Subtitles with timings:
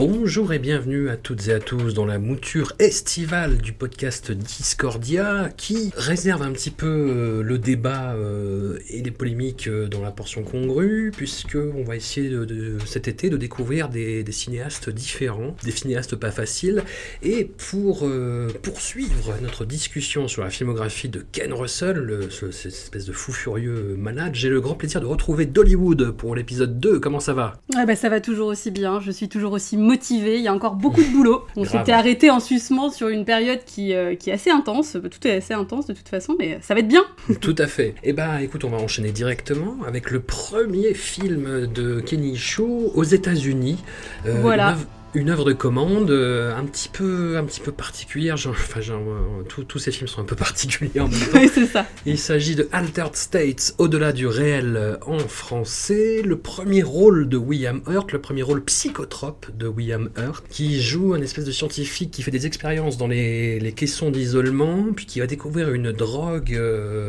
[0.00, 5.50] Bonjour et bienvenue à toutes et à tous dans la mouture estivale du podcast Discordia
[5.58, 10.10] qui réserve un petit peu euh, le débat euh, et les polémiques euh, dans la
[10.10, 12.34] portion congrue puisque on va essayer
[12.86, 16.82] cet été de découvrir des, cinéastes différents, des cinéastes pas faciles.
[17.22, 18.08] Et pour
[18.62, 24.34] poursuivre notre discussion sur la filmographie de Ken Russell, cette espèce de fou furieux malade,
[24.34, 27.00] j'ai le grand plaisir de retrouver Dollywood pour l'épisode 2.
[27.00, 27.60] Comment ça va?
[27.76, 30.54] Ah bah ça va toujours aussi bien, je suis toujours aussi motivée, il y a
[30.54, 31.44] encore beaucoup de boulot.
[31.56, 35.26] On s'était arrêté en sucement sur une période qui, euh, qui est assez intense, tout
[35.26, 37.04] est assez intense de toute façon, mais ça va être bien.
[37.40, 37.94] Tout à fait.
[38.04, 42.62] Eh ben, écoute, on va enchaîner directement avec le premier film de Kenny Shu
[42.94, 43.78] aux États-Unis.
[44.26, 44.76] Euh, Voilà.
[45.14, 48.36] Une œuvre de commande euh, un petit peu, un petit peu particulière.
[48.36, 51.38] Genre, enfin, genre, euh, tous- ces films sont un peu particuliers en même temps.
[51.40, 51.86] Oui c'est ça.
[52.06, 56.22] Il s'agit de Altered States, au-delà du réel euh, en français.
[56.24, 61.14] Le premier rôle de William Hurt, le premier rôle psychotrope de William Hurt, qui joue
[61.14, 65.20] un espèce de scientifique qui fait des expériences dans les, les caissons d'isolement, puis qui
[65.20, 66.60] va découvrir une drogue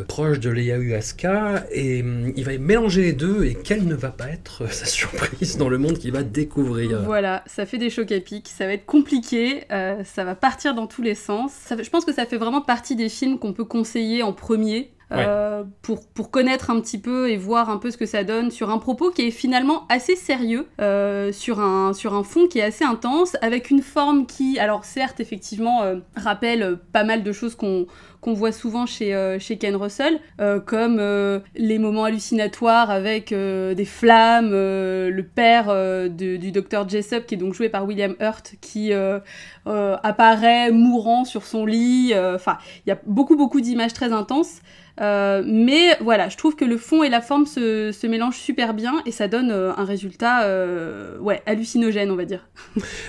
[0.07, 4.29] proche de l'ayahuasca, et hum, il va mélanger les deux, et quelle ne va pas
[4.29, 7.03] être sa surprise dans le monde qu'il va découvrir.
[7.03, 10.87] Voilà, ça fait des chocs à ça va être compliqué, euh, ça va partir dans
[10.87, 11.51] tous les sens.
[11.69, 14.91] Je pense que ça fait vraiment partie des films qu'on peut conseiller en premier.
[15.19, 18.51] Euh, pour, pour connaître un petit peu et voir un peu ce que ça donne
[18.51, 22.59] sur un propos qui est finalement assez sérieux, euh, sur, un, sur un fond qui
[22.59, 27.31] est assez intense, avec une forme qui, alors certes, effectivement, euh, rappelle pas mal de
[27.31, 27.85] choses qu'on
[28.21, 33.31] qu'on voit souvent chez, euh, chez Ken Russell, euh, comme euh, les moments hallucinatoires avec
[33.31, 37.83] euh, des flammes, euh, le père de- du docteur Jessup, qui est donc joué par
[37.87, 39.17] William Hurt, qui euh,
[39.65, 42.11] euh, apparaît mourant sur son lit.
[42.13, 44.61] euh, Enfin, il y a beaucoup, beaucoup d'images très intenses.
[44.99, 48.73] Euh, mais voilà, je trouve que le fond et la forme se, se mélangent super
[48.73, 52.47] bien et ça donne euh, un résultat euh, ouais, hallucinogène, on va dire.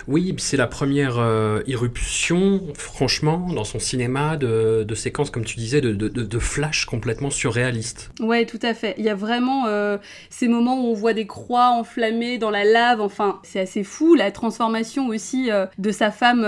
[0.08, 1.18] Oui, c'est la première
[1.66, 7.30] irruption, franchement, dans son cinéma, de, de séquences, comme tu disais, de, de, flash complètement
[7.30, 8.10] surréalistes.
[8.20, 8.94] Ouais, tout à fait.
[8.98, 9.66] Il y a vraiment
[10.28, 13.00] ces moments où on voit des croix enflammées dans la lave.
[13.00, 14.14] Enfin, c'est assez fou.
[14.14, 16.40] La transformation aussi de sa femme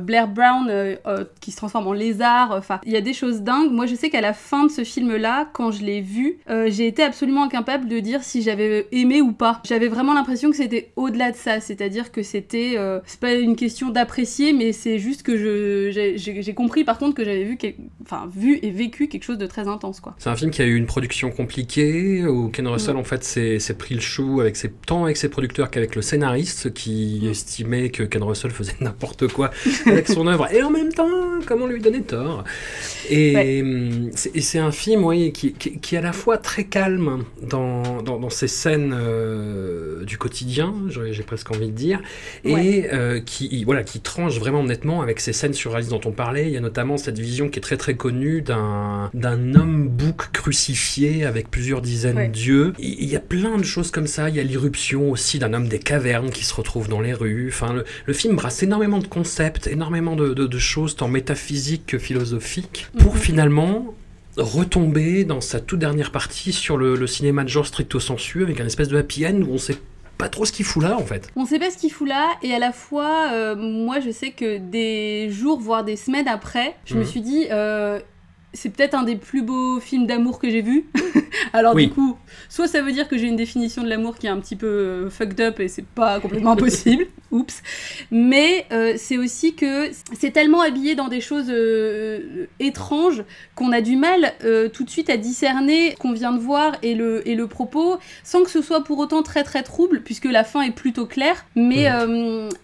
[0.00, 0.96] Blair Brown
[1.40, 2.52] qui se transforme en lézard.
[2.52, 3.72] Enfin, il y a des choses dingues.
[3.72, 6.86] Moi, je sais qu'à la fin de ce film-là, quand je l'ai vu, euh, j'ai
[6.86, 9.60] été absolument incapable de dire si j'avais aimé ou pas.
[9.64, 11.58] J'avais vraiment l'impression que c'était au-delà de ça.
[11.58, 16.54] C'est-à-dire que c'était, euh, c'est pas une question d'apprécier, mais c'est juste que je, j'ai-
[16.54, 17.58] compris par contre que j'avais vu,
[18.02, 20.14] enfin, vu et vécu quelque chose de très intense, quoi.
[20.18, 23.58] C'est un film qui a eu une production compliquée, où Ken Russell, en fait, s'est
[23.76, 28.04] pris le chou avec ses, tant avec ses producteurs qu'avec le scénariste, qui estimait que
[28.04, 29.50] Ken Russell faisait n'importe quoi
[29.86, 31.10] avec son œuvre, et en même temps,
[31.46, 32.44] comment lui donner tort
[33.10, 36.38] Et hum, c'est et c'est un film, oui, qui, qui, qui est à la fois
[36.38, 42.00] très calme dans, dans, dans ses scènes euh, du quotidien, j'ai presque envie de dire,
[42.44, 46.46] et euh, qui, voilà, qui tranche vraiment nettement avec ces scènes surréalistes dont on parlait.
[46.48, 51.24] Il y a notamment cette vision qui est très très connue d'un homme bouc crucifié
[51.24, 52.28] avec plusieurs dizaines Ouais.
[52.28, 52.72] d'yeux.
[52.78, 54.28] Il il y a plein de choses comme ça.
[54.28, 57.48] Il y a l'irruption aussi d'un homme des cavernes qui se retrouve dans les rues.
[57.52, 61.86] Enfin, le, le film brasse énormément de concepts, énormément de, de- de choses tant métaphysiques
[61.86, 63.20] que philosophiques, pour Mhm.
[63.20, 63.93] finalement
[64.36, 68.60] retomber dans sa toute dernière partie sur le, le cinéma de genre stricto sensu avec
[68.60, 69.76] un espèce de happy end où on sait
[70.18, 71.28] pas trop ce qu'il fout là en fait.
[71.36, 74.30] On sait pas ce qu'il fout là, et à la fois, euh, moi je sais
[74.30, 77.06] que des jours, voire des semaines après, je me Mhm.
[77.06, 77.98] suis dit, euh,
[78.52, 80.86] c'est peut-être un des plus beaux films d'amour que j'ai vu.
[81.52, 81.88] Alors Oui.
[81.88, 82.16] du coup,
[82.48, 84.66] soit ça veut dire que j'ai une définition de l'amour qui est un petit peu
[84.66, 87.62] euh, fucked up et c'est pas complètement impossible, oups.
[88.10, 93.80] Mais euh, c'est aussi que c'est tellement habillé dans des choses euh, étranges qu'on a
[93.80, 97.26] du mal euh, tout de suite à discerner ce qu'on vient de voir et le,
[97.28, 100.62] et le propos, sans que ce soit pour autant très très trouble, puisque la fin
[100.62, 101.44] est plutôt claire.
[101.54, 101.88] Mais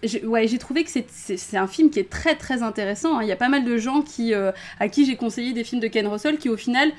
[0.03, 3.17] j'ai ouais, j'ai trouvé que c'est un film qui est très très intéressant.
[3.17, 3.23] hein.
[3.23, 5.87] Il y a pas mal de gens qui, à qui j'ai conseillé des films de
[5.87, 6.91] Ken Russell qui au final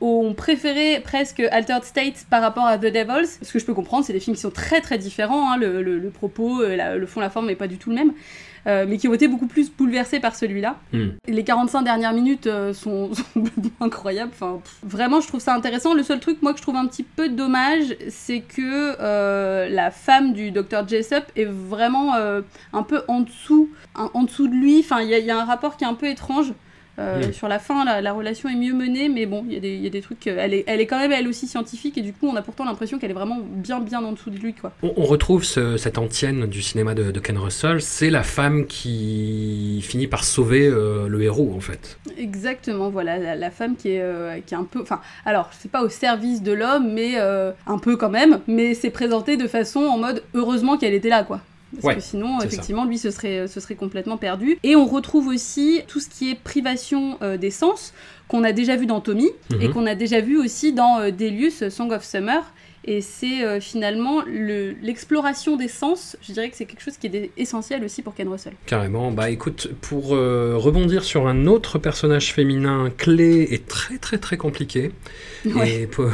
[0.00, 4.04] ont préféré presque Altered States par rapport à The Devils, ce que je peux comprendre,
[4.04, 7.06] c'est des films qui sont très très différents, hein, le, le, le, propos, la, le
[7.06, 8.12] fond, la forme n'est pas du tout le même.
[8.66, 10.76] Euh, mais qui ont été beaucoup plus bouleversés par celui-là.
[10.92, 11.08] Mm.
[11.28, 13.44] Les 45 dernières minutes euh, sont, sont
[13.80, 14.32] incroyables.
[14.34, 15.94] Enfin, pff, vraiment, je trouve ça intéressant.
[15.94, 19.90] Le seul truc, moi, que je trouve un petit peu dommage, c'est que euh, la
[19.90, 22.14] femme du docteur Jessup est vraiment
[22.72, 24.80] un peu en dessous, en, en dessous de lui.
[24.80, 26.52] Enfin, il y, y, a un rapport qui est un peu étrange.
[27.00, 27.32] Euh, mmh.
[27.32, 29.90] Sur la fin, la, la, relation est mieux menée, mais bon, il y, y, a
[29.90, 30.26] des trucs.
[30.26, 32.64] Elle est, elle est quand même elle aussi scientifique, et du coup, on a pourtant
[32.64, 34.72] l'impression qu'elle est vraiment bien, bien en dessous de lui, quoi.
[34.82, 38.66] On, on retrouve ce, cette antienne du cinéma de, de Ken Russell, c'est la femme
[38.66, 41.98] qui finit par sauver euh, le héros, en fait.
[42.18, 44.80] Exactement, voilà, la, la femme qui est, euh, qui est un peu.
[44.82, 48.74] Enfin, alors, c'est pas au service de l'homme, mais euh, un peu quand même, mais
[48.74, 51.40] c'est présenté de façon en mode heureusement qu'elle était là, quoi.
[51.72, 52.88] Parce ouais, que sinon, effectivement, ça.
[52.88, 54.58] lui, ce serait, ce serait complètement perdu.
[54.62, 57.92] Et on retrouve aussi tout ce qui est privation euh, des sens,
[58.28, 59.62] qu'on a déjà vu dans Tommy, mm -hmm.
[59.62, 62.42] et qu'on a déjà vu aussi dans euh, Delius, Song of Summer.
[62.84, 67.08] Et c'est euh, finalement l'exploration le, des sens, je dirais que c'est quelque chose qui
[67.08, 68.54] est essentiel aussi pour Ken Russell.
[68.64, 69.10] Carrément.
[69.10, 74.38] Bah écoute, pour euh, rebondir sur un autre personnage féminin clé et très très très
[74.38, 74.92] compliqué,
[75.44, 75.82] ouais.
[75.82, 76.06] et pour,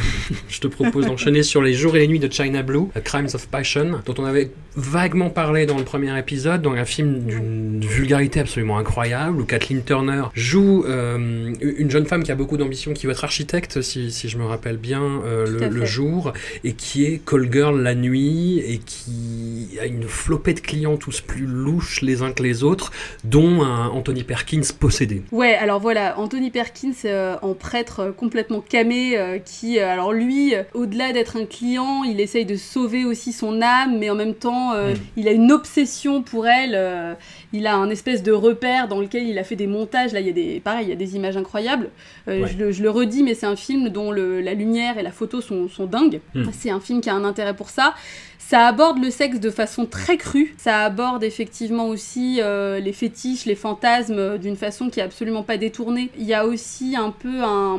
[0.49, 3.47] je te propose d'enchaîner sur les jours et les nuits de China Blue, Crimes of
[3.47, 8.41] Passion, dont on avait vaguement parlé dans le premier épisode, dans un film d'une vulgarité
[8.41, 13.07] absolument incroyable, où Kathleen Turner joue euh, une jeune femme qui a beaucoup d'ambition, qui
[13.07, 16.33] va être architecte, si, si je me rappelle bien, le, le jour,
[16.65, 21.21] et qui est call girl la nuit, et qui a une flopée de clients tous
[21.21, 22.93] plus louches les uns que les autres,
[23.25, 25.23] dont un Anthony Perkins possédé.
[25.33, 31.13] Ouais, alors voilà, Anthony Perkins euh, en prêtre complètement camé, euh, qui, alors lui, au-delà
[31.13, 34.95] d'être un client, il essaye de sauver aussi son âme, mais en même temps, euh,
[34.95, 34.99] mm.
[35.17, 37.17] il a une obsession pour elle.
[37.57, 40.13] Il a un espèce de repère dans lequel il a fait des montages.
[40.13, 41.89] Là, il y a des, pareil, il y a des images incroyables.
[42.29, 42.49] Euh, ouais.
[42.49, 45.11] je, le, je, le, redis, mais c'est un film dont le, la lumière et la
[45.11, 46.21] photo sont, sont dingues.
[46.35, 46.45] Mm.
[46.53, 47.95] C'est un film qui a un intérêt pour ça.
[48.39, 50.55] Ça aborde le sexe de façon très crue.
[50.59, 55.57] Ça aborde effectivement aussi euh, les fétiches, les fantasmes d'une façon qui est absolument pas
[55.57, 56.11] détournée.
[56.19, 57.77] Il y a aussi un peu un,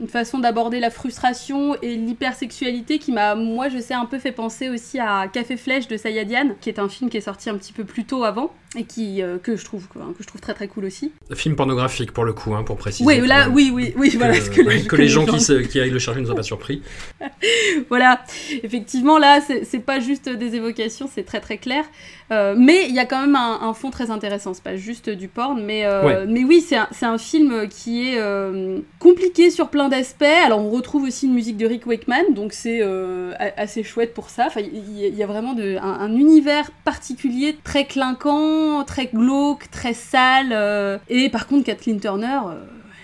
[0.00, 4.32] une façon d'aborder la frustration et l'hypersexualité qui m'a, moi, je sais, un peu fait
[4.32, 7.56] penser aussi à Café Flèche de Sayadian, qui est un film qui est sorti un
[7.56, 10.40] petit peu plus tôt avant et qui euh, que je trouve quoi, que je trouve
[10.40, 11.12] très très cool aussi.
[11.34, 13.04] Film pornographique pour le coup, hein, pour préciser.
[13.04, 14.38] Oui, là, oui, oui, oui, que, voilà.
[14.38, 16.82] Que, les, que les gens, gens qui, qui aillent le chercher ne soient pas surpris.
[17.88, 18.22] voilà,
[18.62, 21.84] effectivement, là, c'est pas juste des évocations, c'est très très clair.
[22.32, 25.10] Euh, mais il y a quand même un, un fond très intéressant, c'est pas juste
[25.10, 26.26] du porn, mais, euh, ouais.
[26.28, 30.22] mais oui, c'est un, un, film qui est euh, compliqué sur plein d'aspects.
[30.44, 34.30] Alors on retrouve aussi une musique de Rick Wakeman, donc c'est euh, assez chouette pour
[34.30, 34.46] ça.
[34.46, 39.68] Enfin, il y, y, a vraiment de, un, un, univers particulier, très clinquant, très glauque,
[39.70, 40.50] très sale.
[40.52, 42.40] euh, et par contre, Kathleen Turner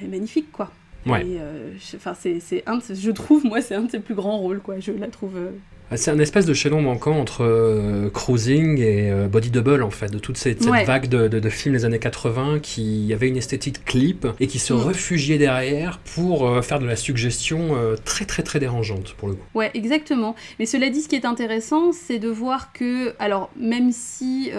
[0.03, 0.71] est magnifique, quoi.
[1.07, 1.25] Ouais.
[1.97, 4.79] Enfin, c'est un, je trouve, moi, c'est un de ses plus grands rôles, quoi.
[4.81, 5.37] Je la trouve
[5.95, 10.11] c'est un espèce de chaînon manquant entre euh, Cruising et euh, Body Double, en fait,
[10.11, 10.85] de toute cette, cette ouais.
[10.85, 14.59] vague de, de, de, films des années 80 qui avaient une esthétique clip et qui
[14.59, 14.77] se mmh.
[14.79, 19.45] réfugiaient derrière pour euh, faire de la suggestion très très très dérangeante, pour le coup.
[19.55, 20.35] Ouais, exactement.
[20.59, 24.51] Mais cela dit, ce qui est intéressant, c'est de voir que, alors, même si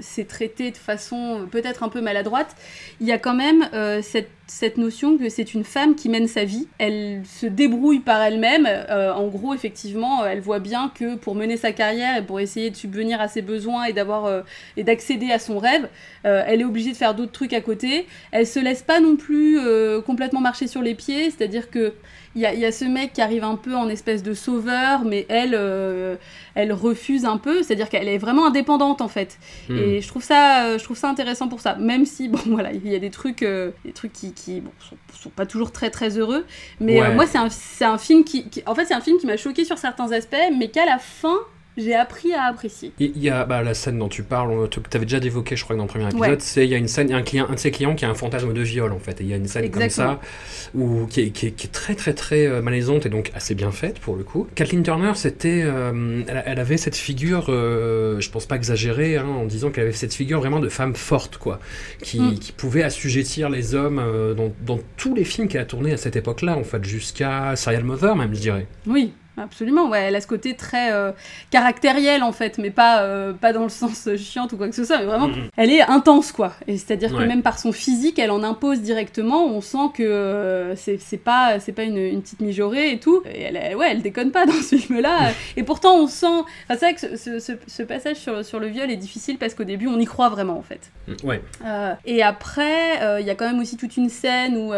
[0.00, 2.56] c'est traité de façon peut-être un peu maladroite,
[3.00, 3.68] il y a quand même
[4.02, 6.66] cette cette notion que c'est une femme qui mène sa vie.
[6.78, 8.66] Elle se débrouille par elle-même.
[8.66, 12.70] Euh, en gros, effectivement, elle voit bien que pour mener sa carrière et pour essayer
[12.70, 14.40] de subvenir à ses besoins et d'avoir euh,
[14.76, 15.88] et d'accéder à son rêve,
[16.24, 18.06] euh, elle est obligée de faire d'autres trucs à côté.
[18.32, 19.58] Elle se laisse pas non plus
[20.06, 21.92] complètement marcher sur les pieds, c'est-à-dire que
[22.34, 25.04] il y a, y a, ce mec qui arrive un peu en espèce de sauveur,
[25.04, 26.16] mais elle, euh,
[26.54, 29.38] elle refuse un peu, c'est-à-dire qu'elle est vraiment indépendante en fait.
[29.68, 29.76] Mmh.
[29.76, 31.74] Et je trouve ça, je trouve ça intéressant pour ça.
[31.76, 34.70] Même si bon voilà, il y a des trucs, euh, des trucs qui, qui bon,
[34.78, 36.44] sont, sont, pas toujours très très heureux.
[36.80, 37.48] Mais euh, moi c'est un,
[37.92, 40.36] un film qui, qui, en fait c'est un film qui m'a choqué sur certains aspects,
[40.56, 41.38] mais qu'à la fin
[41.78, 42.92] j'ai appris à apprécier.
[42.98, 45.76] Il y a bah, la scène dont tu parles, tu avais déjà évoqué, je crois,
[45.76, 46.36] dans le premier épisode, ouais.
[46.40, 48.14] c'est il y a une scène, un, client, un de ses clients qui a un
[48.14, 49.20] fantasme de viol, en fait.
[49.20, 50.16] Et il y a une scène Exactement.
[50.16, 53.08] comme ça, où, qui, est, qui, est, qui est très, très, très euh, malaisante et
[53.08, 54.46] donc assez bien faite, pour le coup.
[54.54, 55.62] Kathleen Turner, c'était.
[55.64, 59.84] Euh, elle, elle, avait cette figure, euh, je pense pas exagérée, hein, en disant qu'elle
[59.84, 61.60] avait cette figure vraiment de femme forte, quoi,
[62.02, 62.38] qui, mm.
[62.38, 65.96] qui pouvait assujettir les hommes euh, dans, dans tous les films qu'elle a tournés à
[65.96, 68.66] cette époque-là, en fait, jusqu'à Serial Mother, même, je dirais.
[68.86, 71.12] Oui, Absolument, ouais, elle a ce côté très euh,
[71.50, 74.84] caractériel en fait, mais pas, euh, pas dans le sens chiant ou quoi que ce
[74.84, 75.48] soit, mais vraiment, Mhm.
[75.56, 76.52] elle est intense quoi.
[76.66, 80.76] Et c'est-à-dire que même par son physique, elle en impose directement, on sent que euh,
[80.76, 83.22] c'est pas, pas une, une petite mijaurée et tout.
[83.32, 85.30] Et elle, ouais, elle déconne pas dans ce film-là.
[85.56, 86.26] et pourtant, on sent.
[86.26, 89.38] Enfin, c'est vrai que ce, ce- ce- ce passage sur, sur le viol est difficile
[89.38, 90.90] parce qu'au début, on y croit vraiment en fait.
[91.24, 91.40] Ouais.
[91.64, 94.72] Euh, et après, il y a quand même aussi toute une scène où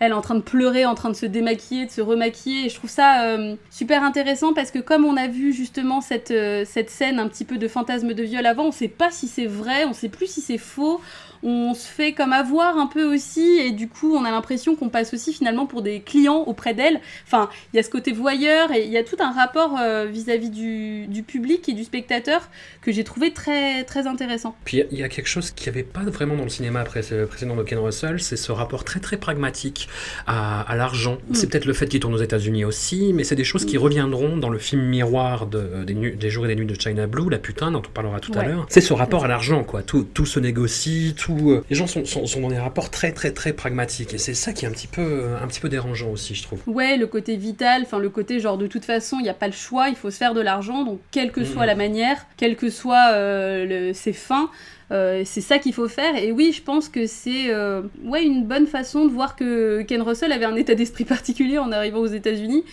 [0.00, 2.66] elle est en train de pleurer, en train de se démaquiller, de se remaquiller.
[2.66, 6.30] Et je trouve ça euh, super intéressant parce que comme on a vu justement cette,
[6.30, 9.28] euh, cette scène un petit peu de fantasme de viol avant, on sait pas si
[9.28, 11.00] c'est vrai, on sait plus si c'est faux.
[11.42, 14.88] On se fait comme avoir un peu aussi et du coup on a l'impression qu'on
[14.90, 17.00] passe aussi finalement pour des clients auprès d'elle.
[17.26, 20.04] Enfin, il y a ce côté voyeur et il y a tout un rapport euh,
[20.04, 22.48] vis-à-vis du, du public et du spectateur
[22.82, 24.54] que j'ai trouvé très très intéressant.
[24.64, 27.00] Puis il y a- quelque chose qu'il n'y avait pas vraiment dans le cinéma pré-
[27.28, 29.88] précédent de Ken Russell, c'est ce rapport très très pragmatique
[30.26, 31.18] à, à l'argent.
[31.28, 31.34] Mm.
[31.34, 33.80] C'est peut-être le fait qu'il tourne aux États-Unis aussi, mais c'est des choses qui Mm.
[33.82, 37.38] reviendront dans le film miroir de, des, jours et des nuits de China Blue, la
[37.38, 38.66] putain dont on parlera tout à l'heure.
[38.68, 39.82] C'est ce rapport à l'argent, quoi.
[39.82, 41.29] Tout, tout se négocie, tout.
[41.50, 44.34] Euh, les gens sont, sont, sont dans des rapports très très très pragmatiques, et c'est
[44.34, 46.60] ça qui est un petit peu un petit peu dérangeant aussi, je trouve.
[46.66, 49.46] Ouais, le côté vital, enfin le côté genre de toute façon, il n'y a pas
[49.46, 51.66] le choix, il faut se faire de l'argent, donc quelle que soit Mhm.
[51.66, 54.50] la manière, quelles que soient euh, le- ses fins,
[54.92, 56.16] euh, c'est ça qu'il faut faire.
[56.16, 60.02] Et oui, je pense que c'est euh, ouais, une bonne façon de voir que Ken
[60.02, 62.64] Russell avait un état d'esprit particulier en arrivant aux États-Unis.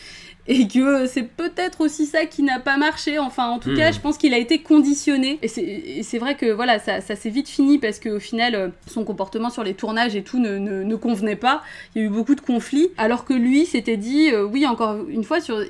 [0.49, 3.19] Et que c'est peut-être aussi ça qui n'a pas marché.
[3.19, 5.39] Enfin, en tout cas, je pense qu'il a été conditionné.
[5.41, 5.47] Et
[6.03, 9.49] c'est- vrai que voilà, ça, ça s'est vite fini parce qu'au final, euh, son comportement
[9.49, 11.61] sur les tournages et tout ne, ne- ne convenait pas.
[11.95, 12.89] Il y a eu beaucoup de conflits.
[12.97, 15.61] Alors que lui s'était dit, euh, oui, encore une fois, sur,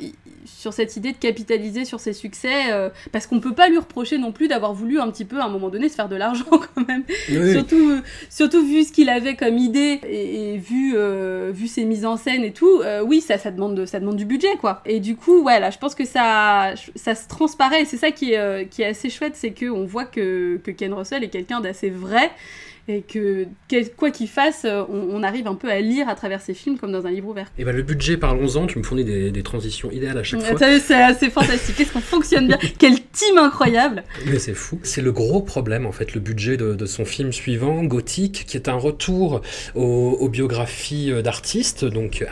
[0.48, 4.18] sur cette idée de capitaliser sur ses succès, euh, parce qu'on peut pas lui reprocher
[4.18, 6.46] non plus d'avoir voulu un petit peu, à un moment donné, se faire de l'argent
[6.50, 7.04] quand même.
[7.30, 7.52] Oui.
[7.54, 12.06] Surtout, surtout vu ce qu'il avait comme idée et, et vu, euh, vu ses mises
[12.06, 14.82] en scène et tout, euh, oui, ça, ça, demande de- ça demande du budget, quoi.
[14.86, 17.86] Et du coup, voilà, je pense que ça, ça se transparaît.
[17.86, 21.24] C'est ça qui est, qui est assez chouette, c'est qu'on voit que, que Ken Russell
[21.24, 22.32] est quelqu'un d'assez vrai
[22.88, 23.48] et que
[23.98, 26.78] quoi qu'il fasse, euh, on, on arrive un peu à lire à travers ses films
[26.78, 27.52] comme dans un livre ouvert.
[27.58, 30.58] Et ben le budget, parlons-en, tu me fournis des, des transitions idéales à chaque fois.
[30.58, 31.76] T'as vu, C'est assez fantastique.
[31.76, 34.80] Qu'est-ce qu'on fonctionne bien Quel team incroyable Mais c'est fou.
[34.84, 38.56] C'est le gros problème, en fait, le budget de, de son film suivant, Gothique, qui
[38.56, 39.42] est un retour
[39.76, 42.26] aux, aux biographies euh, d'artistes, donc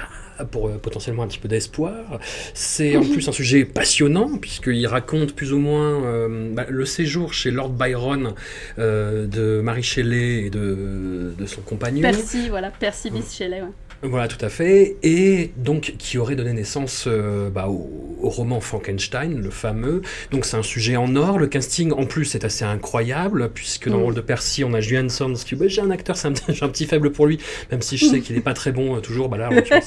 [0.43, 2.19] pour euh, potentiellement un petit peu d'espoir.
[2.53, 7.33] C'est en plus un sujet passionnant, puisqu'il raconte plus ou moins euh, bah, le séjour
[7.33, 8.33] chez Lord Byron
[8.79, 12.01] euh, de Marie Shelley et de, de son compagnon.
[12.01, 13.69] Percy, voilà, Percy Bysshe Shelley, ouais.
[14.03, 14.97] Voilà, tout à fait.
[15.03, 20.01] Et donc, qui aurait donné naissance euh, bah, au, au roman Frankenstein, le fameux.
[20.31, 21.39] Donc, c'est un sujet en or.
[21.39, 24.05] Le casting, en plus, est assez incroyable, puisque dans le Mm.
[24.05, 26.43] rôle de Percy, on a Julian Sands, qui, bah, j'ai un acteur, c'est un petit-
[26.53, 27.39] j'ai un petit faible pour lui,
[27.71, 29.29] même si je sais qu'il n'est pas très bon euh, toujours.
[29.29, 29.81] Bah là, C'est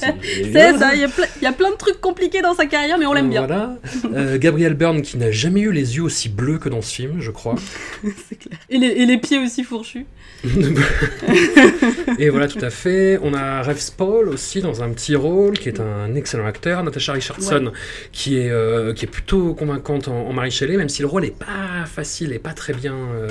[0.77, 2.97] ça, il y, a ple- il y a plein de trucs compliqués dans sa carrière,
[2.97, 3.45] mais on l'aime bien.
[3.45, 3.77] Voilà.
[4.15, 7.17] Euh, Gabriel Byrne, qui n'a jamais eu les yeux aussi bleus que dans ce film,
[7.19, 7.55] je crois.
[8.27, 8.57] C'est clair.
[8.69, 10.05] Et les, et les pieds aussi fourchus.
[12.17, 13.19] Et voilà, tout à fait.
[13.21, 16.81] On a Rev Spall aussi dans un petit rôle, qui est un excellent acteur.
[16.83, 17.71] Natasha Richardson,
[18.13, 21.25] qui, est, euh, qui est plutôt convaincante en, en Marie Shelley, même si le rôle
[21.25, 22.95] est pas facile et pas très bien.
[22.95, 23.27] euh,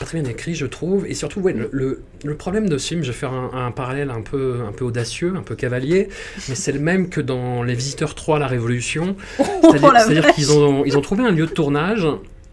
[0.00, 1.06] pas très bien écrit, je trouve.
[1.06, 3.70] Et surtout, ouais, le, le- le problème de ce film, je vais faire un, un
[3.70, 6.08] parallèle un peu, un peu audacieux, un peu cavalier,
[6.48, 9.14] mais c'est le même que dans Les Visiteurs 3, La Révolution.
[9.36, 12.08] C'est-à-dire Oh, c'est-à-dire qu'ils ont, ils ont trouvé un lieu de tournage,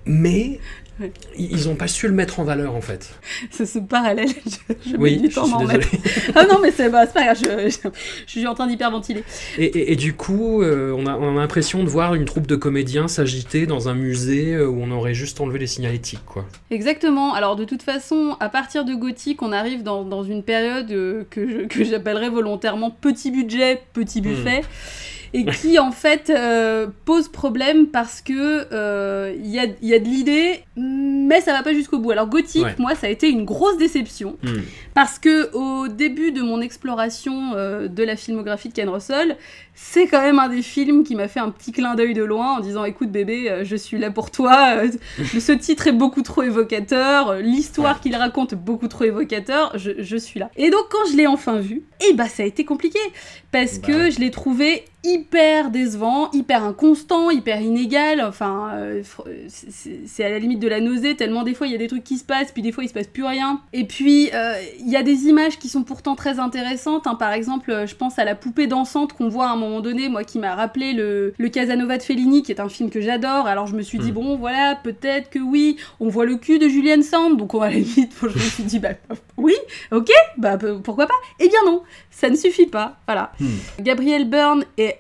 [0.06, 0.60] mais
[1.02, 1.12] Ouais.
[1.38, 3.14] ils n'ont pas su le mettre en valeur, en fait.
[3.52, 5.88] C'est ce parallèle, je, je mets du temps m'en remettre.
[6.36, 7.90] Ah non, mais c'est bah, pas grave, je, je-
[8.26, 9.24] je suis en train d'hyperventiler.
[9.58, 12.46] Et, et- et du coup, euh, on, a, on a l'impression de voir une troupe
[12.48, 16.46] de comédiens s'agiter dans un musée euh, où on aurait juste enlevé les signalétiques, quoi.
[16.70, 17.34] Exactement.
[17.34, 21.24] Alors de toute façon, à partir de Gothic, on arrive dans, dans une période euh,
[21.30, 24.62] que j'appellerais volontairement petit budget, petit buffet.
[25.34, 29.94] Et qui en fait euh, pose problème parce que euh, il y, a, il y
[29.94, 32.12] a de l'idée, mais ça va pas jusqu'au bout.
[32.12, 32.76] Alors Gothic, Ouais.
[32.80, 34.38] moi, ça a été une grosse déception.
[34.44, 34.62] Hmm.
[34.94, 39.38] Parce que au début de mon exploration euh, de la filmographie de Ken Russell,
[39.74, 42.58] c'est quand même un des films qui m'a fait un petit clin d'œil de loin
[42.58, 44.76] en disant écoute bébé, euh, je suis là pour toi.
[44.78, 44.90] Euh,
[45.40, 50.40] ce titre est beaucoup trop évocateur, l'histoire qu'il raconte beaucoup trop évocateur, je, je suis
[50.40, 50.52] là.
[50.58, 53.00] Et donc quand je l'ai enfin vu, eh bah ça a été compliqué
[53.52, 58.22] parce Bah que je l'ai trouvé hyper décevant, hyper inconstant, hyper inégal.
[58.22, 59.02] Enfin, euh,
[59.48, 62.06] c'est à la limite de la nausée, tellement des fois il y a des trucs
[62.06, 63.60] qui se passent, puis des fois il se passe plus rien.
[63.74, 67.08] Et puis euh, il y a des images qui sont pourtant très intéressantes.
[67.08, 67.16] hein.
[67.16, 70.08] Par exemple, euh, je pense à la poupée dansante qu'on voit à un moment donné,
[70.08, 73.48] moi qui m'a rappelé le, le Casanova de Fellini, qui est un film que j'adore.
[73.48, 74.16] Alors je me suis dit, Mm.
[74.16, 77.66] bon voilà, peut-être que oui, on voit le cul de Julian Sand, donc on va
[77.66, 78.90] à la limite, je me suis dit, bah
[79.38, 79.56] oui,
[79.92, 81.14] ok, bah pourquoi pas?
[81.40, 83.32] Eh bien non, ça ne suffit pas, voilà.
[83.40, 83.48] Hmm.
[83.80, 85.00] Gabriel Byrne est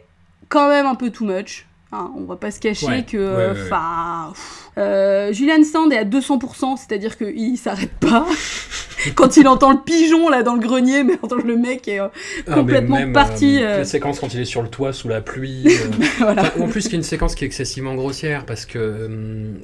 [0.49, 1.67] quand même un peu too much.
[1.93, 4.31] Hein, on va pas se cacher que, enfin,
[4.81, 8.25] euh, Julian Sand est à 200%, c'est-à-dire qu'il s'arrête pas.
[9.15, 12.07] quand il entend le pigeon là dans le grenier, mais entend le mec est euh,
[12.47, 13.61] ah, complètement parti.
[13.61, 15.67] Euh, la séquence quand il est sur le toit sous la pluie.
[16.59, 19.09] en plus, il y a une séquence qui est excessivement grossière parce que,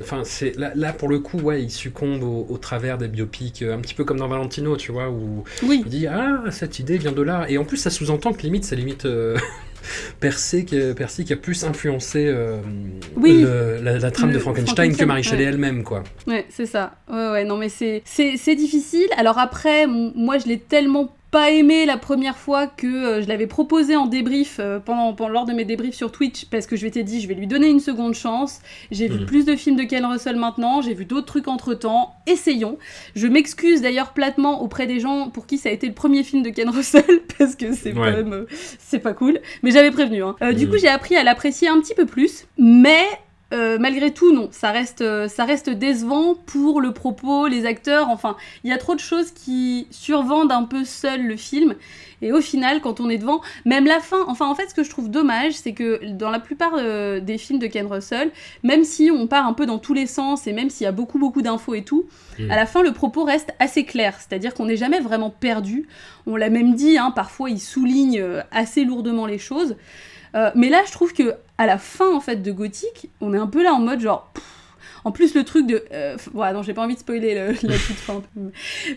[0.02, 3.94] enfin, c'est là, pour le coup, ouais, il succombe au, travers des biopics, un petit
[3.94, 7.46] peu comme dans Valentino, tu vois, où il dit ah cette idée vient de là,
[7.50, 9.08] et en plus ça sous-entend que limite, ça limite.
[10.20, 12.60] Percy qui, Percy qui a plus influencé euh,
[13.82, 16.04] la, trame de Frankenstein, que Marie Shelley elle-même, quoi.
[16.28, 16.96] Ouais, c'est ça.
[17.10, 19.08] Ouais, ouais, non, mais c'est difficile.
[19.18, 23.48] Alors après, moi, je l'ai tellement pas aimé la première fois que euh, je l'avais
[23.48, 26.86] proposé en débrief euh, pendant, pendant, lors de mes débriefs sur Twitch parce que je
[26.86, 28.62] m'étais dit je vais lui donner une seconde chance.
[28.92, 29.26] J'ai vu mhm.
[29.26, 32.16] plus de films de Ken Russell maintenant, j'ai vu d'autres trucs entre temps.
[32.28, 32.78] Essayons.
[33.16, 36.44] Je m'excuse d'ailleurs platement auprès des gens pour qui ça a été le premier film
[36.44, 38.46] de Ken Russell parce que c'est quand même euh,
[38.80, 39.40] c'est pas cool.
[39.64, 40.24] Mais j'avais prévenu.
[40.24, 40.36] Hein.
[40.54, 40.72] Du mhm.
[40.72, 43.04] coup j'ai appris à l'apprécier un petit peu plus, mais
[43.54, 48.10] euh, malgré tout, non, ça reste, euh, ça reste décevant pour le propos, les acteurs,
[48.10, 48.36] enfin,
[48.66, 51.76] il y a trop de choses qui survendent un peu seul le film.
[52.22, 54.84] Et au final, quand on est devant, même la fin, enfin, en fait, ce que
[54.84, 58.32] je trouve dommage, c'est que dans la plupart euh, des films de Ken Russell,
[58.64, 60.92] même si on part un peu dans tous les sens et même s'il y a
[60.92, 62.06] beaucoup, beaucoup d'infos et tout,
[62.40, 62.52] hmm.
[62.52, 64.16] à la fin, le propos reste assez clair.
[64.18, 65.88] C'est-à-dire qu'on n'est jamais vraiment perdu.
[66.26, 69.76] On l'a même dit, hein, parfois, il souligne assez lourdement les choses.
[70.36, 73.38] Euh, mais là, je trouve que à la fin en fait de Gothic, on est
[73.38, 74.32] un peu là en mode genre.
[75.04, 75.84] en plus, le truc de.
[75.92, 78.22] Euh, ouais, non, j'ai pas envie de spoiler la toute fin.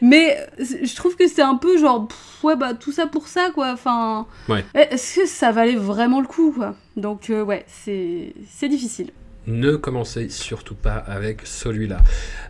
[0.01, 2.09] Mais je trouve que c'est un peu genre.
[2.43, 3.73] ouais, bah tout ça pour ça, quoi.
[3.73, 4.27] Enfin.
[4.49, 4.65] Ouais.
[4.75, 6.75] Est-ce que ça valait vraiment le coup, quoi?
[6.97, 9.11] Donc, euh, ouais, c'est difficile
[9.47, 11.99] ne commencez surtout pas avec celui-là.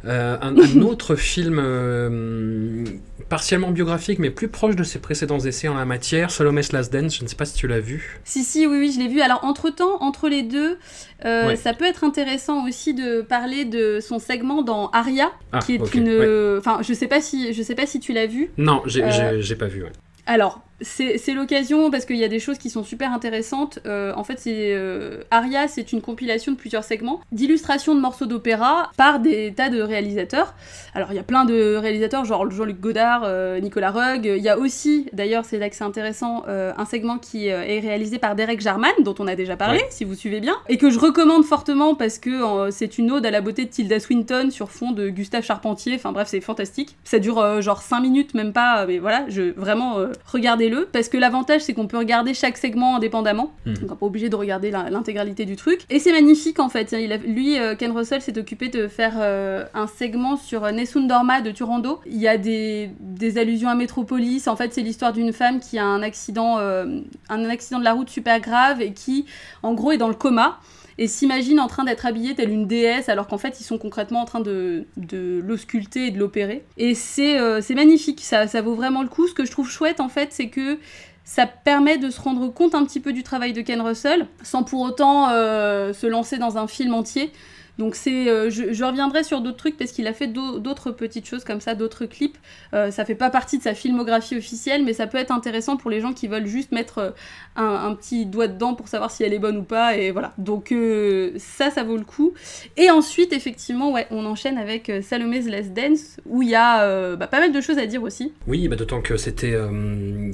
[0.04, 2.84] Euh, un, autre film euh,
[3.28, 7.16] partiellement biographique, mais plus proche de ses précédents essais en la matière, Salome's Last Dance,
[7.16, 8.20] je ne sais pas si tu l'as vu.
[8.24, 9.20] Si, si, oui, oui, je l'ai vu.
[9.20, 10.78] Alors, entre-temps, entre les deux,
[11.24, 15.74] euh, ça peut être intéressant aussi de parler de son segment dans Aria, ah, qui
[15.74, 16.58] est une...
[16.58, 18.50] Enfin, je sais pas si, je sais pas si tu l'as vu.
[18.58, 19.84] Non, j'ai pas vu,
[20.26, 23.78] Alors, c'est l'occasion parce qu'il y a des choses qui sont super intéressantes.
[23.86, 28.26] Euh, en fait, c'est euh, Aria, c'est une compilation de plusieurs segments d'illustrations de morceaux
[28.26, 30.54] d'opéra par des tas de réalisateurs.
[30.94, 34.24] Alors, il y a plein de réalisateurs, genre Jean-Luc Godard, euh, Nicolas Rugg.
[34.24, 38.18] Il y a aussi, d'ailleurs, c'est là que c'est intéressant, un segment qui est réalisé
[38.18, 40.98] par Derek Jarman, dont on a déjà parlé, si vous suivez bien, et que je
[40.98, 44.92] recommande fortement parce que c'est une ode à la beauté de Tilda Swinton sur fond
[44.92, 45.94] de Gustave Charpentier.
[45.94, 46.96] Enfin bref, c'est fantastique.
[47.04, 51.62] Ça dure genre 5 minutes, même pas, mais voilà, je vraiment regardez parce que l'avantage
[51.62, 53.52] c'est qu'on peut regarder chaque segment indépendamment.
[53.66, 53.74] Hmm.
[53.74, 55.80] Donc on n'est pas obligé de regarder l'intégralité du truc.
[55.90, 56.92] Et c'est magnifique en fait.
[56.92, 60.72] Il a, lui, euh, Ken Russell s'est occupé de faire euh, un segment sur euh,
[60.72, 62.00] Nessun Dorma de Turando.
[62.06, 64.48] Il y a des, des allusions à Metropolis.
[64.48, 68.10] En fait, c'est l'histoire d'une femme qui a un accident, un accident de la route
[68.10, 69.26] super grave et qui,
[69.62, 70.58] en gros, est dans le coma
[71.00, 74.20] et s'imagine en train d'être habillée telle une déesse alors qu'en fait ils sont concrètement
[74.20, 74.86] en train de,
[75.42, 76.64] l'ausculter et de l'opérer.
[76.76, 79.26] Et c'est c'est magnifique, ça, ça vaut vraiment le coup.
[79.26, 80.78] Ce que je trouve chouette en fait, c'est que
[81.24, 84.62] ça permet de se rendre compte un petit peu du travail de Ken Russell sans
[84.62, 87.32] pour autant se lancer dans un film entier.
[87.80, 91.44] Donc c'est, euh, je, reviendrai sur d'autres trucs parce qu'il a fait d'autres petites choses
[91.44, 92.36] comme ça, d'autres clips.
[92.74, 95.90] Euh, ça fait pas partie de sa filmographie officielle, mais ça peut être intéressant pour
[95.90, 97.10] les gens qui veulent juste mettre euh,
[97.56, 99.96] un, petit doigt dedans pour savoir si elle est bonne ou pas.
[99.96, 100.34] Et voilà.
[100.36, 100.74] Donc
[101.38, 102.34] ça, ça vaut le coup.
[102.76, 107.28] Et ensuite, effectivement, ouais, on enchaîne avec Salomé's Last Dance où il y a bah,
[107.28, 108.34] pas mal de choses à dire aussi.
[108.46, 109.56] Oui, bah, d'autant que c'était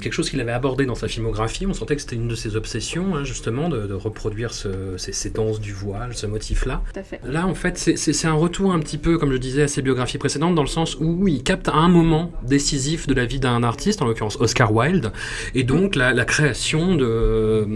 [0.02, 1.64] quelque chose qu'il avait abordé dans sa filmographie.
[1.64, 5.30] On sentait que c'était une de ses obsessions, hein, justement, de, reproduire ce, ces, ces,
[5.30, 6.82] danses du voile, ce motif-là.
[6.92, 9.62] Tout à fait là, en fait, c'est un retour un petit peu, comme je disais,
[9.62, 13.26] à ses biographies précédentes, dans le sens où il capte un moment décisif de la
[13.26, 15.12] vie d'un artiste, en l'occurrence Oscar Wilde,
[15.54, 17.66] et donc la, création de,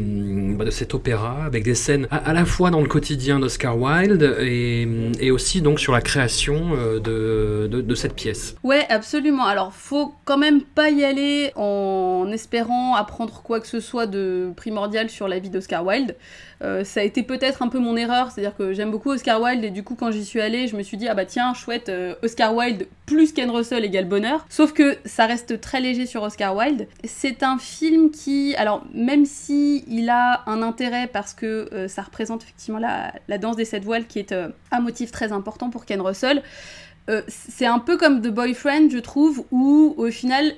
[0.57, 4.37] bah, de cet opéra avec des scènes à, la fois dans le quotidien d'Oscar Wilde
[4.41, 4.89] et,
[5.21, 8.57] et, aussi donc sur la création euh, de, de, de, cette pièce.
[8.63, 9.45] Ouais, absolument.
[9.45, 14.53] Alors, faut quand même pas y aller en espérant apprendre quoi que ce soit de
[14.57, 16.17] primordial sur la vie d'Oscar Wilde.
[16.63, 19.65] Euh, ça a été peut-être un peu mon erreur, c'est-à-dire que j'aime beaucoup Oscar Wilde
[19.65, 21.89] et du coup quand j'y suis allée, je me suis dit ah bah tiens chouette
[21.89, 24.45] euh, Oscar Wilde plus Ken Russell égale bonheur.
[24.51, 26.87] Sauf que ça reste très léger sur Oscar Wilde.
[27.05, 32.03] C'est un film qui, alors même si il a un intérêt parce que euh, ça
[32.03, 35.87] représente effectivement la, la, danse des sept voiles qui est un motif très important pour
[35.87, 36.43] Ken Russell.
[37.27, 40.53] c'est un peu comme The Boyfriend, je trouve, où au final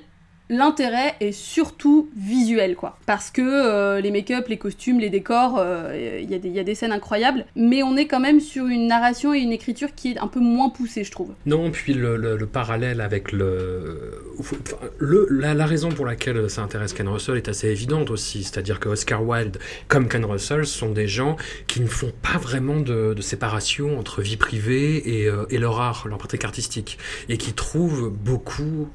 [0.49, 2.97] l'intérêt est surtout visuel, quoi.
[3.05, 6.91] Parce que euh, les make-up, les costumes, les décors, euh, il y, a des scènes
[6.91, 10.27] incroyables, mais on est quand même sur une narration et une écriture qui est un
[10.27, 11.33] peu moins poussée, je trouve.
[11.45, 14.21] Non, puis le, parallèle avec le...
[15.29, 19.25] la, raison pour laquelle ça intéresse Ken Russell est assez évidente aussi, c'est-à-dire que Oscar
[19.25, 24.21] Wilde, comme Ken Russell, sont des gens qui ne font pas vraiment de, séparation entre
[24.21, 26.97] vie privée et, euh, et, leur art, leur pratique artistique,
[27.29, 28.89] et qui trouvent beaucoup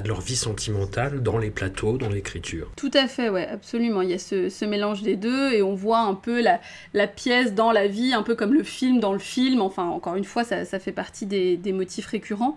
[0.00, 2.70] de leur vie sentimentale dans les plateaux, dans l'écriture.
[2.76, 4.02] Tout à fait, ouais, absolument.
[4.02, 7.72] Il y a ce, mélange des deux et on voit un peu la, pièce dans
[7.72, 9.60] la vie, un peu comme le film dans le film.
[9.60, 12.56] Enfin, encore une fois, ça, fait partie des, motifs récurrents.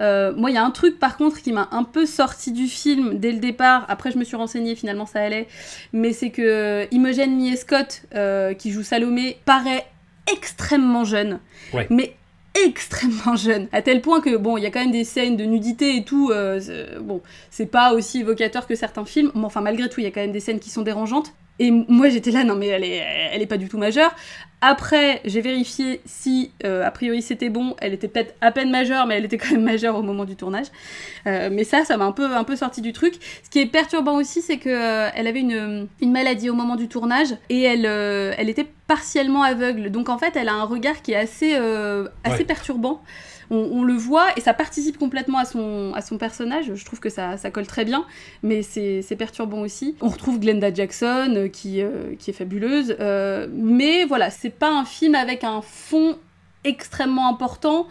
[0.00, 2.66] Euh, moi, il y a un truc par contre qui m'a un peu sorti du
[2.66, 3.86] film dès le départ.
[3.88, 5.46] Après, je me suis renseignée, finalement, ça allait.
[5.92, 9.86] Mais c'est que Imogen Miescott, euh, qui joue Salomé, paraît
[10.32, 11.40] extrêmement jeune.
[11.72, 11.86] Ouais.
[11.90, 12.16] Mais
[12.54, 15.44] extrêmement jeune, à tel point que bon, il y a quand même des scènes de
[15.44, 16.30] nudité et tout.
[16.32, 16.60] Euh,
[17.00, 20.10] bon, c'est pas aussi évocateur que certains films, mais enfin malgré tout, il y a
[20.10, 21.32] quand même des scènes qui sont dérangeantes.
[21.60, 24.12] Et moi j'étais là, non mais elle est, elle est pas du tout majeure.
[24.66, 27.76] Après, j'ai vérifié si, euh, a priori, c'était bon.
[27.82, 30.36] Elle était peut-être à peine majeure, mais elle était quand même majeure au moment du
[30.36, 30.68] tournage.
[31.26, 33.16] Euh, mais ça, ça m'a un peu, un peu sorti du truc.
[33.42, 36.76] Ce qui est perturbant aussi, c'est qu'elle euh, elle avait une, une, maladie au moment
[36.76, 39.90] du tournage et elle, elle était partiellement aveugle.
[39.90, 41.54] Donc en fait, elle a un regard qui est assez,
[42.24, 43.02] assez perturbant
[43.50, 46.74] on, le voit et ça participe complètement à son, personnage.
[46.74, 48.04] Je trouve que ça, ça colle très bien,
[48.42, 49.96] mais c'est perturbant aussi.
[50.00, 54.70] On retrouve Glenda Jackson euh, qui, euh, qui est fabuleuse, euh, mais voilà, c'est pas
[54.70, 56.16] un film avec un fond
[56.64, 57.88] extrêmement important.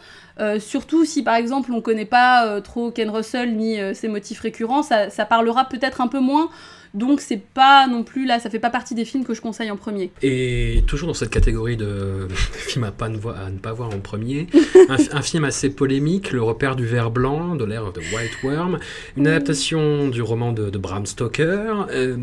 [0.58, 5.26] surtout si par exemple on connaît pas trop Ken Russell ni ses motifs récurrents, ça
[5.30, 6.50] parlera peut-être un peu moins.
[6.94, 9.72] Donc c'est pas non plus là, ça fait pas partie des films que je conseille
[9.72, 10.12] en premier.
[10.22, 14.00] Et toujours dans cette catégorie de films à, pas ne, à ne pas voir en
[14.00, 14.46] premier,
[14.90, 18.78] un, film assez polémique, Le repère du ver blanc de l'ère de White Worm,
[19.18, 22.18] une adaptation du roman de, Bram Stoker, euh,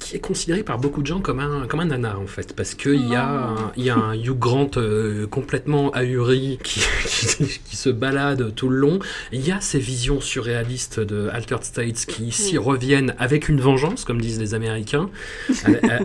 [0.00, 2.74] qui est considéré par beaucoup de gens comme un, comme un nanar en fait, parce
[2.74, 6.80] qu'il y, a un, y a un Hugh Grant euh, complètement ahuri qui,
[7.64, 8.98] qui, se balade tout le long.
[9.32, 14.05] Il y a ces visions surréalistes de Altered States qui ici reviennent avec une vengeance
[14.06, 15.10] comme disent les Américains,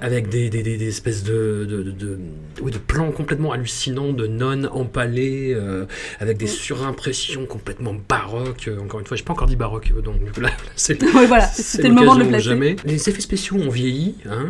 [0.01, 2.19] avec des, des, des, espèces de, de, de,
[2.61, 5.85] oui, de, plans complètement hallucinants de nonnes empalées, euh,
[6.19, 8.69] avec des surimpressions complètement baroques.
[8.81, 12.15] Encore une fois, j'ai pas encore dit baroque, donc là, c'est voilà, c'était le moment
[12.15, 12.41] de le placer.
[12.41, 12.75] Jamais.
[12.85, 14.49] Les effets spéciaux ont vieilli, hein,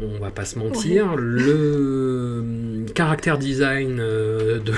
[0.00, 1.16] on, on, va pas se mentir.
[1.16, 4.72] Le caractère design euh, de,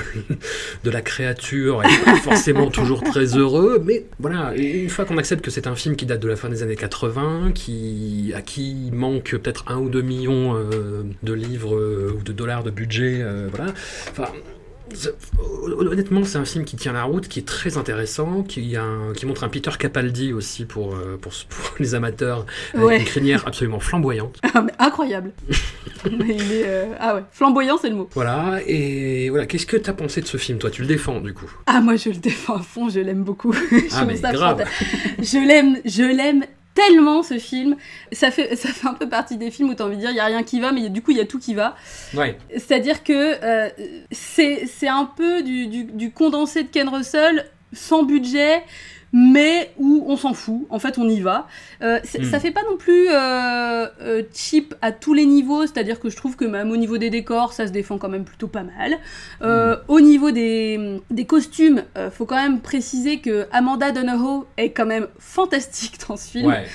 [0.83, 5.43] de la créature est pas forcément toujours très heureux, mais voilà, une fois qu'on accepte
[5.43, 7.92] que c'est un film qui date de la fin des années 80, qui
[8.35, 12.63] à qui manque peut-être un ou deux millions euh, de livres euh, ou de dollars
[12.63, 13.71] de budget, euh, voilà.
[14.09, 14.27] Enfin,
[15.65, 19.25] Honnêtement, c'est un film qui tient la route, qui est très intéressant, qui, a qui
[19.25, 21.31] montre un Peter Capaldi aussi pour, pour,
[21.79, 24.39] les amateurs, avec une crinière absolument flamboyante.
[24.53, 25.31] Ah, incroyable
[26.99, 28.09] Ah ouais, flamboyant c'est le mot.
[28.13, 30.69] Voilà, et voilà, qu'est-ce que tu as pensé de ce film, toi?
[30.69, 31.51] Tu le défends du coup?
[31.65, 33.55] Ah moi je le défends à fond, je l'aime beaucoup.
[33.93, 34.63] ah mais grave
[35.19, 37.75] Je l'aime, je l'aime tellement ce film.
[38.11, 40.11] Ça fait, ça fait un peu partie des films où tu as envie de dire
[40.11, 41.75] il n'y a rien qui va, mais du coup il y a tout qui va.
[42.13, 42.37] Ouais.
[42.51, 43.69] C'est-à-dire que euh,
[44.11, 48.63] c'est un peu du, du, du, condensé de Ken Russell sans budget,
[49.13, 51.47] mais où on s'en fout, en fait on y va.
[51.83, 52.23] Euh, hmm.
[52.25, 56.17] Ça fait pas non plus euh, euh, cheap à tous les niveaux, c'est-à-dire que je
[56.17, 58.97] trouve que même au niveau des décors, ça se défend quand même plutôt pas mal.
[59.41, 59.79] Hmm.
[59.87, 65.07] Au niveau des, des costumes, faut quand même préciser que Amanda Donohoe est quand même
[65.19, 66.47] fantastique dans ce film.
[66.47, 66.65] Ouais.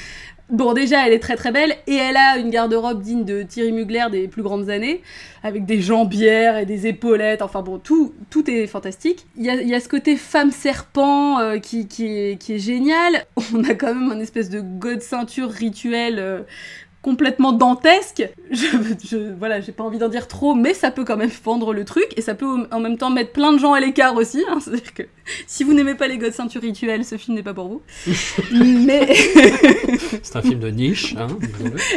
[0.50, 3.70] Bon, déjà, elle est très très belle et elle a une garde-robe digne de Thierry
[3.70, 5.02] Mugler des plus grandes années,
[5.42, 7.42] avec des jambières et des épaulettes.
[7.42, 9.26] Enfin bon, tout, tout est fantastique.
[9.36, 12.58] Il y a, y a, ce côté femme serpent euh, qui, qui, est, qui est
[12.58, 13.26] génial.
[13.54, 16.40] On a quand même un espèce de god ceinture rituel euh,
[17.02, 18.28] complètement dantesque.
[18.50, 18.66] Je,
[19.08, 21.84] je voilà, j'ai pas envie d'en dire trop, mais ça peut quand même fendre le
[21.84, 24.42] truc et ça peut en même temps mettre plein de gens à l'écart aussi.
[24.48, 24.58] Hein.
[24.60, 25.02] C'est-à-dire que
[25.46, 27.82] si vous n'aimez pas les godes ceintures rituels, ce film n'est pas pour vous.
[28.52, 29.14] mais
[30.22, 31.28] c'est un film de niche, hein,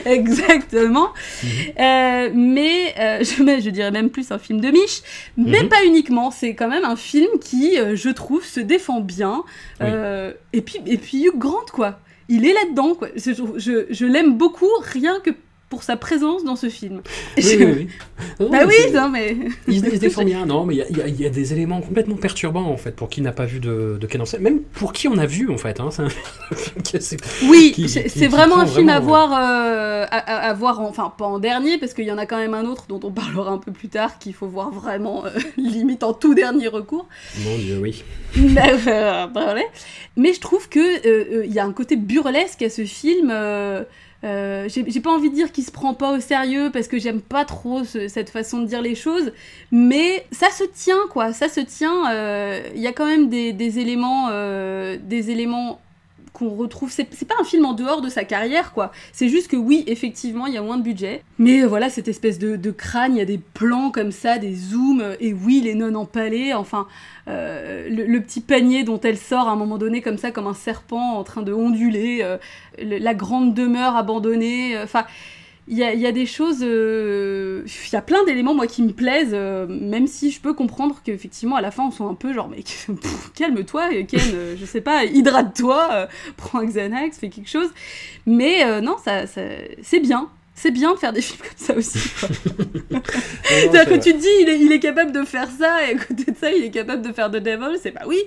[0.06, 1.10] Exactement.
[1.44, 1.50] Mhm.
[1.80, 5.02] euh, mais euh, je, je, dirais même plus un film de niche,
[5.38, 5.70] mais mhm.
[5.70, 6.32] pas uniquement.
[6.32, 9.44] C'est quand même un film qui, euh, je trouve, se défend bien.
[9.82, 12.00] Euh, et puis, et puis Hugh Grant, quoi
[12.32, 13.10] il est là-dedans, quoi.
[13.16, 15.32] Je, je, je l'aime beaucoup, rien que
[15.72, 17.02] pour sa présence dans ce film.
[17.38, 17.88] Oui, Je- oui, oui.
[18.40, 19.36] Non, Bah mais oui, non mais.
[19.68, 21.82] Il, se- il se défend bien, non, mais il y a- y, y des éléments
[21.82, 25.08] complètement perturbants en fait pour qui n'a pas vu de, de Ken même pour qui
[25.08, 25.80] on a vu en fait.
[25.80, 26.10] Hein, c'est un
[26.56, 27.18] film qui est assez-
[27.50, 27.74] Oui,
[28.08, 31.94] c'est vraiment un film à voir, euh, à, voir, en- enfin pas en dernier, parce
[31.94, 34.20] qu'il y en a quand même un autre dont on parlera un peu plus tard,
[34.20, 37.08] qu'il faut voir vraiment euh, limite en tout dernier recours.
[37.46, 38.04] Mon Dieu, oui.
[38.36, 39.62] Mais, euh, voilà.
[40.18, 43.32] Mais je trouve euh, euh, il y a un côté burlesque à ce film.
[44.24, 47.00] Euh, euh, j'ai pas envie de dire qu'il se prend pas au sérieux parce que
[47.00, 49.32] j'aime pas trop ce- cette façon de dire les choses,
[49.72, 52.12] mais ça se tient quoi, ça se tient.
[52.12, 55.80] euh, Il y a quand même des, éléments, euh, des éléments
[56.34, 56.92] qu'on retrouve.
[56.92, 58.92] C'est pas un film en dehors de sa carrière quoi.
[59.12, 62.08] C'est juste que oui, effectivement, il y a moins de budget, mais euh, voilà cette
[62.08, 65.62] espèce de, crâne, il y a des plans comme ça, des zooms, euh, et oui,
[65.64, 66.88] les nonnes empalées, enfin.
[67.28, 70.56] Euh, le, petit panier dont elle sort à un moment donné comme ça comme un
[70.56, 72.26] serpent en train de onduler
[72.80, 75.06] le- la grande demeure abandonnée enfin
[75.72, 79.32] il y a, des choses euh, il y a plein d'éléments moi qui me plaisent
[79.34, 82.50] euh, même si je peux comprendre qu'effectivement à la fin on soit un peu genre
[82.50, 87.70] mais pff, calme-toi Ken euh, je sais pas hydrate-toi prends un Xanax fais quelque chose.
[88.26, 91.98] Mais non ça- c'est bien c'est bien de faire des films comme ça aussi.
[93.44, 95.98] C'est-à-dire que tu te dis, il est, il est capable de faire ça, et à
[95.98, 98.18] côté de ça, il est capable de faire The Devil, c'est bah oui.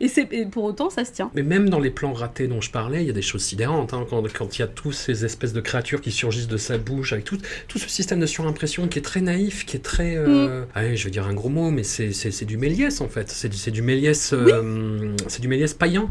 [0.00, 1.30] Et, et pour autant, ça se tient.
[1.34, 3.94] Mais même dans les plans ratés dont je parlais, il y a des choses sidérantes.
[3.94, 6.78] hein, quand, quand il y a tous ces espèces de créatures qui surgissent de sa
[6.78, 10.16] bouche, avec tout, tout ce système de surimpression qui est très naïf, qui est très.
[10.16, 13.30] euh, allez, je vais dire un gros mot, mais c'est, du Méliès en fait.
[13.30, 14.32] C'est du, c'est du Méliès.
[14.32, 16.10] euh, C'est du Méliès païen.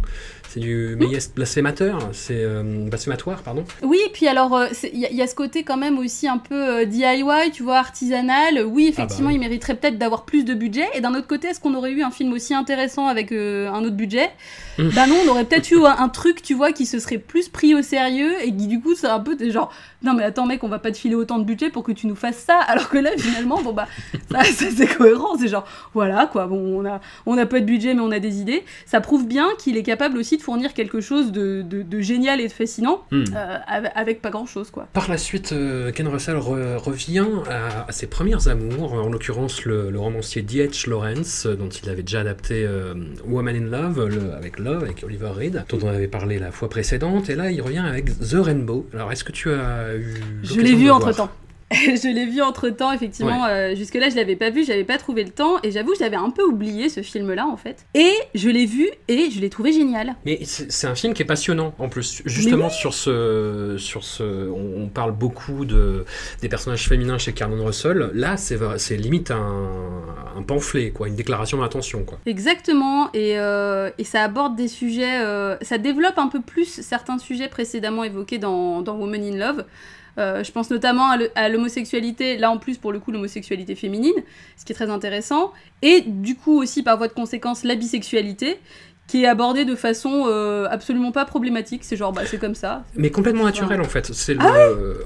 [0.53, 1.97] C'est du Méliès blasphémateur.
[2.11, 3.63] C'est euh, blasphématoire, pardon.
[3.81, 5.97] Oui, et puis alors, euh, il y, a- il y a ce côté quand même
[5.97, 8.63] aussi un peu euh, DIY, tu vois, artisanal.
[8.67, 9.35] Oui, effectivement, oui.
[9.35, 10.85] il mériterait peut-être d'avoir plus de budget.
[10.93, 13.83] Et d'un autre côté, est-ce qu'on aurait eu un film aussi intéressant avec euh, un
[13.83, 14.29] autre budget?
[14.77, 14.89] Mm.
[14.89, 17.49] Bah non, on aurait peut-être eu un, un truc, tu vois, qui se serait plus
[17.49, 19.71] pris au sérieux et qui du coup, c'est un peu genre,
[20.03, 22.05] non mais attends mec, on va pas te filer autant de budget pour que tu
[22.05, 22.59] nous fasses ça.
[22.59, 23.87] Alors que là, finalement, bon bah,
[24.31, 25.35] ça, ça, c'est cohérent.
[25.39, 28.19] C'est genre, voilà quoi, bon, on a, on a pas de budget mais on a
[28.19, 28.63] des idées.
[28.85, 32.39] Ça prouve bien qu'il est capable aussi de fournir quelque chose de, de- de génial
[32.41, 33.23] et de fascinant Hmm.
[33.35, 33.57] euh,
[33.95, 34.87] avec, pas grand chose quoi.
[34.93, 39.65] Par la suite, euh, Ken Russell re- revient à, à ses premières amours, en l'occurrence
[39.65, 40.89] le, le romancier D.H.
[40.89, 42.67] Lawrence, euh, dont il avait déjà adapté
[43.25, 46.69] Woman in Love, le- avec Love, avec Oliver Reed, dont on avait parlé la fois
[46.69, 48.85] précédente, et là il revient avec The Rainbow.
[48.93, 50.15] Alors est-ce que tu as eu...
[50.43, 51.29] Je l'ai vu entre temps.
[52.01, 53.45] je l'ai vu entre temps, effectivement.
[53.45, 56.15] euh, Jusque-là, je l'avais pas vu, j'avais pas trouvé le temps, et j'avoue, je l'avais
[56.15, 57.85] un peu oublié ce film-là en fait.
[57.93, 60.15] Et je l'ai vu et je l'ai trouvé génial.
[60.25, 64.83] Mais c'est un film qui est passionnant en plus, justement sur ce, sur ce, on,
[64.83, 66.05] on parle beaucoup de
[66.41, 68.11] des personnages féminins chez Carmen Russell.
[68.13, 70.03] Là, c'est limite un,
[70.37, 72.19] un pamphlet, quoi, une déclaration d'intention, quoi.
[72.25, 77.17] Exactement, et, euh, et ça aborde des sujets, euh, ça développe un peu plus certains
[77.17, 79.65] sujets précédemment évoqués dans, dans Woman in Love.
[80.17, 84.13] Euh, je pense notamment à l'homosexualité, là en plus pour le coup l'homosexualité féminine,
[84.57, 88.59] ce qui est très intéressant, et du coup aussi par voie de conséquence la bisexualité,
[89.07, 92.83] qui est abordée de façon euh, absolument pas problématique, c'est genre bah c'est comme ça.
[92.95, 94.11] Mais complètement naturel en fait.
[94.13, 95.03] C'est Ah le,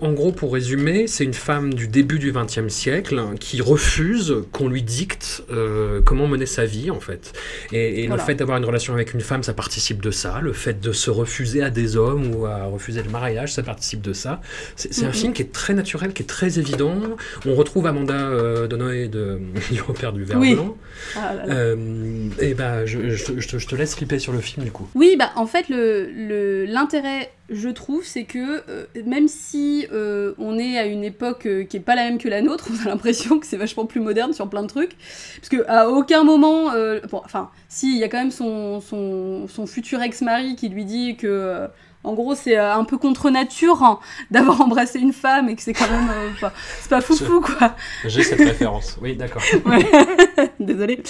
[0.00, 4.68] en, gros, pour résumer, c'est une femme du début du XXe siècle qui refuse qu'on
[4.68, 7.32] lui dicte euh, comment mener sa vie en fait.
[7.72, 8.22] Et, et Voilà.
[8.22, 10.40] le fait d'avoir une relation avec une femme, ça participe de ça.
[10.42, 14.02] Le fait de se refuser à des hommes ou à refuser le mariage, ça participe
[14.02, 14.40] de ça.
[14.76, 16.94] C'est un film qui est très naturel, qui est très évident.
[17.46, 19.40] On retrouve Amanda euh, Donoghue de
[19.72, 20.54] du repère du verre Oui.
[20.54, 20.76] blanc.
[21.16, 21.54] Ah là là.
[21.54, 24.88] Euh, et ben, je, je- je te, laisse flipper sur le film du coup.
[24.94, 30.34] Oui, bah en fait, le- le- l'intérêt, je trouve, c'est que euh, même si euh,
[30.38, 32.86] on est à une époque euh, qui est pas la même que la nôtre, on
[32.86, 34.96] a l'impression que c'est vachement plus moderne sur plein de trucs.
[35.36, 36.72] Parce que à aucun moment,
[37.10, 40.84] bon, enfin, si, il y a quand même son, son, son futur ex-mari qui lui
[40.84, 41.66] dit que.
[42.08, 43.98] Euh, en gros, c'est euh, un peu contre nature hein,
[44.30, 46.08] d'avoir embrassé une femme et que c'est quand même.
[46.10, 47.74] euh, enfin, c'est pas foufou, quoi.
[48.04, 48.98] J'ai cette référence.
[49.02, 49.42] Oui, d'accord.
[49.66, 49.84] Ouais.
[50.60, 51.02] Désolée.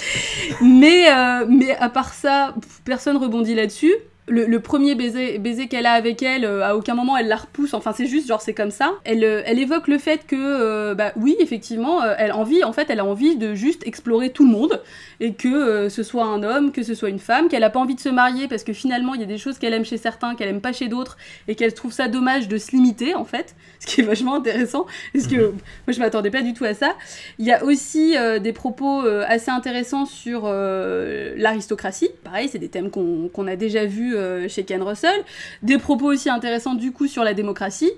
[0.61, 3.95] Mais, euh, mais à part ça, personne rebondit là-dessus.
[4.29, 7.37] Le, le premier baiser, baiser qu'elle a avec elle, euh, à aucun moment elle la
[7.37, 7.75] repousse.
[7.75, 8.93] Enfin, c'est juste genre c'est comme ça.
[9.05, 12.73] Elle, euh, elle évoque le fait que, euh, bah oui, effectivement, elle a envie, en
[12.73, 14.83] fait, elle a envie de juste explorer tout le monde
[15.21, 17.95] et que ce soit un homme, que ce soit une femme, qu'elle a pas envie
[17.95, 20.35] de se marier parce que finalement il y a des choses qu'elle aime chez certains,
[20.35, 21.17] qu'elle aime pas chez d'autres
[21.49, 24.87] et qu'elle trouve ça dommage de se limiter en fait, ce qui est vachement intéressant
[25.12, 26.95] parce que moi je m'attendais pas du tout à ça.
[27.38, 32.11] Il y a aussi des propos assez intéressants sur l'aristocratie.
[32.25, 34.17] Pareil, c'est des thèmes qu'on qu'on a déjà vus
[34.49, 35.25] chez Ken Russell.
[35.63, 37.93] Des propos aussi intéressants du coup sur la démocratie.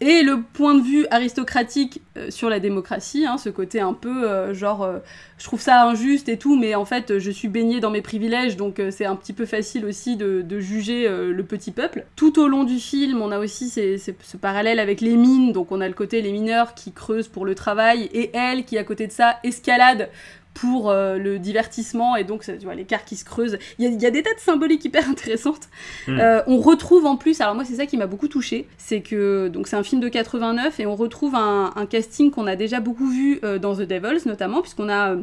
[0.00, 4.28] et le point de vue aristocratique euh, sur la démocratie, hein, ce côté un peu
[4.28, 4.98] euh, genre euh,
[5.38, 8.56] je trouve ça injuste et tout, mais en fait je suis baigné dans mes privilèges,
[8.56, 12.04] donc c'est un petit peu facile aussi de, juger le petit peuple.
[12.16, 15.80] Tout au long du film, on a aussi ce parallèle avec les mines, donc on
[15.80, 19.06] a le côté les mineurs qui creusent pour le travail et elle qui à côté
[19.06, 20.08] de ça escalade
[20.60, 23.58] pour euh, le divertissement et donc tu vois l'écart qui se creuse.
[23.78, 25.68] Il y, a des tas de symboliques hyper intéressantes.
[26.06, 26.18] Hmm.
[26.18, 29.48] Euh, on retrouve en plus, alors moi c'est ça qui m'a beaucoup touché, c'est que
[29.48, 33.08] donc c'est un film de 89 et on retrouve un, casting qu'on a déjà beaucoup
[33.08, 35.16] vu euh, dans The Devils notamment puisqu'on a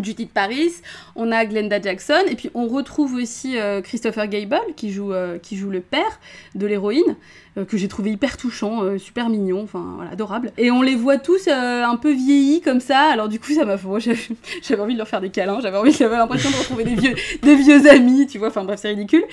[0.00, 0.72] Judith Paris,
[1.16, 5.70] on a Glenda Jackson, et puis on retrouve aussi Christopher Gable qui joue, qui joue
[5.70, 6.20] le père
[6.54, 7.16] de l'héroïne.
[7.58, 10.52] Euh, que j'ai trouvé hyper touchant, euh, super mignon, enfin voilà, adorable.
[10.56, 13.66] Et on les voit tous euh, un peu vieillis comme ça, alors du coup ça
[13.66, 13.86] m'a fait...
[14.62, 17.14] j'avais envie de leur faire des câlins, j'avais envie, j'avais l'impression de retrouver des vieux,
[17.42, 19.24] des vieux amis, tu vois, enfin bref c'est ridicule.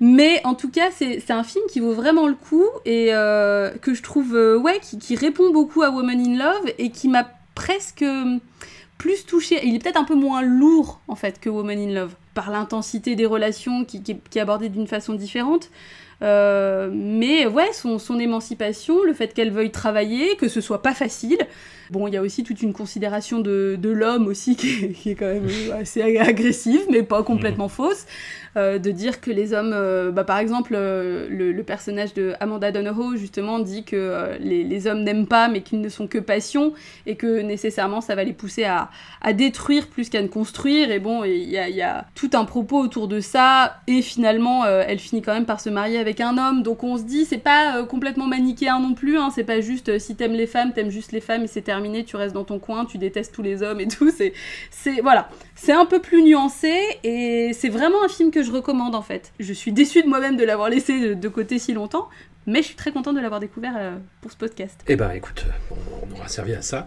[0.00, 4.02] Mais en tout cas c'est un film qui vaut vraiment le coup et que je
[4.02, 8.04] trouve, ouais, qui répond beaucoup à Woman in Love et qui m'a presque
[9.00, 9.58] plus touché.
[9.64, 13.16] Il est peut-être un peu moins lourd en fait que Woman in Love par l'intensité
[13.16, 15.70] des relations qui, qui, est abordée d'une façon différente.
[16.20, 20.92] Euh, mais ouais, son, son, émancipation, le fait qu'elle veuille travailler, que ce soit pas
[20.92, 21.38] facile.
[21.90, 25.26] Bon, il y a aussi toute une considération de, de l'homme aussi qui est, quand
[25.26, 25.48] même
[25.78, 27.70] assez agressive, mais pas complètement mhm.
[27.70, 28.06] fausse.
[28.56, 32.72] Euh, de dire que les hommes, euh, bah, par exemple, le, le, personnage de Amanda
[32.72, 36.72] Donohoe justement dit que les, les, hommes n'aiment pas, mais qu'ils ne sont que passion,
[37.06, 40.90] et que nécessairement ça va les pousser à, à détruire plus qu'à ne construire.
[40.90, 44.64] Et bon, il y a, y a, tout un propos autour de ça, et finalement,
[44.66, 46.62] elle finit quand même par se marier avec un homme.
[46.62, 49.18] Donc on se dit, c'est pas euh, complètement manichéen non plus.
[49.18, 49.30] Hein.
[49.34, 51.79] c'est pas juste euh, si t'aimes les femmes, t'aimes juste les femmes et c'est terminé,
[52.04, 54.10] tu restes dans ton coin, tu détestes tous les hommes et tout.
[54.70, 56.72] C'est, voilà, c'est un peu plus nuancé
[57.04, 59.32] et c'est vraiment un film que je recommande en fait.
[59.38, 62.08] Je suis déçue de moi-même de l'avoir laissé de côté si longtemps,
[62.50, 64.80] mais je suis très contente de l'avoir découvert euh, pour ce podcast.
[64.88, 66.86] Eh ben écoute, on, aura servi à ça.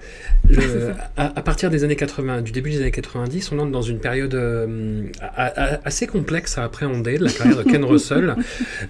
[1.17, 4.35] à, partir des années 80, du début des années 90, on entre dans une période
[4.35, 5.07] euh,
[5.85, 8.35] assez complexe à appréhender de la carrière de Ken Russell.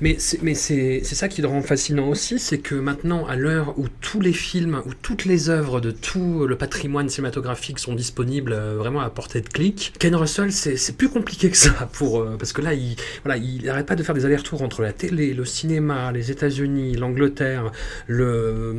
[0.02, 4.20] mais c'est ça qui le rend fascinant aussi, c'est que maintenant, à l'heure où tous
[4.20, 9.02] les films, où toutes les œuvres de tout le patrimoine cinématographique sont disponibles euh, vraiment
[9.02, 12.74] à portée de clic, Ken Russell, c'est plus compliqué que ça pour parce que là,
[12.74, 16.32] il voilà, il n'arrête pas de faire des allers-retours entre la télé, le cinéma, les
[16.32, 17.72] États-Unis l'Angleterre,
[18.08, 18.74] le,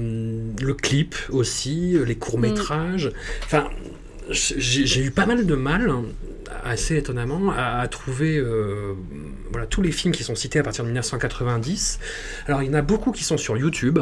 [0.61, 3.12] le, clip aussi, les courts-métrages.
[3.44, 3.70] Enfin,
[4.31, 5.90] j'ai eu pas mal de mal,
[6.64, 8.94] assez étonnamment, à, trouver euh,
[9.51, 12.01] voilà, tous les films qui sont cités à partir de 1990.
[12.47, 13.99] Alors, il y en a beaucoup qui sont sur YouTube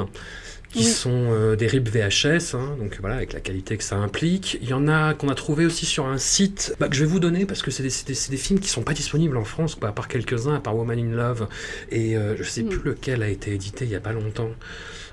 [0.73, 4.59] qui sont euh, des RIP VHS, hein, donc voilà, avec la qualité que ça implique.
[4.63, 7.11] Il y en a qu'on a trouvé aussi sur un site bah, que je vais
[7.11, 9.93] vous donner parce que c'est des, des, films qui sont pas disponibles en France, à
[9.93, 11.47] part quelques-uns, à part Woman in Love,
[11.91, 12.69] et euh, je sais mm.
[12.69, 14.51] plus lequel a été édité il y a pas longtemps.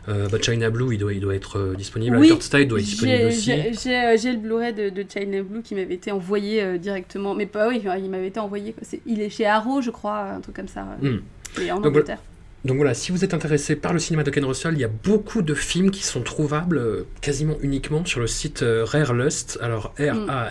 [0.07, 2.17] Euh, bah, China Blue, il doit, il doit être disponible.
[2.17, 3.51] Oui, Style doit être disponible aussi.
[3.51, 7.35] J'ai le Blu-ray de, China Blue qui m'avait été envoyé directement.
[7.35, 8.73] Mais pas oui, il m'avait été envoyé.
[9.05, 10.83] il est chez Arrow, je crois, un truc comme ça.
[11.01, 11.17] Mm.
[11.61, 12.19] Et en Angleterre.
[12.65, 14.89] Donc voilà, si vous êtes intéressé par le cinéma de Ken Russell, il y a
[14.89, 19.57] beaucoup de films qui sont trouvables euh, quasiment uniquement sur le site euh, Rare Lust.
[19.61, 20.45] Alors R-A-R-E-L-U-S-T.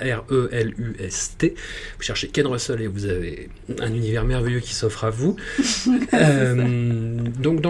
[1.99, 5.37] Vous cherchez Ken Russell et vous avez un univers merveilleux qui s'offre à vous.
[6.15, 6.55] Euh,
[7.39, 7.61] donc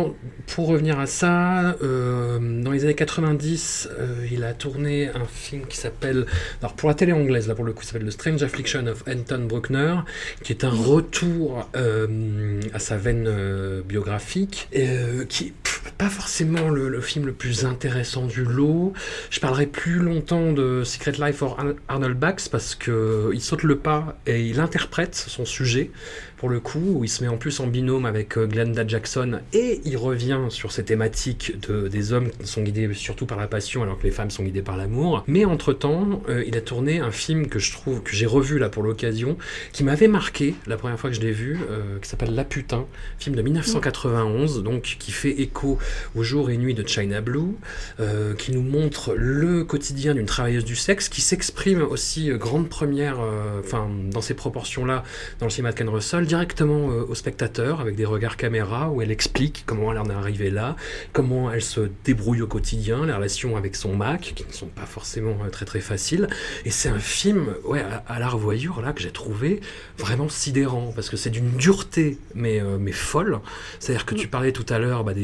[0.46, 3.88] pour revenir à ça, dans les années 90,
[4.30, 6.24] il a tourné un film qui s'appelle,
[6.60, 9.04] alors pour la télé anglaise, là pour le coup, ça s'appelle The Strange Affliction of
[9.08, 9.96] Anton Bruckner,
[10.42, 14.27] qui est un retour à sa veine biographique
[14.76, 15.52] euh, qui est
[15.96, 18.92] pas forcément le, film le plus intéressant du lot.
[19.30, 23.78] Je parlerai plus longtemps de Secret Life for Arnold Bax parce que il saute le
[23.78, 25.90] pas et il interprète son sujet
[26.38, 29.40] pour le coup, où il se met en plus en binôme avec euh, Glenda Jackson
[29.52, 33.48] et il revient sur ces thématiques de, des hommes qui sont guidés surtout par la
[33.48, 35.24] passion alors que les femmes sont guidées par l'amour.
[35.26, 38.68] Mais entre-temps, euh, il a tourné un film que je trouve, que j'ai revu là
[38.68, 39.36] pour l'occasion,
[39.72, 42.86] qui m'avait marqué la première fois que je l'ai vu, euh, qui s'appelle La Putain,
[43.18, 45.78] film de 1991, donc qui fait écho
[46.14, 47.56] au jour et nuit de China Blue,
[48.38, 53.18] qui nous montre le quotidien d'une travailleuse du sexe, qui s'exprime aussi grande première,
[53.58, 55.02] enfin dans ces proportions-là,
[55.40, 59.02] dans le cinéma de Ken Russell, directement euh, au spectateur avec des regards caméra où
[59.02, 60.76] elle explique comment elle en est arrivée là,
[61.12, 64.86] comment elle se débrouille au quotidien, les relations avec son Mac qui ne sont pas
[64.86, 66.28] forcément euh, très très faciles.
[66.64, 69.60] Et c'est un film ouais, à, la revoyure là que j'ai trouvé
[69.96, 73.40] vraiment sidérant parce que c'est d'une dureté mais, euh, mais folle.
[73.80, 75.14] C'est-à-dire que tu parlais tout à l'heure bah,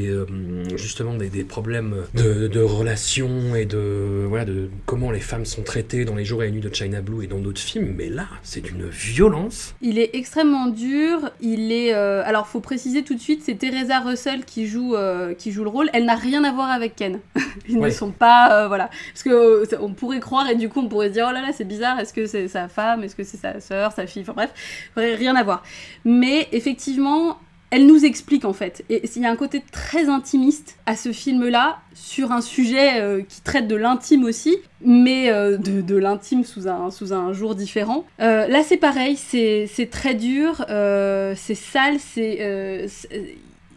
[0.75, 5.63] justement des, des problèmes de, de, relations et de, voilà, de comment les femmes sont
[5.63, 8.09] traitées dans les jours et les nuits de China Blue et dans d'autres films, mais
[8.09, 9.75] là c'est d'une violence.
[9.83, 11.31] Il est extrêmement dur dur.
[11.41, 11.93] Il est.
[11.93, 14.97] alors, faut préciser tout de suite, c'est Teresa Russell qui joue,
[15.39, 15.91] qui joue le rôle.
[15.93, 17.21] Elle n'a rien à voir avec Ken.
[17.69, 18.69] Ils ne sont pas.
[18.69, 18.91] voilà.
[19.13, 21.49] Parce que on pourrait croire et du coup, on pourrait se dire oh là là,
[21.53, 21.99] c'est bizarre.
[22.01, 24.53] Est-ce que c'est sa femme Est-ce que c'est sa sœur, sa fille Enfin bref,
[24.97, 25.63] rien à voir.
[26.05, 27.39] Mais effectivement,
[27.75, 28.85] elle nous explique en fait.
[28.89, 33.23] Et il y a un côté très intimiste à ce film-là, sur un sujet euh,
[33.29, 38.05] qui traite de l'intime aussi, mais euh, de, l'intime sous un, sous un jour différent.
[38.21, 42.87] Euh, là c'est pareil, c'est très dur, c'est sale, c'est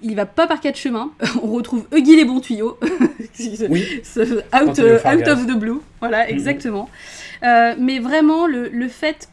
[0.04, 1.12] il va pas par quatre chemins.
[1.42, 2.78] On retrouve Huggy les bons tuyaux.
[3.70, 3.84] oui.
[4.54, 5.82] out, out of the blue.
[6.02, 6.30] Voilà, mm-hmm.
[6.30, 6.88] exactement.
[7.44, 9.28] Euh, mais vraiment, euh, le fait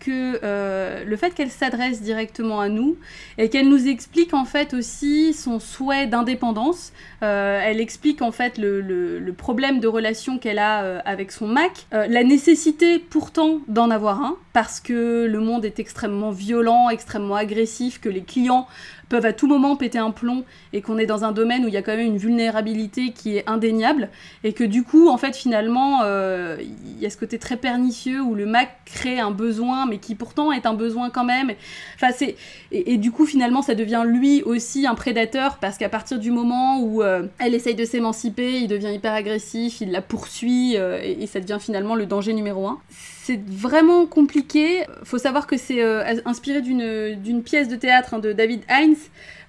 [1.34, 2.96] qu'elle s'adresse directement à nous
[3.38, 6.92] et qu'elle nous explique en fait aussi son souhait d'indépendance.
[7.22, 11.46] Euh, elle explique en fait le, le, le problème de relation qu'elle a avec son
[11.46, 17.34] Mac, la nécessité pourtant d'en avoir un parce que le monde est extrêmement violent, extrêmement
[17.34, 18.66] agressif, que les clients
[19.08, 21.74] peuvent à tout moment péter un plomb et qu'on est dans un domaine où il
[21.74, 24.08] y a quand même une vulnérabilité qui est indéniable
[24.42, 28.34] et que du coup en fait finalement il y a ce côté très pernicieux où
[28.34, 31.52] le Mac crée un besoin mais qui pourtant est un besoin quand même.
[31.96, 32.12] Enfin
[32.72, 36.80] et, du coup finalement ça devient lui aussi un prédateur parce qu'à partir du moment
[36.80, 41.26] où euh, elle essaye de s'émanciper il devient hyper agressif il la poursuit euh, et,
[41.26, 42.80] ça devient finalement le danger numéro un
[43.24, 44.82] c'est vraiment compliqué.
[45.02, 48.98] Faut savoir que c'est euh, inspiré d'une pièce de théâtre hein, de David Heinz,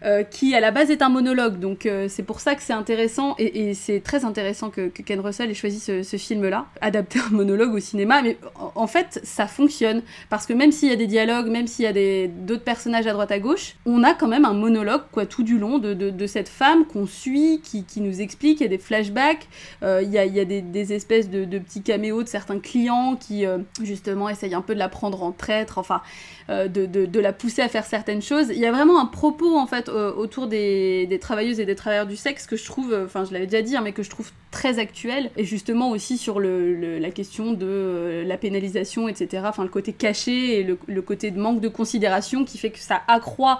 [0.05, 1.57] euh, qui à la base est un monologue.
[1.57, 5.49] Donc euh, c'est pour ça que c'est intéressant et, c'est très intéressant que, Ken Russell
[5.49, 8.21] ait choisi ce, film-là, adapter un monologue au cinéma.
[8.21, 8.37] Mais
[8.75, 11.87] en, fait, ça fonctionne parce que même s'il y a des dialogues, même s'il y
[11.87, 15.41] a d'autres personnages à droite à gauche, on a quand même un monologue quoi tout
[15.41, 18.59] du long de, cette femme qu'on suit, qui, nous explique.
[18.59, 19.47] Il y a des flashbacks,
[19.81, 23.45] euh, il, y a, des, espèces de, petits caméos de certains clients qui
[23.81, 25.79] justement essayent un peu de la prendre en traître.
[25.79, 26.01] Enfin,
[26.47, 28.49] de, la pousser à faire certaines choses.
[28.49, 32.05] Il y a vraiment un propos en fait euh, autour des, travailleuses et des travailleurs
[32.05, 34.09] du sexe que je trouve, euh, enfin je l'avais déjà dit, hein, mais que je
[34.09, 39.43] trouve très actuel et justement aussi sur la question de la pénalisation, etc.
[39.47, 43.01] Enfin le côté caché et le, côté de manque de considération qui fait que ça
[43.07, 43.59] accroît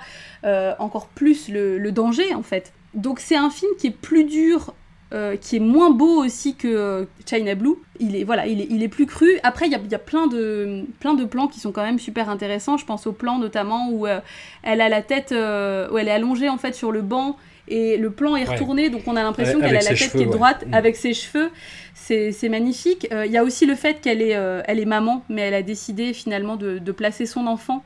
[0.79, 2.71] encore plus le danger en fait.
[2.93, 4.73] Donc c'est un film qui est plus dur
[5.15, 7.75] euh, qui est moins beau aussi que euh, China Blue.
[8.01, 9.39] Il est, voilà, il est, il est plus cru.
[9.43, 11.99] Après, il y a, y a, plein, de, plein de plans qui sont quand même
[11.99, 12.75] super intéressants.
[12.75, 14.19] Je pense au plan notamment où euh,
[14.61, 17.37] elle a la tête, où elle est allongée en fait sur le banc
[17.67, 20.25] et le plan est retourné, donc on a l'impression qu'elle a la tête qui est
[20.25, 20.73] droite mm.
[20.73, 21.49] avec ses cheveux.
[21.95, 23.07] C'est magnifique.
[23.11, 24.37] Il y a aussi le fait qu'elle est,
[24.67, 27.83] elle est maman, mais elle a décidé finalement de, de placer son enfant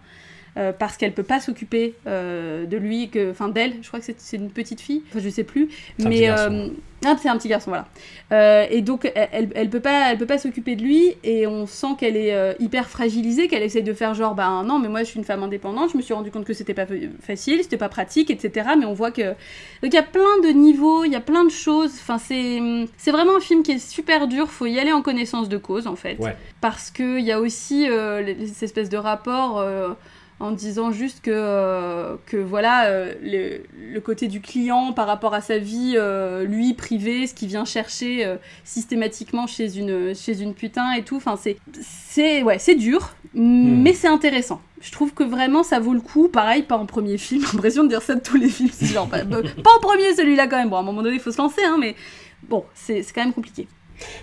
[0.58, 4.38] euh, parce qu'elle peut pas s'occuper euh, de lui, enfin d'elle, je crois que c'est
[4.38, 5.70] une petite fille, enfin je sais plus,
[6.00, 6.70] mais euh,
[7.06, 8.70] ah, c'est un petit garçon, voilà.
[8.70, 11.96] et donc elle, elle peut pas, elle peut pas s'occuper de lui, et on sent
[11.98, 15.18] qu'elle est hyper fragilisée, qu'elle essaie de faire genre, bah non, mais moi je suis
[15.20, 16.86] une femme indépendante, je me suis rendu compte que c'était pas
[17.22, 18.70] facile, c'était pas pratique, etc.
[18.78, 19.22] Mais on voit que
[19.82, 21.92] donc il y a plein de niveaux, il y a plein de choses.
[22.02, 22.60] Enfin c'est
[22.98, 25.88] c'est vraiment un film qui est super dur, faut y aller en connaissance de cause
[25.88, 26.18] en fait,
[26.62, 29.64] parce que il y a aussi ces espèces de rapports
[30.40, 35.42] en disant juste que, euh, que voilà, euh, le, côté du client par rapport à
[35.42, 38.26] sa vie, euh, lui, privée, ce qu'il vient chercher
[38.64, 41.18] systématiquement chez une, chez une putain et tout.
[41.18, 43.82] Enfin, c'est, c'est, ouais, c'est dur, hmm.
[43.82, 44.62] mais c'est intéressant.
[44.82, 46.30] Je trouve que vraiment ça vaut le coup.
[46.30, 47.42] Pareil, pas en premier film.
[47.46, 48.72] J'ai l'impression de dire ça de tous les films.
[48.82, 50.70] Genre, pas, pas, en premier celui-là quand même.
[50.70, 51.96] Bon, à un moment donné, il faut se lancer, hein, mais
[52.48, 53.68] bon, c'est, c'est quand même compliqué.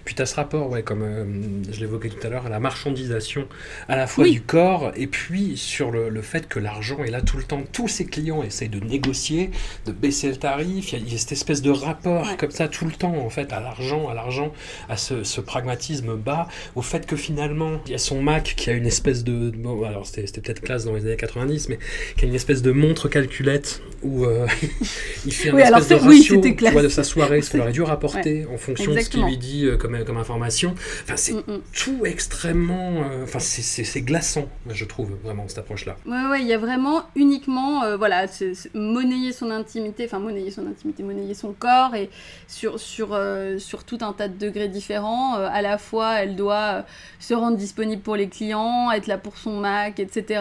[0.04, 1.24] Puis tu as ce rapport, ouais, comme euh,
[1.70, 3.46] je l'évoquais tout à l'heure, à la marchandisation
[3.88, 7.20] à la fois du corps et puis sur le, le fait que l'argent est là
[7.20, 7.62] tout le temps.
[7.72, 9.50] Tous ces clients essayent de négocier,
[9.86, 10.92] de baisser le tarif.
[10.92, 13.60] Il y a, cette espèce de rapport comme ça tout le temps, en fait, à
[13.60, 14.52] l'argent, à l'argent,
[14.88, 18.70] à ce, ce, pragmatisme bas, au fait que finalement, il y a son Mac qui
[18.70, 19.50] a une espèce de.
[19.50, 21.78] Bon, alors c'était peut-être classe dans les années 90, mais
[22.16, 24.46] qui a une espèce de montre calculette où euh,
[25.26, 28.56] il fait un espèce de ratio de sa soirée, ce qu'il aurait dû rapporter en
[28.56, 30.74] fonction de ce qu'il lui dit euh, comme, comme information.
[31.02, 31.60] Enfin, c'est mm, mm.
[31.72, 33.02] tout extrêmement.
[33.02, 35.96] Euh, enfin, c'est glaçant, je trouve, vraiment, cette approche-là.
[36.06, 38.26] Ouais, ouais, il y a vraiment uniquement, euh, voilà,
[38.74, 42.10] monnayer son intimité, enfin, monnayer son intimité, monnayer son corps, et
[42.48, 43.18] sur, sur,
[43.58, 45.34] sur tout un tas de degrés différents.
[45.34, 46.84] à la fois, elle doit
[47.18, 50.40] se rendre disponible pour les clients, être là pour son Mac, etc.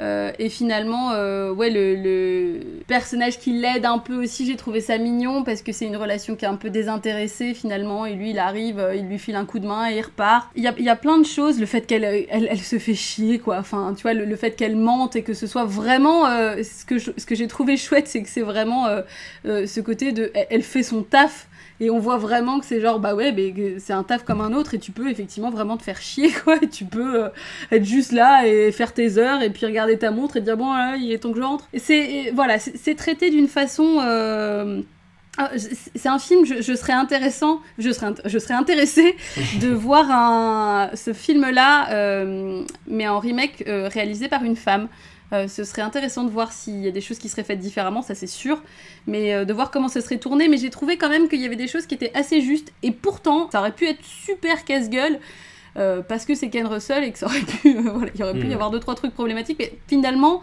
[0.00, 1.10] et finalement,
[1.52, 5.86] ouais, le, personnage qui l'aide un peu aussi, j'ai trouvé ça mignon parce que c'est
[5.86, 8.06] une relation qui est un peu désintéressée finalement.
[8.06, 10.48] Et lui, il arrive, euh, il lui file un coup de main et il repart.
[10.56, 12.94] Il y a, il y a plein de choses, le fait qu'elle elle, se fait
[12.94, 13.58] chier, quoi.
[13.58, 16.26] Enfin, tu vois, le, fait qu'elle mente et que ce soit vraiment.
[16.26, 20.32] Euh, ce que, j'ai trouvé chouette, c'est que c'est vraiment euh, ce côté de.
[20.50, 21.48] Elle, fait son taf
[21.82, 24.52] Et on voit vraiment que c'est genre, bah ouais, mais c'est un taf comme un
[24.52, 26.56] autre et tu peux effectivement vraiment te faire chier, quoi.
[26.60, 27.28] Et tu peux euh,
[27.72, 30.72] être juste là et faire tes heures et puis regarder ta montre et dire, bon,
[30.74, 31.68] là, il est temps que je rentre.
[31.74, 33.98] C'est, voilà, c'est traité d'une façon.
[34.04, 34.82] Euh,
[35.38, 39.16] ah, c'est un film, je, serais intéressant, je serais, je serais intéressée
[39.62, 44.88] de voir un, ce film-là, euh, mais en remake réalisé par une femme.
[45.32, 48.02] Euh, ce serait intéressant de voir s'il y a des choses qui seraient faites différemment,
[48.02, 48.60] ça c'est sûr,
[49.06, 50.48] mais euh, de voir comment ça serait tourné.
[50.48, 52.90] Mais j'ai trouvé quand même qu'il y avait des choses qui étaient assez justes, et
[52.90, 55.18] pourtant, ça aurait pu être super casse-gueule.
[55.76, 58.46] Euh, parce que c'est Ken Russell et que ça aurait pu, voilà, il aurait pu
[58.46, 58.54] y hmm.
[58.54, 60.42] avoir deux trois trucs problématiques, mais finalement,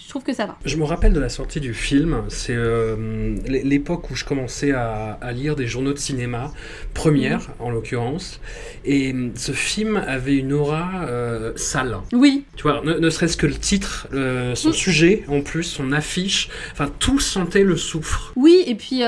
[0.00, 0.56] je trouve que ça va.
[0.64, 5.18] Je me rappelle de la sortie du film, c'est euh, l'époque où je commençais à,
[5.32, 6.52] lire des journaux de cinéma,
[6.94, 7.54] première mhm.
[7.58, 8.40] en l'occurrence,
[8.84, 11.96] et euh, ce film avait une aura euh, sale.
[12.12, 12.44] Oui.
[12.56, 14.08] Tu vois, ne, serait-ce que le titre,
[14.54, 14.72] son mm.
[14.72, 18.32] sujet en plus, son affiche, enfin tout sentait le soufre.
[18.36, 19.02] Oui, et puis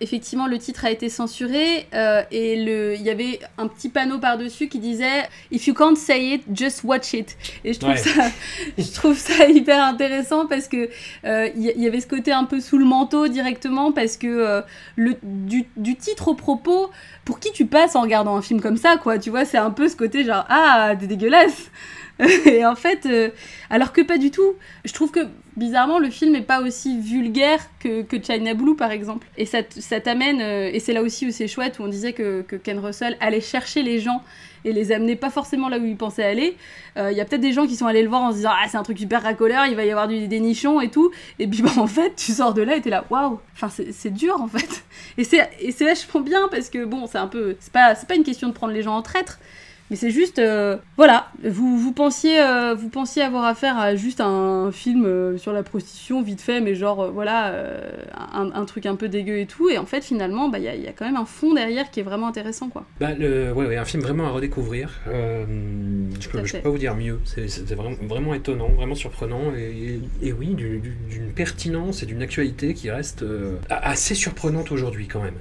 [0.00, 1.86] effectivement le titre a été censuré
[2.30, 6.42] et il y avait un petit panneau par-dessus qui disait If you can't say it,
[6.52, 7.36] just watch it.
[7.64, 8.30] Et je trouve, ça,
[8.78, 10.88] je trouve ça hyper intéressant parce que
[11.24, 14.60] il euh, y, avait ce côté un peu sous le manteau directement parce que euh,
[14.96, 16.90] le, du, titre au propos,
[17.24, 19.70] pour qui tu passes en regardant un film comme ça, quoi, tu vois, c'est un
[19.70, 21.70] peu ce côté genre ah, t'es dégueulasse.
[22.46, 23.30] et en fait, euh,
[23.70, 24.54] alors que pas du tout.
[24.84, 25.20] Je trouve que
[25.56, 29.26] bizarrement, le film n'est pas aussi vulgaire que, China Blue, par exemple.
[29.36, 32.44] Et ça, ça t'amène, et c'est là aussi où c'est chouette, où on disait que,
[32.62, 34.22] Ken Russell allait chercher les gens
[34.64, 36.56] et les amener pas forcément là où ils pensaient aller.
[36.96, 38.52] Il euh, y a peut-être des gens qui sont allés le voir en se disant
[38.52, 41.10] Ah, c'est un truc super racoleur, il va y avoir du, des et tout.
[41.38, 44.12] Et puis, bah, en fait, tu sors de là et t'es là Waouh Enfin, c'est
[44.12, 44.84] dur en fait.
[45.18, 47.56] Et c'est vachement bien parce que bon, c'est un peu.
[47.60, 49.38] C'est pas, pas une question de prendre les gens en traître,
[49.90, 54.22] mais c'est juste, euh, voilà, vous, vous, pensiez, euh, vous pensiez avoir affaire à juste
[54.22, 57.54] un film euh, sur la prostitution, vite fait, mais genre, voilà,
[58.32, 59.68] un, truc un peu dégueu et tout.
[59.68, 62.02] Et en fait, finalement, bah, il y, a quand même un fond derrière qui est
[62.02, 62.86] vraiment intéressant, quoi.
[62.98, 64.90] Bah, le, ouais, ouais, un film vraiment à redécouvrir.
[65.06, 67.20] je peux, peux pas vous dire mieux.
[67.24, 69.52] C'était vraiment, vraiment étonnant, vraiment surprenant.
[69.54, 73.22] Et, et oui, d'une pertinence et d'une actualité qui reste
[73.68, 75.36] assez surprenante aujourd'hui, quand même.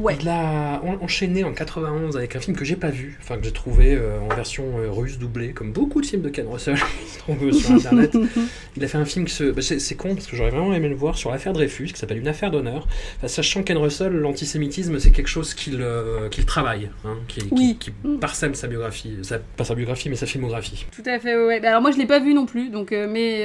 [0.00, 0.18] Ouais.
[0.20, 3.52] Il a enchaîné en 91 avec un film que j'ai pas vu, enfin, que j'ai
[3.52, 7.52] trouvé euh, en version euh, russe doublée, comme beaucoup de films de Ken Russell qui
[7.52, 8.16] se sur internet.
[8.76, 10.94] Il a fait un film que bah, c'est con parce que j'aurais vraiment aimé le
[10.94, 12.86] voir sur l'affaire Dreyfus, qui s'appelle Une affaire d'honneur.
[13.26, 17.76] sachant Ken Russell, l'antisémitisme c'est quelque chose qu'il euh, travaille, hein, qui, oui.
[17.78, 20.86] qui, parsème sa biographie, sa, pas sa biographie mais sa filmographie.
[20.94, 21.60] Tout à fait, ouais.
[21.60, 23.44] Bah, alors moi je l'ai pas vu non plus, donc mais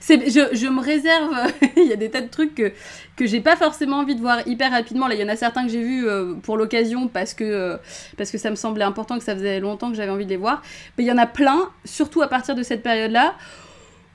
[0.00, 1.32] c'est je, je, me réserve.
[1.76, 2.72] Il y a des tas de trucs que
[3.16, 5.06] que j'ai pas forcément envie de voir hyper rapidement.
[5.06, 6.04] Là, il y en a certains que j'ai vus
[6.42, 7.78] pour l'occasion parce que
[8.16, 10.36] parce que ça me semblait important que ça faisait longtemps que j'avais envie de les
[10.36, 10.62] voir.
[10.96, 13.34] Mais il y en a plein, surtout à partir de cette période-là,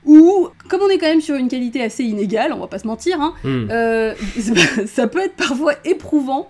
[0.04, 2.86] où, comme on est quand même sur une qualité assez inégale, on va pas se
[2.86, 3.68] mentir, hein, hmm.
[3.70, 4.14] euh,
[4.86, 6.48] ça peut être parfois éprouvant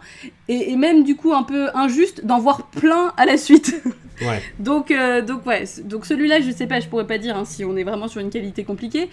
[0.48, 3.82] et, même du coup un peu injuste d'en voir plein à la suite.
[4.20, 4.42] Ouais.
[4.58, 7.64] donc, euh, donc ouais, donc celui-là, je sais pas, je pourrais pas dire hein, si
[7.64, 9.08] on est vraiment sur une qualité compliquée,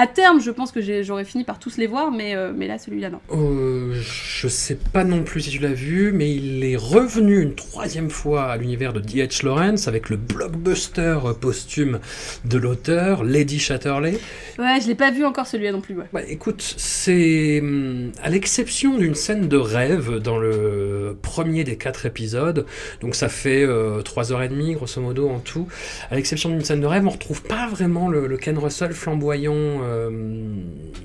[0.00, 2.78] à terme, je pense que j'aurais fini par tous les voir, mais, euh, mais là,
[2.78, 3.20] celui-là, non.
[3.32, 7.54] Euh, je sais pas non plus si tu l'as vu, mais il est revenu une
[7.54, 9.44] troisième fois à l'univers de D.H.
[9.44, 12.00] Lawrence avec le blockbuster posthume
[12.46, 14.18] de l'auteur, Lady Chatterley.
[14.58, 15.94] Ouais, je l'ai pas vu encore celui-là non plus.
[15.94, 16.06] Ouais.
[16.14, 22.06] Bah, écoute, c'est hum, à l'exception d'une scène de rêve dans le premier des quatre
[22.06, 22.64] épisodes,
[23.02, 25.68] donc ça fait euh, trois heures et demie grosso modo en tout.
[26.10, 29.52] À l'exception d'une scène de rêve, on retrouve pas vraiment le, le Ken Russell flamboyant
[29.54, 29.89] euh,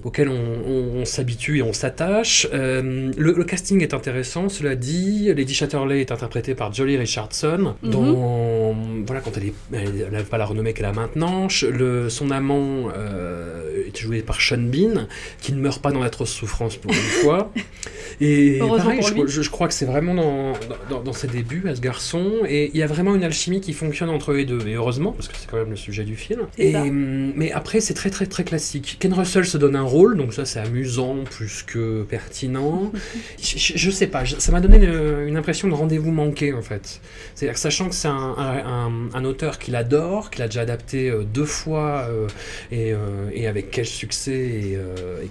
[0.06, 2.48] auquel on, s'habitue et on s'attache.
[2.54, 5.34] Euh, le, casting est intéressant, cela dit.
[5.34, 7.90] Lady Chatterley est interprétée par Jolie Richardson, mhm.
[7.90, 8.76] dont,
[9.06, 11.48] voilà, quand elle n'a pas la renommée qu'elle a maintenant.
[11.64, 15.08] Le, son amant euh, est joué par Sean Bean,
[15.42, 17.52] qui ne meurt pas dans l'atroce souffrance pour une fois.
[18.22, 22.32] Et pareil, je, crois que c'est vraiment dans, dans, ses débuts à ce garçon.
[22.48, 24.66] Et il y a vraiment une alchimie qui fonctionne entre les deux.
[24.68, 26.42] Et heureusement, parce que c'est quand même le sujet du film.
[26.58, 28.64] Et, mais après, c'est très très très classique
[28.99, 32.91] Ken Russell se donne un rôle, donc ça c'est amusant plus que pertinent.
[33.41, 37.01] je, sais pas, ça m'a donné une, impression de rendez-vous manqué en fait.
[37.34, 42.07] C'est-à-dire sachant que c'est un, auteur qu'il adore, qu'il a déjà adapté euh, deux fois
[42.09, 42.28] euh,
[42.74, 44.80] euh, et, avec quel succès et,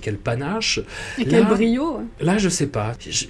[0.01, 0.81] quel panache.
[1.19, 2.01] Et quel brio.
[2.21, 2.93] Là je sais pas.
[3.01, 3.27] Je,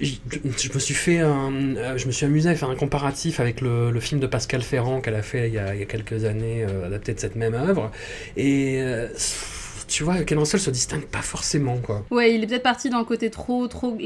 [0.73, 4.27] me suis fait je me suis amusé à faire un comparatif avec le, film de
[4.27, 7.19] Pascal Ferrand qu'elle a fait il y a, il y a quelques années adapté de
[7.19, 7.91] cette même œuvre
[8.37, 8.83] et
[9.87, 12.03] tu vois, Ken Russell se distingue pas forcément, quoi.
[12.11, 13.97] Ouais, il est peut-être parti dans le côté trop, trop,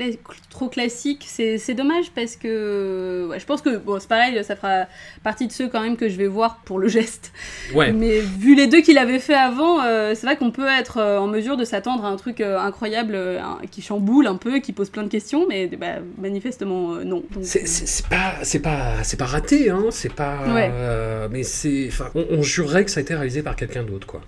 [0.49, 1.25] trop classique.
[1.27, 4.85] C'est dommage parce que ouais, je pense que bon, c'est pareil, ça fera
[5.23, 7.31] partie de ceux quand même que je vais voir pour le geste.
[7.73, 7.91] Ouais.
[7.91, 11.17] Mais vu les deux qu'il avait fait avant, euh, c'est vrai qu'on peut être euh,
[11.19, 13.39] en mesure de s'attendre à un truc euh, incroyable euh,
[13.71, 17.23] qui chamboule un peu, qui pose plein de questions, mais bah, manifestement non.
[17.41, 19.85] C'est- pas, c'est pas, c'est pas raté, hein.
[19.91, 20.39] C'est pas.
[20.53, 20.71] Ouais.
[21.31, 24.21] mais c'est, on, on jurerait que ça a été réalisé par quelqu'un d'autre, quoi.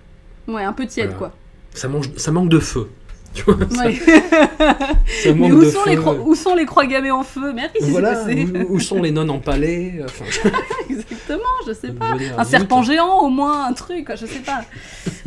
[0.48, 1.18] ouais, un peu tiède Voilà.
[1.18, 1.32] quoi.
[1.74, 2.88] Ça, mange, ça manque de feu.
[3.34, 3.94] Tu vois, ça, Ouais.
[3.98, 4.94] ça
[5.24, 5.90] Mais manque où de sont, feu.
[5.90, 7.52] les croix, où sont les croix gammées en feu?
[7.54, 8.24] Merde, Voilà,
[8.68, 10.26] où, où sont les nonnes empalées enfin,
[10.90, 12.14] Exactement, je sais je pas.
[12.36, 14.62] Un serpent géant au moins, un truc, je sais pas.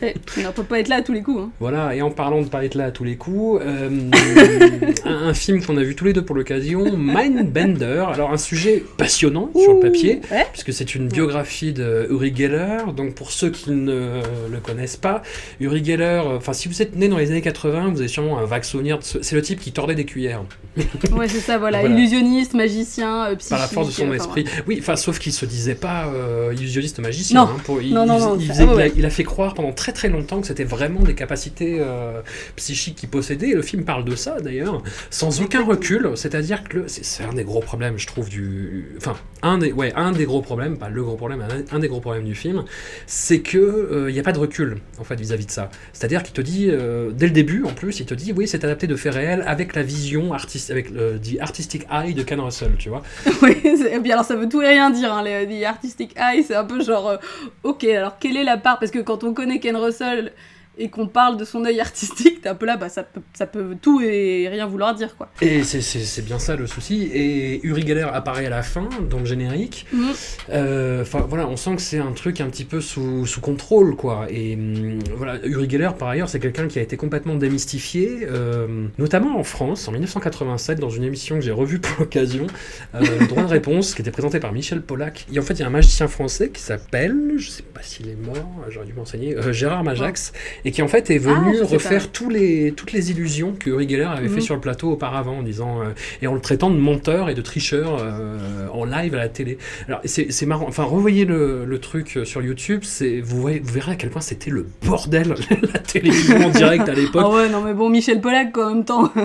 [0.01, 1.41] On peut pas être là à tous les coups.
[1.41, 1.49] Hein.
[1.59, 3.89] Voilà, et en parlant de pas être là à tous les coups, euh,
[5.05, 8.05] un, un film qu'on a vu tous les deux pour l'occasion, Mindbender.
[8.13, 10.45] Alors, un sujet passionnant sur le papier, Ouais.
[10.51, 12.77] puisque c'est une biographie de Uri Geller.
[12.95, 14.21] Donc, pour ceux qui ne
[14.51, 15.21] le connaissent pas,
[15.59, 18.37] Uri Geller, euh, enfin, si vous êtes né dans les années 80, vous avez sûrement
[18.39, 18.99] un vague souvenir.
[19.01, 20.43] ce- C'est le type qui tordait des cuillères
[21.11, 21.79] Ouais, c'est ça, voilà.
[21.79, 21.95] Voilà.
[21.95, 23.49] Illusionniste, magicien, euh, psychique.
[23.51, 24.45] par la force de son enfin, esprit.
[24.67, 27.41] Oui, enfin, sauf qu'il se disait pas euh, illusionniste magicien.
[27.45, 27.49] Non.
[27.51, 28.93] hein, pour- il, Non, non, il- non, il ça- faisait- ah ouais, il a- ouais.
[28.97, 32.21] il a fait croire pendant très très longtemps que c'était vraiment des capacités euh,
[32.55, 33.49] psychiques qu'il possédait.
[33.49, 36.11] Et le film parle de ça d'ailleurs, sans aucun recul.
[36.15, 38.95] C'est-à-dire que c'est un des gros problèmes, je trouve, du.
[38.97, 41.99] Enfin, un des, ouais, un des gros problèmes, pas le gros problème, un, des gros
[41.99, 42.63] problèmes du film,
[43.05, 45.69] c'est que il n'y a pas de recul en fait vis-à-vis de ça.
[45.93, 48.63] C'est-à-dire qu'il te dit euh, dès le début, en plus, il te dit oui, c'est
[48.63, 52.39] adapté de faits réels avec la vision artistique, avec le the artistic eye de Ken
[52.39, 53.03] Russell, tu vois.
[53.41, 56.55] Oui, et puis alors ça veut tout et rien dire, hein, les artistic eye, c'est
[56.55, 57.17] un peu genre, euh,
[57.63, 58.79] ok, alors quelle est la part?
[58.79, 60.29] Parce que quand on connaît Ken Russell
[60.77, 63.45] et qu'on parle de son œil artistique, t'es un peu là, bah ça peut, ça
[63.47, 65.29] peut tout et rien vouloir dire, quoi.
[65.41, 67.09] Et c'est- bien ça le souci.
[67.13, 69.85] Et Uri Geller apparaît à la fin, dans le générique.
[69.93, 70.05] Mhm.
[70.51, 73.95] Euh, Enfin voilà, on sent que c'est un truc un petit peu sous, sous contrôle,
[73.95, 74.27] quoi.
[74.29, 78.87] Et hum, voilà, Uri Geller, par ailleurs, c'est quelqu'un qui a été complètement démystifié, euh,
[78.97, 82.47] notamment en France, en 1987, dans une émission que j'ai revue pour l'occasion,
[82.95, 82.99] euh,
[83.29, 85.25] droit de réponse, qui était présenté par Michel Pollack.
[85.33, 88.09] Et en fait, il y a un magicien français qui s'appelle, je sais pas s'il
[88.09, 90.33] est mort, j'aurais dû m'enseigner, Gérard Majax,
[90.65, 93.87] et qui en fait est venu Ah, refaire tous les, toutes les illusions que Uri
[93.87, 94.41] Geller avait fait Mhm.
[94.41, 95.85] sur le plateau auparavant, en disant, euh,
[96.21, 99.57] et en le traitant de menteur et de tricheur euh, en live à la télé.
[99.87, 103.91] Alors c'est marrant, enfin revoyez le, le truc sur YouTube, c'est vous, voyez- vous verrez
[103.93, 105.35] à quel point c'était le bordel
[105.73, 107.21] la télévision en direct à l'époque.
[107.23, 109.11] Ah ouais, non mais bon, Michel Pollack, quoi, en même temps.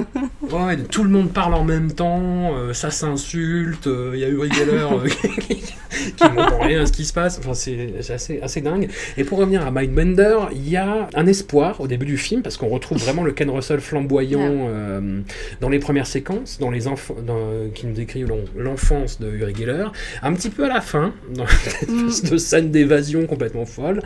[0.50, 4.28] Ouais, tout le monde parle en même temps, euh, ça s'insulte, euh, il y a
[4.28, 5.08] Uri Geller euh,
[5.90, 8.88] qui qui comprend rien à ce qui se passe, enfin c'est assez, assez dingue.
[9.16, 12.56] Et pour revenir à Mindbender, il y a un espoir au début du film, parce
[12.56, 15.20] qu'on retrouve vraiment le Ken Russell flamboyant euh,
[15.60, 17.16] dans les premières séquences, dans les enfants,
[17.74, 19.86] qui nous décrivent l'en- l'enfance de Uri Geller,
[20.22, 24.02] un petit peu à la fin, dans espèce de scène d'évasion complètement folle,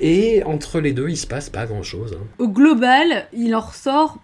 [0.00, 2.16] et entre les deux, il se passe pas grand-chose.
[2.20, 2.24] hein.
[2.38, 4.18] Au global, il en ressort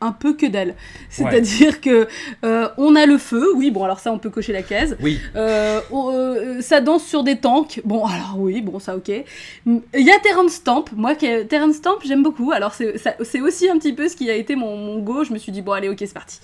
[0.00, 0.74] un peu que dalle.
[1.08, 2.08] C'est-à-dire que
[2.44, 4.96] euh, on a le feu, oui, bon alors ça on peut cocher la case.
[5.02, 7.80] Oui, Euh, on- euh, ça danse sur des tanks.
[7.84, 9.08] Bon, alors oui, bon, ça ok.
[9.08, 10.84] Il y a Terrence Stamp.
[10.96, 12.50] Moi, Terrence Stamp, j'aime beaucoup.
[12.52, 15.24] Alors, c'est aussi un petit peu ce qui a été mon, mon go.
[15.24, 16.40] Je me suis dit, bon, allez, ok, c'est parti.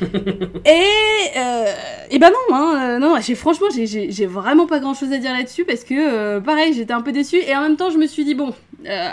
[0.64, 1.34] et,
[2.10, 5.64] et ben non, hein, non, j'ai franchement, j'ai- vraiment pas grand chose à dire là-dessus
[5.64, 7.38] parce que, pareil, j'étais un peu déçue.
[7.46, 8.52] Et en même temps, je me suis dit, bon,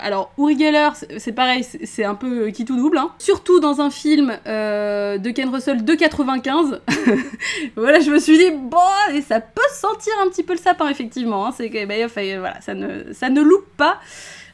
[0.02, 2.98] alors, Uri Geller, c'est pareil, c'est c'est un peu qui tout double.
[2.98, 3.10] hein.
[3.18, 6.80] Surtout dans un film euh, de Ken Russell de 95.
[7.76, 8.78] voilà, je me suis dit, bon,
[9.14, 11.46] et ça peut sentir un petit peu le sapin, effectivement.
[11.46, 11.54] hein.
[11.56, 13.98] c'est que, bah, enfin, voilà, ça ne, ça ne loupe pas.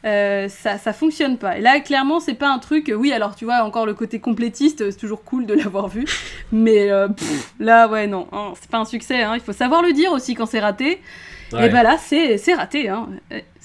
[0.05, 1.59] Euh, ça, ça fonctionne pas.
[1.59, 2.93] Et là, clairement, c'est pas un truc.
[2.97, 6.05] Oui, alors tu vois, encore le côté complétiste, c'est toujours cool de l'avoir vu.
[6.53, 9.23] Mais euh, pff, là, ouais, non, hein, c'est pas un succès.
[9.23, 9.33] hein.
[9.35, 11.01] Il faut savoir le dire aussi quand c'est raté.
[11.53, 11.67] Ouais.
[11.67, 12.89] Et bah là, c'est c'est raté.
[12.89, 13.09] Hein.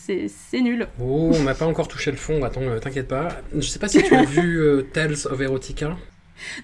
[0.05, 0.87] C'est nul.
[0.99, 3.29] Oh, on n'a pas encore touché le fond, attends, euh, t'inquiète pas.
[3.55, 5.95] Je sais pas si tu as vu euh, Tales of Erotica.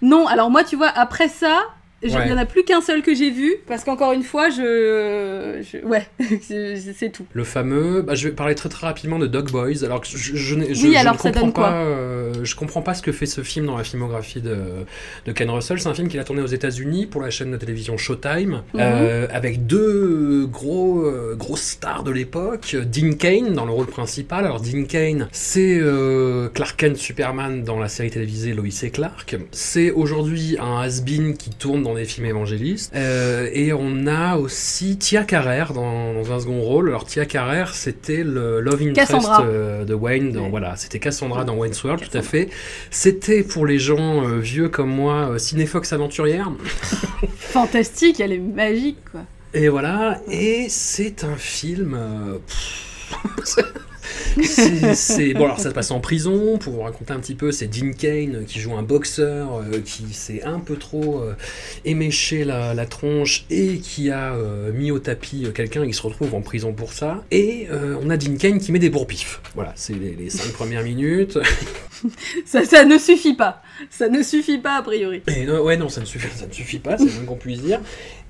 [0.01, 1.61] Non, alors moi, tu vois, après ça,
[2.01, 2.29] il Ouais.
[2.29, 3.55] y en a plus qu'un seul que j'ai vu.
[3.67, 5.61] Parce qu'encore une fois, je.
[5.61, 6.07] je- ouais,
[6.41, 7.25] c'est tout.
[7.33, 9.83] Le fameux, bah, je vais parler très très rapidement de Dog Boys.
[9.83, 12.33] Alors que je, je, je- Oui, je alors ne ça comprends donne quoi pas, euh,
[12.43, 14.57] je comprends pas ce que fait ce film dans la filmographie de,
[15.25, 15.79] de Ken Russell.
[15.79, 18.79] C'est un film qu'il a tourné aux États-Unis pour la chaîne de télévision Showtime, Mhm.
[18.79, 22.75] euh, avec deux gros euh, grosses stars de l'époque.
[22.91, 24.45] Dean Kane dans le rôle principal.
[24.45, 29.35] Alors Dean Kane, c'est euh, Clark Kent Superman dans la série télévisée Lois et Clark.
[29.51, 32.91] C'est aujourd'hui un has-been qui tourne dans des films évangélistes.
[32.95, 36.89] Euh, et on a aussi Tia Carrère dans, dans un second rôle.
[36.89, 40.31] Alors Tia Carrère, c'était le love interest euh, de Wayne.
[40.31, 40.49] Dans.
[40.49, 42.49] Voilà, c'était Cassandra dans Wayne's World, tout à fait.
[42.91, 46.51] C'était pour les gens euh, vieux comme moi, euh, Cinéfox aventurière.
[47.37, 49.21] Fantastique, elle est magique, quoi.
[49.53, 51.95] Et voilà, et c'est un film.
[51.95, 53.57] euh, pff,
[54.43, 57.67] c'est bon alors ça se passe en prison pour vous raconter un petit peu c'est
[57.67, 61.35] Dean Kane qui joue un boxeur euh, qui s'est un peu trop euh,
[61.85, 66.33] éméché la, la, tronche et qui a euh, mis au tapis quelqu'un qui se retrouve
[66.33, 67.23] en prison pour ça.
[67.31, 67.67] Et
[68.01, 71.37] on a Dean Kane qui met des bourpifs voilà c'est les, les, cinq premières minutes.
[72.45, 76.01] Ça, ça ne suffit pas ça ne suffit pas a priori et, ouais non ça
[76.01, 77.79] ne suffit ça ne suffit pas c'est le moins qu'on puisse dire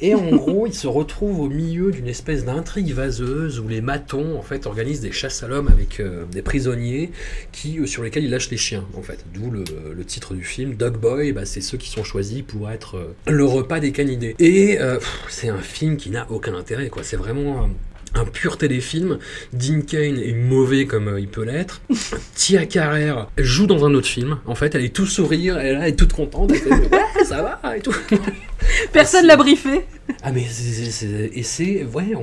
[0.01, 4.37] et en gros il se retrouve au milieu d'une espèce d'intrigue vaseuse où les matons
[4.37, 7.11] en fait organisent des chasses à l'homme avec des prisonniers
[7.51, 9.25] qui, euh, sur lesquels il lâche les chiens, en fait.
[9.33, 9.63] D'où le,
[10.05, 13.45] titre du film, Dog Boy, bah, c'est ceux qui sont choisis pour être euh, le
[13.45, 14.35] repas des canidés.
[14.39, 17.03] Et euh, c'est un film qui n'a aucun intérêt, quoi.
[17.03, 17.69] C'est vraiment
[18.15, 19.19] un pur téléfilm.
[19.53, 21.81] Dean Kane est mauvais comme il peut l'être.
[22.35, 24.39] Tia Carrère joue dans un autre film.
[24.45, 26.51] En fait, elle est tout sourire, elle est toute contente.
[26.51, 27.95] ouais, ça va et tout.
[28.93, 29.85] Personne l'a briefé.
[30.23, 32.13] Ah mais et c'est ouais,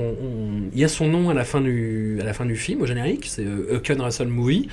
[0.73, 2.85] il y a son nom à la fin du à la fin du film au
[2.85, 4.67] générique, c'est A Ken Russell Movie.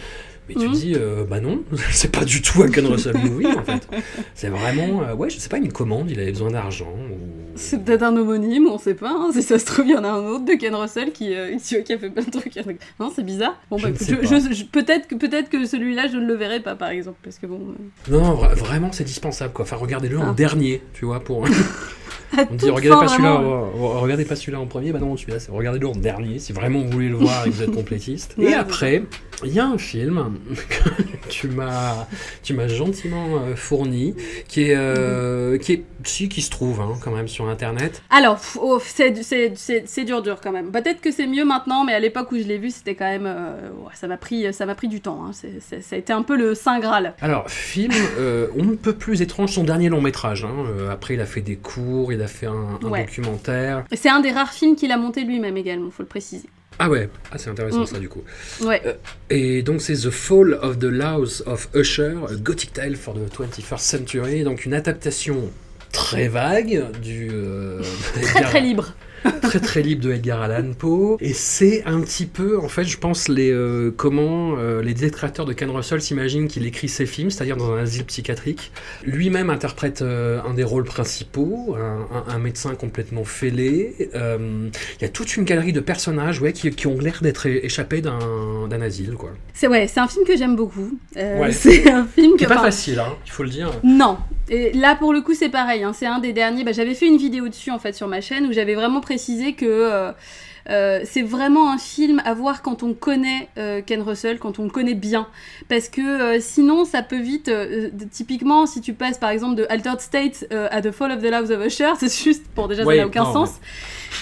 [0.49, 0.73] Mais tu mhm.
[0.73, 3.89] dis, euh, bah non, c'est pas du tout un Ken Russell movie en fait.
[4.35, 6.93] C'est vraiment, euh, ouais, je sais pas, une commande, il avait besoin d'argent.
[7.57, 9.11] C'est peut-être un homonyme, on sait pas.
[9.11, 9.30] Hein.
[9.32, 11.57] Si ça se trouve, il y en a un autre de Ken Russell qui, euh,
[11.59, 12.55] qui a fait plein de trucs.
[12.98, 13.57] Non, c'est bizarre.
[13.70, 13.88] Bon, bah,
[14.72, 17.18] peut-être que, peut que celui-là, je ne le verrai pas par exemple.
[17.22, 17.61] Parce que bon.
[18.11, 19.64] Non, vraiment, c'est dispensable quoi.
[19.64, 20.34] Enfin, regardez-le en ah.
[20.34, 21.46] dernier, tu vois, pour.
[22.50, 23.42] On dit regardez pas celui-là,
[23.74, 27.09] regardez pas celui-là en premier, bah non, celui-là, regardez-le en dernier si vraiment vous voulez
[27.09, 28.34] le voir et que vous êtes complétiste.
[28.38, 29.05] Et après,
[29.44, 30.32] il y a un film
[30.68, 32.07] que tu m'as,
[32.42, 34.14] tu m'as gentiment euh, fourni,
[34.48, 38.03] qui est, euh, qui est, si, qui se trouve hein, quand même sur internet.
[38.11, 39.11] Alors, oh, c'est
[40.05, 40.70] dur, dur quand même.
[40.70, 43.26] Peut-être que c'est mieux maintenant, mais à l'époque où je l'ai vu, c'était quand même,
[43.26, 45.26] euh, ça m'a pris, ça m'a pris du temps.
[45.26, 45.32] Hein.
[45.32, 47.14] ça a été un peu le saint graal.
[47.20, 47.92] Alors, film,
[48.57, 50.45] on ne peut plus étrange, son dernier long métrage.
[50.45, 50.90] Hein.
[50.90, 53.84] après, il a fait des cours, il a fait un, documentaire.
[53.92, 56.49] C'est un des rares films qu'il a monté lui-même également, faut le préciser.
[56.78, 57.86] Ah ouais, ah, c'est intéressant mm.
[57.86, 58.22] ça du coup.
[58.62, 58.82] Ouais.
[58.84, 58.95] Euh,
[59.30, 63.32] et donc c'est The Fall of the Laws of Usher, a Gothic Tale for the
[63.32, 65.51] 21st Century, donc une adaptation
[65.95, 67.30] très vague du...
[67.32, 67.80] Euh,
[68.22, 68.95] très très libre
[69.42, 71.16] très très libre de Edgar Allan Poe.
[71.20, 75.47] Et c'est un petit peu, en fait, je pense, les, euh, comment euh, les détracteurs
[75.47, 78.72] de Ken Russell s'imaginent qu'il écrit ses films, c'est-à-dire dans un asile psychiatrique.
[79.05, 81.76] Lui-même interprète euh, un des rôles principaux,
[82.28, 84.11] un, médecin complètement fêlé.
[84.14, 88.03] Il y a toute une galerie de personnages ouais, qui, qui ont l'air d'être échappés
[88.03, 89.14] d'un asile.
[89.14, 89.30] quoi.
[89.55, 90.99] C'est ouais, c'est un film que j'aime beaucoup.
[91.53, 93.70] C'est un film qui est pas facile, hein, il faut le dire.
[93.82, 94.18] Non,
[94.49, 95.82] et là, pour le coup, c'est pareil.
[95.82, 95.92] Hein.
[95.92, 96.64] c'est un des derniers.
[96.64, 99.55] Bah, j'avais fait une vidéo dessus, en fait, sur ma chaîne, où j'avais vraiment précisé
[99.55, 100.12] que
[100.69, 104.59] euh, euh, c'est vraiment un film à voir quand on connaît euh, Ken Russell, quand
[104.59, 105.29] on le connaît bien.
[105.69, 107.51] Parce que sinon, ça peut vite.
[108.11, 111.51] typiquement, si tu passes, par exemple, de Altered State à The Fall of the Loves
[111.51, 112.45] of Usher, c'est juste.
[112.55, 113.61] Bon, déjà, ça n'a aucun sens.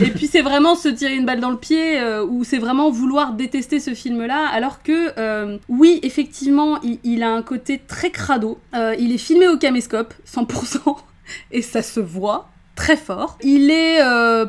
[0.01, 2.91] Et puis c'est vraiment se tirer une balle dans le pied, euh, ou c'est vraiment
[2.91, 8.59] vouloir détester ce film-là, alors que euh, oui, effectivement, il, a un côté très crado.
[8.75, 10.97] Euh, il est filmé au caméscope, 100%,
[11.53, 12.49] et ça se voit
[12.83, 13.39] très fort.
[13.43, 14.01] Il est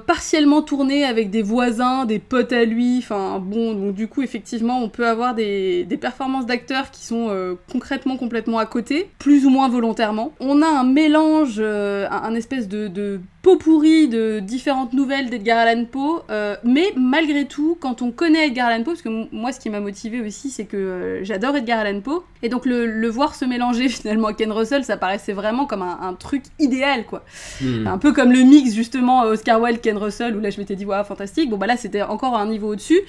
[0.08, 4.82] partiellement tourné avec des voisins, des potes à lui, enfin bon, donc du coup effectivement
[4.82, 9.70] on peut avoir des, performances d'acteurs qui sont concrètement complètement à côté, plus ou moins
[9.70, 10.34] volontairement.
[10.40, 16.24] On a un mélange, un, espèce de pot pourri de différentes nouvelles d'Edgar Allan Poe,
[16.30, 19.70] euh, mais malgré tout, quand on connaît Edgar Allan Poe, parce que moi ce qui
[19.70, 23.44] m'a motivé aussi, c'est que euh, j'adore Edgar Allan Poe, et donc le, voir se
[23.44, 27.26] mélanger finalement à Ken Russell, ça paraissait vraiment comme un, truc idéal, quoi.
[27.62, 27.86] Hmm.
[27.86, 30.86] Un peu comme le mix justement Oscar Wilde, Ken Russell, où là je m'étais dit,
[30.86, 33.02] waouh, fantastique, bon bah là c'était encore un niveau au-dessus,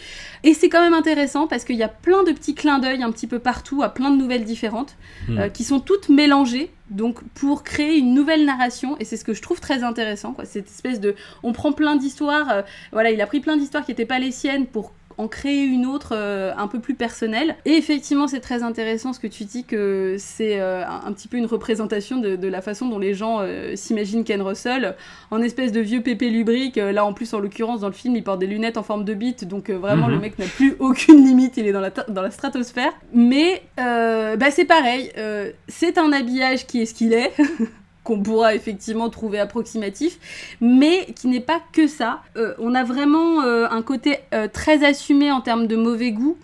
[0.43, 3.13] et c'est quand même intéressant parce qu'il y a plein de petits clins d'œil un
[3.13, 4.97] petit peu partout à plein de nouvelles différentes,
[5.29, 5.39] hmm.
[5.39, 9.35] euh, qui sont toutes mélangées, donc pour créer une nouvelle narration et c'est ce que
[9.35, 13.21] je trouve très intéressant quoi cette espèce de on prend plein d'histoires euh, voilà il
[13.21, 16.53] a pris plein d'histoires qui n'étaient pas les siennes pour en créer une autre euh,
[16.57, 17.57] un peu plus personnelle.
[17.65, 21.37] Et effectivement, c'est très intéressant ce que tu dis que c'est euh, un, petit peu
[21.37, 23.41] une représentation de, la façon dont les gens
[23.75, 24.97] s'imaginent Ken Russell
[25.31, 26.77] en espèce de vieux pépé lubrique.
[26.77, 29.15] là, en plus, en l'occurrence, dans le film, il porte des lunettes en forme de
[29.15, 30.21] bite, donc vraiment, le mhm.
[30.21, 32.93] mec n'a plus aucune limite, il est dans la, dans la stratosphère.
[33.13, 35.11] Mais bah, c'est pareil,
[35.69, 37.33] c'est un habillage qui est ce qu'il est.
[38.05, 42.23] qu'on pourra effectivement trouver approximatif, mais qui n'est pas que ça.
[42.37, 46.37] Euh, on a vraiment euh, un côté euh, très assumé en termes de mauvais goût.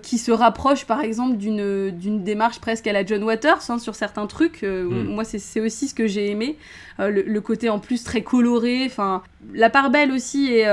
[0.00, 4.28] qui se rapproche par exemple d'une démarche presque à la John Waters hein, sur certains
[4.28, 4.62] trucs.
[4.62, 5.08] Hmm.
[5.12, 6.56] Moi, c'est aussi ce que j'ai aimé.
[6.98, 8.84] Le, le, côté en plus très coloré.
[8.86, 9.22] Enfin,
[9.52, 10.66] la part belle aussi est,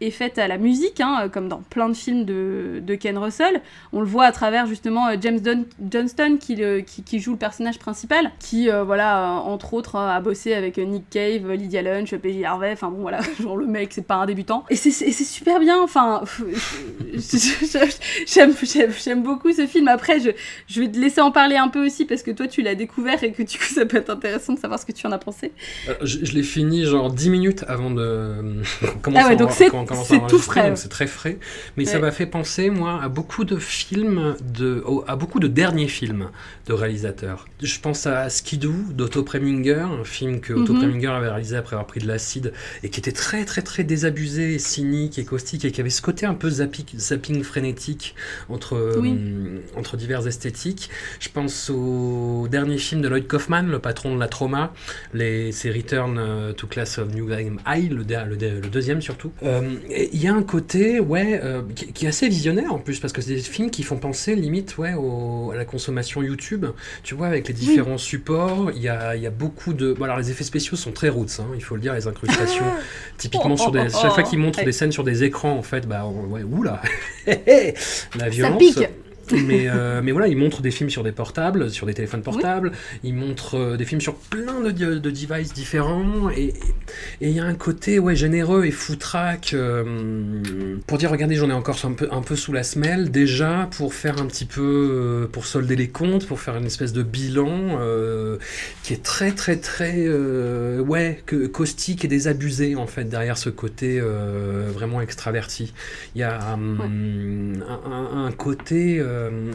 [0.00, 3.60] est faite à la musique, hein, comme dans plein de films de, Ken Russell.
[3.92, 6.56] On le voit à travers justement James Don Johnston qui,
[7.20, 12.14] joue le personnage principal, qui, voilà, entre autres, a bossé avec Nick Cave, Lydia Lunch,
[12.16, 14.64] PJ Harvey, enfin bon voilà, genre le mec, c'est pas un débutant.
[14.70, 16.22] Et c'est super bien, enfin,
[18.26, 19.88] j'aime beaucoup ce film.
[19.88, 20.30] Après, je,
[20.66, 23.22] je vais te laisser en parler un peu aussi parce que toi tu l'as découvert
[23.22, 25.18] et que du coup ça peut être intéressant de savoir ce que tu en as
[25.18, 25.33] pensé.
[25.88, 28.62] Euh, je, l'ai fini genre 10 minutes avant de
[29.02, 29.70] commencer ah ouais, donc c'est
[30.28, 30.72] tout frais.
[30.76, 31.38] c'est très frais.
[31.76, 35.88] Mais ça m'a fait penser, moi, à beaucoup de films, de, à beaucoup de derniers
[35.88, 36.30] films
[36.66, 37.46] de réalisateurs.
[37.62, 40.80] Je pense à Skidoo d'Otto Preminger, un film que Otto mhm.
[40.80, 44.58] Preminger avait réalisé après avoir pris de l'acide et qui était très très très désabusé,
[44.58, 48.14] cynique et caustique et qui avait ce côté un peu zapping, zapping frénétique
[48.48, 50.90] entre, euh, entre diverses esthétiques.
[51.20, 54.72] Je pense au dernier film de Lloyd Kaufman, le patron de la trauma,
[55.12, 59.32] les, c'est Return euh, to Class of New Game High, le, le, deuxième surtout.
[59.42, 61.40] Euh, il y a un côté ouais,
[61.74, 64.78] qui, est assez visionnaire en plus parce que c'est des films qui font penser limite
[64.78, 66.66] ouais, à la consommation YouTube.
[67.02, 69.92] Tu vois, avec les différents supports, il y a, y a, beaucoup de.
[69.92, 72.66] Bon, alors les effets spéciaux sont très roots, hein, il faut le dire, les incrustations.
[73.18, 76.06] Typiquement, sur des, chaque fois qu'ils montrent des scènes sur des écrans, en fait, bah,
[76.06, 76.80] ouais, oula,
[77.26, 78.62] la violence.
[78.74, 78.88] Ça pique
[79.32, 82.72] mais, euh, mais voilà, il montre des films sur des portables, sur des téléphones portables,
[83.02, 86.54] il montre euh, des films sur plein de, de devices différents, et
[87.20, 90.38] il y a un côté ouais, généreux et foutraque euh,
[90.86, 93.94] pour dire regardez, j'en ai encore un peu, un peu sous la semelle, déjà pour
[93.94, 97.78] faire un petit peu, pour solder les comptes, pour faire une espèce de bilan
[98.82, 100.08] qui est très très très
[100.78, 105.72] ouais, que, caustique et désabusé en fait derrière ce côté vraiment extraverti.
[106.14, 109.52] Il y a un, un, côté euh,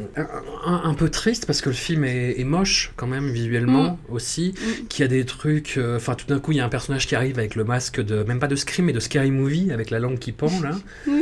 [0.66, 4.14] un, peu triste parce que le film est, moche quand même visuellement mm.
[4.14, 4.88] aussi, mm.
[4.88, 5.78] qui a des trucs.
[5.78, 8.02] Euh, enfin, tout d'un coup, il y a un personnage qui arrive avec le masque
[8.02, 10.78] de même pas de Scream mais de Scary Movie avec la langue qui pend là.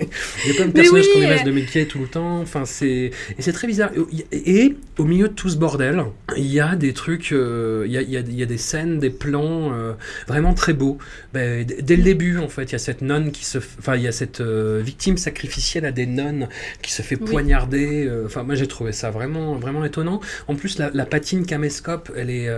[0.00, 2.40] Il y a plein de personnages qu'on laisse de Mickey tout le temps.
[2.40, 3.90] Enfin, c'est et c'est très bizarre.
[4.32, 6.04] Et, au milieu de tout ce bordel,
[6.36, 9.10] il y a des trucs, euh, il, y a, il, y a, des scènes, des
[9.10, 9.92] plans euh,
[10.26, 10.98] vraiment très beaux.
[11.32, 14.02] Ben, dès le début, en fait, il y a cette nonne qui se, enfin, il
[14.02, 16.48] y a cette euh, victime sacrificielle à des nonnes
[16.82, 18.10] qui se fait poignarder.
[18.24, 20.20] Enfin, moi, j'ai trouvé ça vraiment, vraiment étonnant.
[20.48, 22.48] En plus, la, la patine caméscope, elle est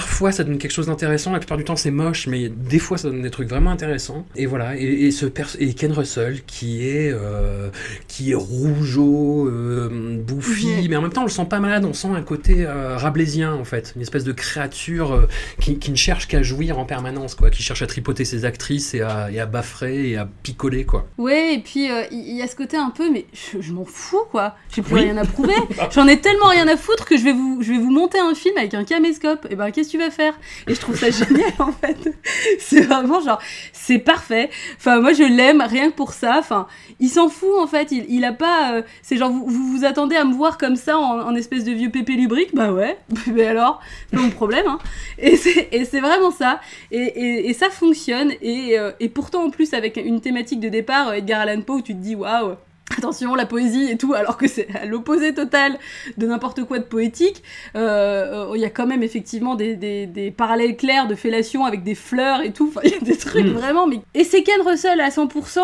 [0.00, 1.30] Parfois, ça donne quelque chose d'intéressant.
[1.30, 4.24] La plupart du temps, c'est moche, mais des fois, ça donne des trucs vraiment intéressants.
[4.34, 4.78] Et voilà.
[4.78, 5.26] Et, ce
[5.58, 7.68] et Ken Russell, qui est, euh,
[8.08, 11.84] qui est rougeau, euh, bouffi, mais en même temps, on le sent pas malade.
[11.84, 13.92] On sent un côté euh, rablaisien, en fait.
[13.94, 15.28] Une espèce de créature
[15.60, 17.50] qui, ne cherche qu'à jouir en permanence, quoi.
[17.50, 21.08] Qui cherche à tripoter ses actrices et à, et à baffrer et à picoler, quoi.
[21.18, 24.56] Ouais, et puis, il y, a ce côté un peu, mais je, m'en fous, quoi.
[24.74, 25.52] J'ai plus rien à prouver.
[25.90, 28.34] J'en ai tellement rien à foutre que je vais vous, je vais vous monter un
[28.34, 29.46] film avec un caméscope.
[29.50, 30.38] Et ben, qu'est-ce que tu vas faire
[30.68, 32.14] Et je trouve ça génial en fait.
[32.58, 33.40] C'est vraiment genre,
[33.72, 34.50] c'est parfait.
[34.76, 36.36] Enfin, moi je l'aime rien que pour ça.
[36.38, 36.66] Enfin,
[36.98, 37.92] il s'en fout en fait.
[37.92, 38.74] Il, il a pas.
[38.74, 41.90] Euh, c'est genre, vous, vous, attendez à me voir comme ça en, espèce de vieux
[41.90, 42.54] pépé lubrique?
[42.54, 42.98] Bah ouais.
[43.26, 43.80] Mais alors,
[44.10, 44.66] c'est mon problème.
[44.66, 44.78] Hein.
[45.18, 46.60] Et c'est vraiment ça.
[46.90, 48.32] Et, et, ça fonctionne.
[48.42, 51.82] Et, euh, et pourtant, en plus, avec une thématique de départ, Edgar Allan Poe, où
[51.82, 52.56] tu te dis waouh
[52.96, 55.78] attention, la poésie et tout, alors que c'est à l'opposé total
[56.16, 57.42] de n'importe quoi de poétique.
[57.76, 61.94] Euh, il y a quand même effectivement des, des, parallèles clairs de fellation avec des
[61.94, 62.68] fleurs et tout.
[62.68, 63.52] Enfin, il y a des trucs hmm.
[63.52, 63.86] vraiment.
[63.86, 64.00] Mais...
[64.14, 65.60] Et c'est Ken Russell à 100%.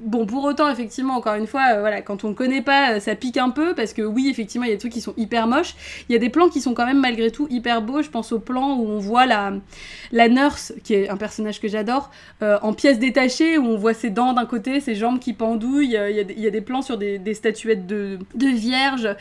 [0.00, 3.00] Bon, pour autant, effectivement, encore une fois, euh, voilà, quand on ne connaît pas, euh,
[3.00, 5.14] ça pique un peu, parce que oui, effectivement, il y a des trucs qui sont
[5.16, 5.74] hyper moches.
[6.08, 8.00] Il y a des plans qui sont quand même, malgré tout, hyper beaux.
[8.00, 9.54] Je pense au plan où on voit la,
[10.12, 12.10] la nurse, qui est un personnage que j'adore,
[12.42, 15.86] euh, en pièces détachées, où on voit ses dents d'un côté, ses jambes qui pendouillent.
[15.86, 19.16] Il y a, il y a des plans sur des, statuettes de, de, vierges.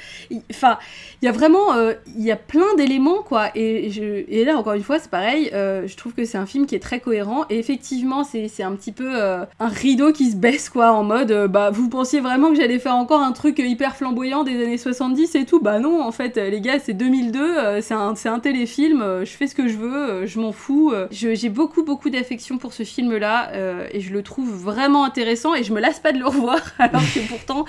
[0.51, 0.77] Enfin,
[1.21, 1.73] il y a vraiment,
[2.15, 3.49] il y a plein d'éléments, quoi.
[3.55, 3.87] Et,
[4.29, 5.49] et, là, encore une fois, c'est pareil.
[5.51, 7.45] je trouve que c'est un film qui est très cohérent.
[7.49, 11.47] Et effectivement, c'est un petit peu un rideau qui se baisse quoi, en mode, euh,
[11.47, 15.35] bah, vous pensiez vraiment que j'allais faire encore un truc hyper flamboyant des années 70
[15.35, 15.59] et tout?
[15.59, 19.31] Bah non, en fait, les gars, c'est 2002, euh, c'est un, un, téléfilm, euh, je
[19.31, 20.93] fais ce que je veux, je m'en fous.
[21.11, 23.51] J'ai beaucoup, beaucoup d'affection pour ce film-là,
[23.91, 27.01] et je le trouve vraiment intéressant, et je me lasse pas de le revoir, alors
[27.01, 27.65] que pourtant,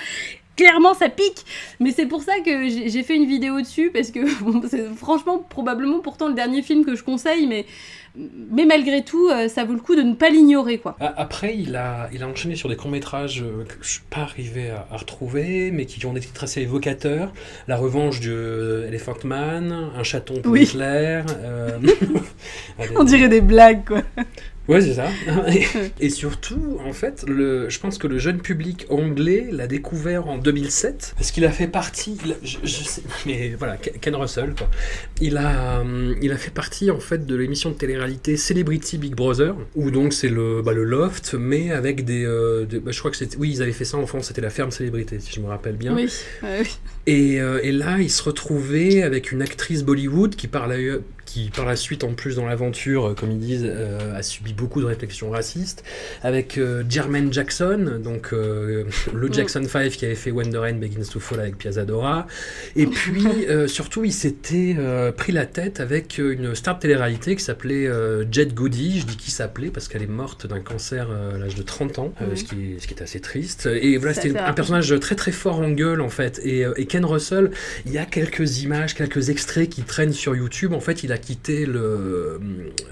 [0.58, 1.46] clairement ça pique
[1.80, 4.20] mais c'est pour ça que j'ai fait une vidéo dessus parce que
[4.68, 7.64] c'est franchement probablement pourtant le dernier film que je conseille mais
[8.50, 10.96] mais malgré tout, euh, ça vaut le coup de ne pas l'ignorer, quoi.
[11.00, 14.70] Après, il a, il a enchaîné sur des courts-métrages euh, que je suis pas arrivé
[14.70, 17.32] à, retrouver, mais qui ont des titres assez évocateurs.
[17.68, 21.22] La revanche du euh, Elephant Man, Un chaton pour Hitler.
[22.96, 24.02] On dirait des blagues, quoi.
[24.68, 25.08] Ouais, c'est ça.
[26.00, 30.36] et surtout, en fait, le, je pense que le jeune public anglais l'a découvert en
[30.36, 32.18] 2007 parce qu'il a fait partie.
[32.24, 34.68] a- je, je sais, mais voilà, Ken Russell, quoi.
[35.22, 39.14] Il a, hum, il a fait partie en fait de l'émission de télé-réalité Celebrity Big
[39.14, 42.24] Brother, où donc c'est le, bah, le loft, mais avec des.
[42.26, 43.38] euh, des- bah, je crois que c'était.
[43.38, 45.76] Oui, ils avaient fait ça en France, c'était la ferme célébrité, si je me rappelle
[45.76, 45.94] bien.
[45.94, 46.12] Oui,
[46.42, 46.76] oui.
[47.06, 50.76] Et, euh, et là, il se retrouvait avec une actrice Bollywood qui par la,
[51.28, 54.52] qui par la suite, en plus dans l'aventure, euh, comme ils disent, euh, a subi
[54.54, 55.84] beaucoup de réflexions racistes,
[56.22, 59.34] avec euh, Jermaine Jackson, donc euh, le Mm.
[59.34, 62.26] Jackson 5 qui avait fait When the Rain Begins to Fall avec Piazzadora.
[62.76, 63.24] Et puis,
[63.66, 64.76] surtout, il s'était
[65.16, 67.88] pris la tête avec une star de télé-réalité qui s'appelait
[68.30, 69.00] Jet Goody.
[69.00, 72.12] Je dis qui s'appelait parce qu'elle est morte d'un cancer à l'âge de 30 ans,
[72.20, 72.36] Mhm.
[72.36, 73.66] ce, qui est, ce qui est assez triste.
[73.66, 76.40] Et voilà, c'était un personnage très très fort en gueule en fait.
[76.42, 77.50] Et, et Ken Russell,
[77.86, 80.72] il y a quelques images, quelques extraits qui traînent sur YouTube.
[80.72, 82.38] En fait, il a quitté le, euh,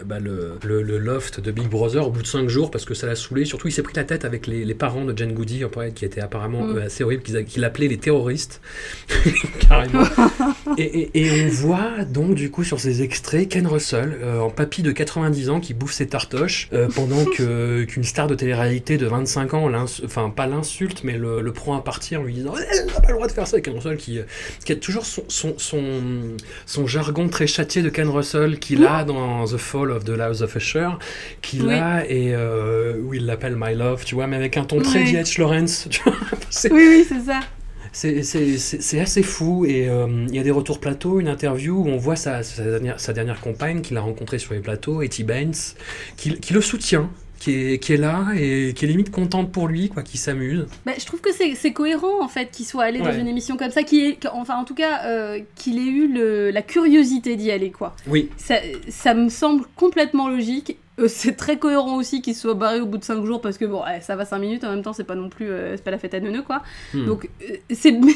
[0.04, 2.94] bah, le, le- le loft de Big Brother au bout de 5 jours parce que
[2.94, 3.44] ça l'a saoulé.
[3.44, 5.62] Surtout, il s'est pris la tête avec les, les parents de Jen Goody,
[5.94, 6.76] qui étaient apparemment Mm.
[6.76, 8.60] euh, assez horribles, a- qu'il appelait les terroristes.
[9.68, 10.02] Carrément.
[10.78, 14.50] Et, et- et on voit donc du coup sur ces extraits Ken Russell euh, en
[14.50, 17.24] papy de 90 ans qui bouffe ses tartoches euh, pendant
[17.86, 19.70] qu'une star de télé-réalité de 25 ans,
[20.04, 23.08] enfin pas l'insulte mais le, le prend à partir en lui disant elle n'a pas
[23.08, 23.60] le droit de faire ça.
[23.60, 24.18] Ken Russell qui,
[24.64, 25.82] qui a toujours son, son, son,
[26.66, 28.15] son jargon très châtié de Ken Russell
[28.58, 30.88] qu'il a dans The Fall of the House of Usher,
[31.42, 31.74] qu'il Oui.
[31.74, 35.02] a et euh, où il l'appelle My Love, tu vois, mais avec un ton très
[35.04, 35.12] Oui.
[35.12, 35.38] D.H.
[35.40, 35.86] Lawrence.
[35.90, 36.14] tu vois.
[36.50, 37.40] C'est- Oui, oui, c'est ça.
[37.92, 41.96] c'est- assez fou et euh, il y a des retours plateau, une interview où on
[41.96, 45.54] voit sa, sa dernière, sa dernière compagne qu'il a rencontrée sur les plateaux, Etty Baines,
[46.16, 49.68] qui, qui le soutient, qui est, qui est là et qui est limite contente pour
[49.68, 50.66] lui, quoi, qui s'amuse.
[50.84, 53.70] Bah, je trouve que c'est cohérent en fait qu'il soit allé dans une émission comme
[53.70, 57.36] ça, qu'il ait- qu'- enfin en tout cas euh, qu'il ait eu le- la curiosité
[57.36, 57.94] d'y aller quoi.
[58.06, 58.56] Oui, Ça,
[58.88, 60.78] ça me semble complètement logique.
[60.98, 63.66] Euh, c'est très cohérent aussi qu'il soit barré au bout de 5 jours parce que
[63.66, 65.84] bon, ouais, ça va 5 minutes en même temps, c'est pas non plus euh, c'est
[65.84, 66.62] pas la fête à neuneux quoi.
[66.94, 67.04] Hmm.
[67.04, 67.28] Donc
[67.70, 68.14] c'est bien,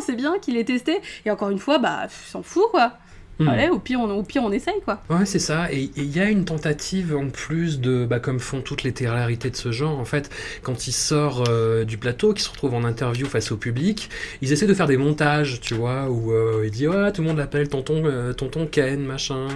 [0.00, 2.94] c'est bien qu'il ait testé et encore une fois bah s'en fout quoi.
[3.38, 3.48] Hmm.
[3.48, 5.02] Allez, au pire on au pire on essaye quoi.
[5.10, 5.70] Ouais, c'est ça.
[5.70, 9.50] Et il y a une tentative en plus de, bah, comme font toutes les télé-réalités
[9.50, 10.30] de ce genre, en fait,
[10.62, 14.08] quand il sort euh, du plateau, qu'il se retrouve en interview face au public,
[14.40, 17.28] ils essaient de faire des montages, tu vois, où euh, il dit ouais, tout le
[17.28, 19.48] monde l'appelle tonton, euh, tonton Ken, machin.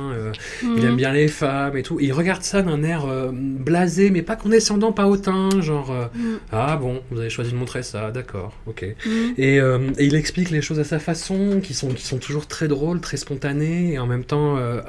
[0.62, 0.84] Il Mhm.
[0.84, 1.98] aime bien les femmes et tout.
[2.00, 6.38] Et il regarde ça d'un air blasé, mais pas condescendant, pas hautain, genre Mhm.
[6.52, 8.82] ah bon, vous avez choisi de montrer ça, d'accord, ok.
[8.82, 8.94] Et,
[9.56, 9.60] et
[10.00, 13.16] il explique les choses à sa façon, qui sont, qui sont toujours très drôles, très
[13.16, 14.80] spontanées, et en même temps euh,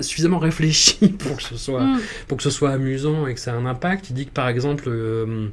[0.00, 2.00] suffisamment réfléchies pour que ce soit Mhm.
[2.28, 4.10] pour que ce soit amusant et que ça ait un impact.
[4.10, 5.46] Il dit que par exemple, euh,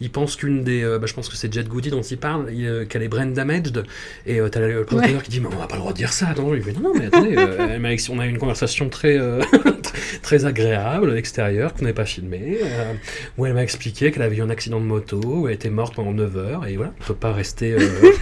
[0.00, 2.46] il pense qu'une des, euh, bah, je pense que c'est Jet Goody dont il parle,
[2.88, 3.84] qu'elle est brain damaged,
[4.26, 6.12] et euh, t'as le présentateur qui dit mais on n'a pas le droit de dire
[6.12, 6.28] ça.
[6.28, 8.88] Attends, il fait non non mais attendez, elle m'a ex- on a eu une conversation
[8.88, 9.18] très
[10.22, 12.92] très agréable à l'extérieur qu'on n'avait pas filmé, euh,
[13.38, 15.94] où elle m'a expliqué qu'elle avait eu un accident de moto, où elle était morte
[15.94, 17.80] pendant 9 heures, et voilà, on peut pas rester euh,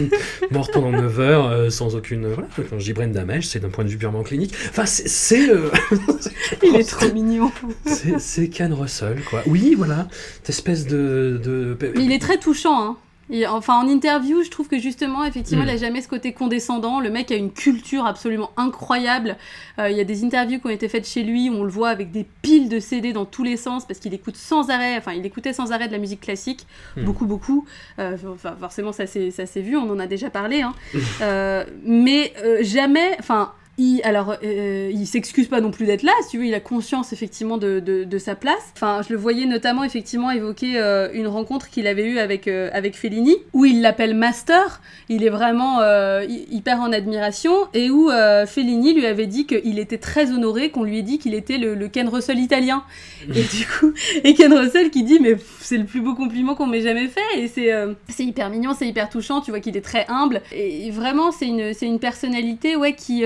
[0.51, 2.49] morte pendant 9 heures euh, sans aucune, voilà.
[2.71, 4.55] Quand je dis damage, c'est d'un point de vue purement clinique.
[4.69, 5.09] Enfin c'est
[6.63, 7.51] Il est trop mignon.
[7.87, 9.43] c'est- C'est Ken Russell, quoi.
[9.47, 10.09] Oui, voilà.
[10.37, 11.41] Cette espèce de.
[11.43, 11.77] de...
[11.81, 12.97] Mais il est très touchant, hein.
[13.49, 15.69] Enfin, en interview, je trouve que justement, effectivement, Mm.
[15.69, 16.99] il a jamais ce côté condescendant.
[17.01, 19.37] Le mec a une culture absolument incroyable.
[19.79, 21.71] Euh, Il y a des interviews qui ont été faites chez lui où on le
[21.71, 24.97] voit avec des piles de CD dans tous les sens parce qu'il écoute sans arrêt,
[24.97, 26.67] enfin, il écoutait sans arrêt de la musique classique,
[26.97, 27.05] Mm.
[27.05, 27.67] beaucoup, beaucoup.
[27.99, 30.63] Euh, Enfin, forcément, ça s'est vu, on en a déjà parlé.
[30.63, 30.75] Hein.
[31.23, 33.53] Euh, mais jamais, enfin.
[34.05, 37.13] Alors, euh, il s'excuse pas non plus d'être là, si tu veux, il a conscience
[37.13, 38.73] effectivement de, de, sa place.
[38.75, 42.71] Enfin, je le voyais notamment effectivement évoquer euh, une rencontre qu'il avait eue avec, euh,
[42.73, 47.91] avec Fellini, où il l'appelle Master, il est vraiment euh, hy- hyper en admiration, et
[47.91, 51.35] où euh, Fellini lui avait dit qu'il était très honoré qu'on lui ait dit qu'il
[51.35, 52.83] était le, Ken Russell italien.
[53.29, 53.93] et du coup,
[54.25, 57.39] et Ken Russell qui dit, mais c'est le plus beau compliment qu'on m'ait jamais fait,
[57.41, 60.91] et c'est euh, hyper mignon, c'est hyper touchant, tu vois qu'il est très humble, et
[60.91, 63.25] vraiment, c'est une, une personnalité, ouais, qui...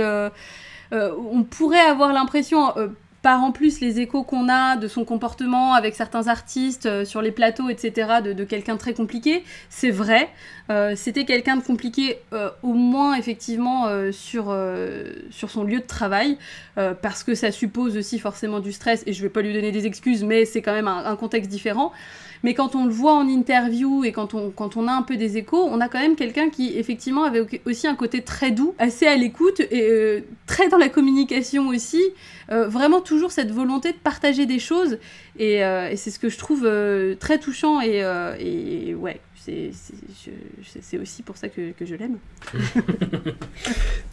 [0.93, 2.88] euh, on pourrait avoir l'impression, euh,
[3.22, 7.22] par en plus les échos qu'on a de son comportement avec certains artistes euh, sur
[7.22, 9.45] les plateaux, etc., de, quelqu'un très compliqué.
[9.70, 10.28] C'est vrai,
[10.97, 12.18] c'était quelqu'un de compliqué
[12.62, 14.57] au moins effectivement sur,
[15.30, 16.38] son lieu de travail,
[16.74, 19.84] parce que ça suppose aussi forcément du stress, et je vais pas lui donner des
[19.84, 21.93] excuses, mais c'est quand même un contexte différent.
[22.43, 25.16] Mais quand on le voit en interview et quand on, quand on a un peu
[25.16, 28.51] des échos, on a quand même quelqu'un qui effectivement avait au- aussi un côté très
[28.51, 32.03] doux, assez à l'écoute et euh, très dans la communication aussi,
[32.51, 34.99] euh, vraiment toujours cette volonté de partager des choses.
[35.38, 36.68] Et, et c'est ce que je trouve
[37.18, 37.80] très touchant.
[37.80, 38.03] Et,
[38.40, 42.18] et ouais, c'est aussi pour ça que, que je l'aime.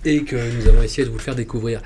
[0.06, 1.82] et que nous allons essayer de vous faire découvrir.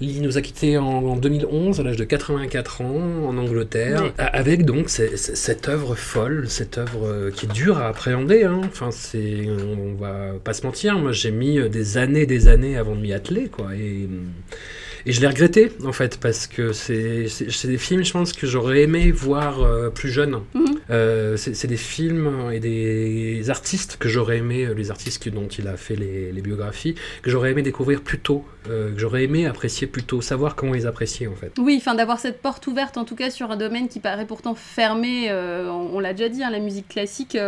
[0.00, 4.88] Lily nous a quittés en, 2011, à l'âge de 84 ans, en Angleterre, avec donc
[4.88, 8.44] cette œuvre folle, cette œuvre euh, qui est dure à appréhender.
[8.44, 8.60] Hein.
[8.64, 12.94] Enfin, c'est, on, va pas se mentir, moi j'ai mis des années, des années avant
[12.94, 13.74] de m'y atteler, quoi.
[13.74, 14.08] Et,
[15.08, 17.28] et je l'ai regretté, en fait, parce que c'est
[17.64, 20.40] des films, je pense, que j'aurais aimé voir euh, plus jeune.
[20.52, 20.64] Mhm.
[20.90, 25.68] Euh, c'est des films et des artistes que j'aurais aimé, euh, les artistes dont il
[25.68, 30.02] a fait les, biographies, que j'aurais aimé découvrir plus tôt, que j'aurais aimé apprécier plus
[30.02, 31.52] tôt, savoir comment ils appréciaient, en fait.
[31.58, 34.56] Oui, enfin, d'avoir cette porte ouverte, en tout cas, sur un domaine qui paraît pourtant
[34.56, 37.38] fermé, on, l'a déjà dit, hein, la musique classique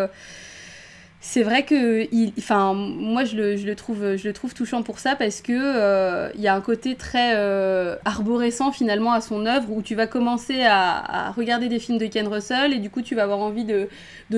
[1.20, 2.06] c'est vrai que
[2.38, 6.40] enfin moi je le, trouve je le trouve touchant pour ça parce que euh, il
[6.40, 10.62] y a un côté très euh, arborescent finalement à son œuvre où tu vas commencer
[10.62, 13.88] à, regarder des films de Ken Russell et du coup tu vas avoir envie de,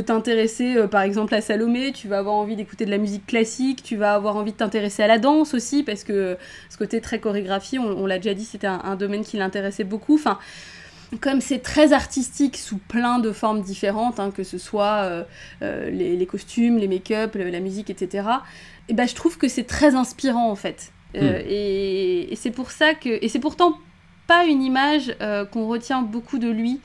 [0.00, 1.92] t'intéresser euh, par exemple à Salomé.
[1.92, 3.82] Tu vas avoir envie d'écouter de la musique classique.
[3.82, 6.38] Tu vas avoir envie de t'intéresser à la danse aussi parce que
[6.70, 10.14] ce côté très chorégraphie on, l'a déjà dit c'était un, un, domaine qui l'intéressait beaucoup.
[10.14, 10.38] Enfin
[11.18, 15.24] comme c'est très artistique sous plein de formes différentes, hein, que ce soit euh,
[15.62, 18.28] euh, les, costumes, les make-up, la musique, etc.,
[18.88, 20.92] et ben, je trouve que c'est très inspirant en fait.
[21.16, 21.46] Euh, hmm.
[21.48, 23.08] et, c'est pour ça que.
[23.24, 23.78] Et c'est pourtant
[24.26, 25.16] pas une image
[25.52, 26.80] qu'on retient beaucoup de lui,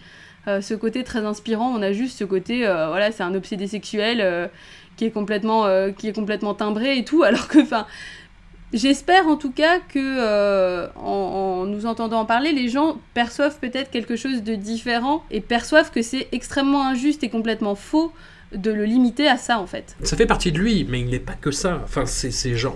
[0.47, 1.71] ce côté très inspirant.
[1.75, 4.49] On a juste ce côté, voilà, c'est un obsédé sexuel
[4.97, 7.85] qui, est complètement, qui est complètement timbré et tout, alors que, enfin
[8.75, 13.89] J'espère en tout cas que, euh, en, nous entendant en parler, les gens perçoivent peut-être
[13.89, 18.11] quelque chose de différent et perçoivent que c'est extrêmement injuste et complètement faux
[18.53, 19.95] de le limiter à ça en fait.
[20.03, 21.81] Ça fait partie de lui, mais il n'est pas que ça.
[21.85, 22.75] Enfin, c'est genre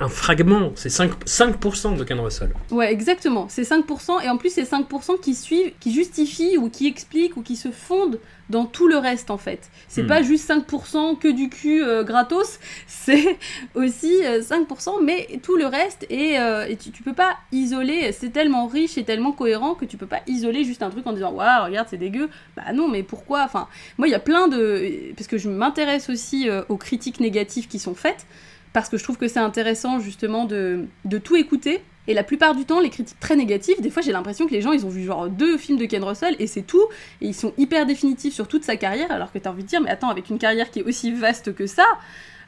[0.00, 2.52] un, fragment, c'est 5%, 5 de Ken Russell.
[2.70, 3.46] Ouais, exactement.
[3.48, 7.42] C'est 5%, et en plus, c'est 5% qui suivent, qui justifient ou qui expliquent ou
[7.42, 8.18] qui se fondent
[8.50, 9.70] dans tout le reste en fait.
[9.88, 10.08] C'est hmm.
[10.08, 13.38] pas juste 5% que du cul euh, gratos, c'est
[13.74, 18.12] aussi 5%, euh, mais tout le reste, et, euh, et tu, tu, peux pas isoler,
[18.12, 21.12] c'est tellement riche et tellement cohérent que tu peux pas isoler juste un truc en
[21.12, 22.28] disant Waouh, regarde, c'est dégueu.
[22.56, 23.42] Bah non, mais pourquoi?
[23.44, 23.68] Enfin,
[23.98, 25.12] moi, il y a plein de.
[25.16, 28.26] Parce que je m'intéresse aussi aux critiques négatives qui sont faites,
[28.72, 32.54] parce que je trouve que c'est intéressant justement de, de tout écouter et la plupart
[32.54, 34.90] du temps, les critiques très négatives, des fois j'ai l'impression que les gens ils ont
[34.90, 36.84] vu genre deux films de Ken Russell et c'est tout,
[37.20, 39.80] et ils sont hyper définitifs sur toute sa carrière, alors que t'as envie de dire,
[39.80, 41.86] mais attends, avec une carrière qui est aussi vaste que ça,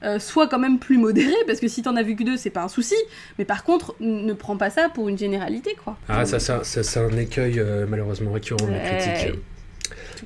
[0.02, 2.50] euh, sois quand même plus modéré, parce que si t'en as vu que deux, c'est
[2.50, 2.96] pas un souci,
[3.38, 5.96] mais par contre, ne prends pas ça pour une généralité, quoi.
[6.08, 9.38] Ah, ça, ça, c'est un écueil euh, malheureusement récurrent de la critique.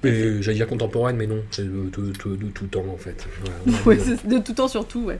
[0.02, 3.26] J'allais dire contemporaine, mais non, c'est de, tout temps en fait.
[4.24, 5.18] de tout temps surtout, ouais.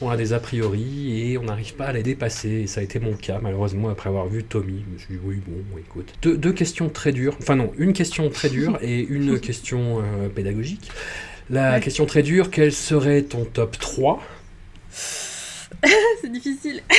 [0.00, 2.48] On a des a priori et on n'arrive pas à les dépasser.
[2.48, 4.84] Et ça a été mon cas, malheureusement, après avoir vu Tommy.
[4.86, 6.12] Je me suis dit, oui, bon, écoute.
[6.22, 7.36] Deux, questions très dures.
[7.40, 10.90] Enfin, non, une question très dure et une question euh, pédagogique.
[11.48, 14.20] La question très dure, quel serait ton top 3
[14.90, 16.82] C'est difficile.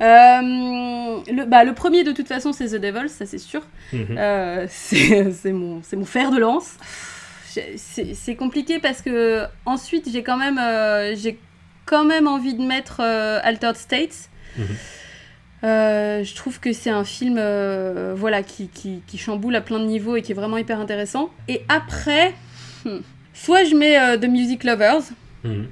[0.00, 3.62] Euh, le, bah, le premier, de toute façon, c'est The Devil, ça c'est sûr.
[3.92, 4.16] Mhm.
[4.16, 6.76] Euh, c'est mon, mon fer de lance.
[7.76, 11.38] C'est compliqué parce que ensuite, j'ai quand, même, euh, j'ai
[11.86, 14.28] quand même envie de mettre Altered States.
[14.56, 14.66] Mhm.
[15.62, 17.40] je trouve que c'est un film
[18.14, 21.30] voilà, qui, qui, qui, chamboule à plein de niveaux et qui est vraiment hyper intéressant.
[21.48, 22.34] Et après,
[22.84, 22.98] hmm,
[23.34, 25.02] soit je mets The Music Lovers.
[25.42, 25.66] Mhm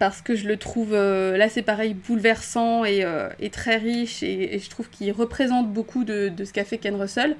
[0.00, 4.58] parce que je le trouve, euh, là c'est pareil, bouleversant et, euh, très riche, et,
[4.58, 7.36] je trouve qu'il représente beaucoup de, ce qu'a fait Ken Russell,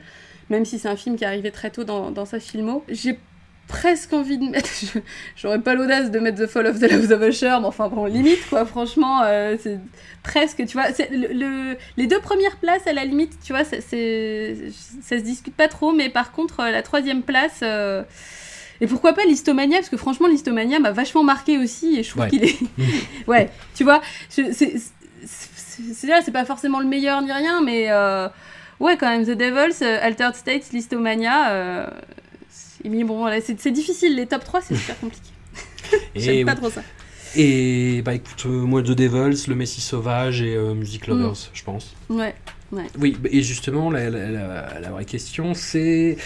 [0.50, 2.84] même si c'est un film qui est arrivé très tôt dans, sa filmo.
[2.86, 3.18] J'ai
[3.66, 4.68] presque envie de mettre,
[5.36, 8.04] j'aurais pas l'audace de mettre The Fall of the House of Usher, mais enfin bon,
[8.04, 9.78] limite quoi, franchement, euh, c'est
[10.22, 13.90] presque, tu vois, le, les deux premières places à la limite, tu vois, ça, ça
[13.90, 17.64] se discute pas trop, mais par contre, la troisième place...
[18.80, 22.26] Et pourquoi pas l'Histomania Parce que franchement, l'Histomania m'a vachement marqué aussi et je trouve
[22.28, 22.56] qu'il est.
[23.26, 24.52] ouais, tu vois, c'est
[25.94, 28.28] c'est pas forcément le meilleur ni rien, mais euh,
[28.80, 31.52] ouais, quand même, The Devils, euh, Altered States, l'Histomania.
[31.52, 31.86] Euh,
[33.04, 35.30] bon, c'est difficile, les top 3, c'est super compliqué.
[36.14, 36.82] J'aime pas trop ça.
[37.36, 41.10] Et bah écoute, moi The Devils, Le Messie Sauvage et Music mm.
[41.10, 41.94] Lovers, je pense.
[42.08, 42.34] Ouais,
[42.72, 42.86] ouais.
[42.98, 46.16] Oui, et justement, la, la, la vraie question, c'est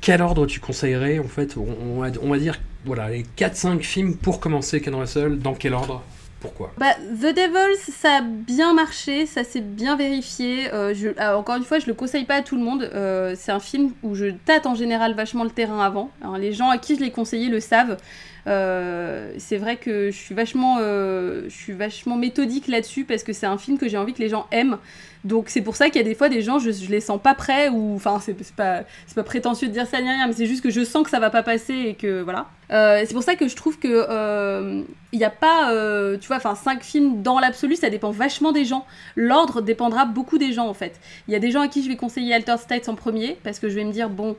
[0.00, 4.80] quel ordre tu conseillerais en fait on, va, dire voilà les 4-5 films pour commencer
[4.80, 6.02] Ken Russell, dans quel ordre
[6.40, 6.72] pourquoi?
[6.78, 10.72] Bah, The Devils, ça a bien marché, ça s'est bien vérifié.
[10.72, 12.88] Euh, je, ah, encore une fois, je le conseille pas à tout le monde.
[12.94, 16.10] Euh, c'est un film où je tâte en général vachement le terrain avant.
[16.38, 17.98] les gens à qui je l'ai conseillé le savent.
[18.46, 23.32] Euh, c'est vrai que je suis vachement, euh, je suis vachement méthodique là-dessus parce que
[23.32, 24.78] c'est un film que j'ai envie que les gens aiment.
[25.24, 27.20] Donc c'est pour ça qu'il y a des fois des gens, je, je les sens
[27.20, 28.82] pas prêts ou enfin c'est pas
[29.14, 31.20] pas prétentieux de dire ça ni rien, mais c'est juste que je sens que ça
[31.20, 32.46] va pas passer et que voilà.
[32.72, 36.28] Euh, c'est pour ça que je trouve que euh, il y a pas, euh, tu
[36.28, 38.86] vois, enfin cinq films dans l'absolu, ça dépend vachement des gens.
[39.16, 40.98] L'ordre dépendra beaucoup des gens en fait.
[41.28, 43.58] Il y a des gens à qui je vais conseiller Altered States en premier parce
[43.58, 44.36] que je vais me dire bon.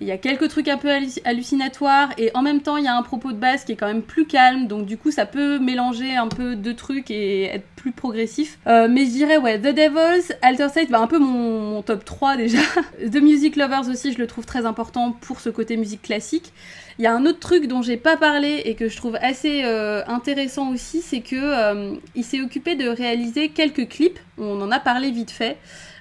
[0.00, 2.88] Il y a quelques trucs un peu halluc- hallucinatoires et en même temps il y
[2.88, 5.26] a un propos de base qui est quand même plus calme donc du coup ça
[5.26, 8.58] peut mélanger un peu deux trucs et être plus progressif.
[8.68, 12.04] Euh, mais je dirais ouais The Devils, Alter State, bah, un peu mon, mon top
[12.04, 12.58] 3 déjà.
[13.10, 16.52] The Music Lovers aussi je le trouve très important pour ce côté musique classique.
[17.00, 19.62] Il y a un autre truc dont j'ai pas parlé et que je trouve assez
[19.64, 24.18] euh, intéressant aussi, c'est que euh, il s'est occupé de réaliser quelques clips.
[24.36, 25.58] On en a parlé vite fait.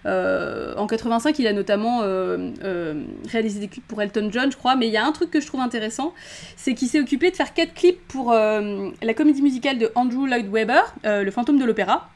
[0.08, 4.58] Euh, en 85, il a notamment euh, euh, réalisé des clips pour Elton John, je
[4.58, 4.76] crois.
[4.76, 6.14] Mais il y a un truc que je trouve intéressant,
[6.56, 10.48] c'est qu'il s'est occupé de faire quatre clips pour la comédie musicale de Andrew Lloyd
[10.50, 12.10] Webber, Le Fantôme de l'Opéra.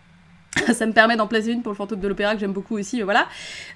[0.73, 3.01] Ça me permet d'en placer une pour le fantôme de l'opéra que j'aime beaucoup aussi,
[3.01, 3.25] voilà.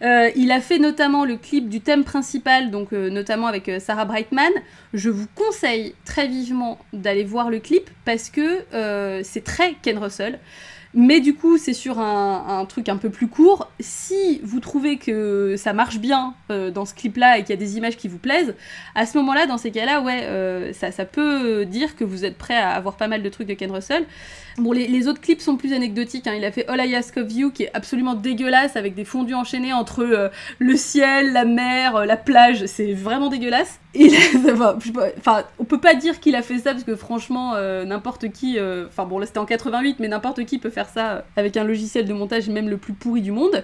[0.02, 4.52] Il a fait notamment le clip du thème principal, donc notamment avec Sarah Brightman.
[4.94, 8.66] Je vous conseille très vivement d'aller voir le clip parce que
[9.24, 10.40] c'est très Ken Russell.
[10.98, 13.70] Mais du coup, c'est sur un, truc un peu plus court.
[13.82, 17.60] Si vous trouvez que ça marche bien euh, dans ce clip-là et qu'il y a
[17.60, 18.56] des images qui vous plaisent,
[18.96, 22.56] à ce moment-là, dans ces cas-là, ouais, euh, ça peut dire que vous êtes prêt
[22.56, 24.06] à avoir pas mal de trucs de Ken Russell.
[24.58, 26.28] Bon, les, autres clips sont plus anecdotiques.
[26.28, 26.34] hein.
[26.38, 29.34] Il a fait All I Ask of You, qui est absolument dégueulasse, avec des fondus
[29.34, 30.30] enchaînés entre euh,
[30.60, 32.66] le ciel, la mer, euh, la plage.
[32.66, 33.80] C'est vraiment dégueulasse.
[33.94, 34.10] Et
[35.18, 38.58] enfin, on peut pas dire qu'il a fait ça parce que franchement, euh, n'importe qui.
[38.88, 42.06] Enfin bon, là c'était en 88, mais n'importe qui peut faire ça avec un logiciel
[42.06, 43.64] de montage même le plus pourri du monde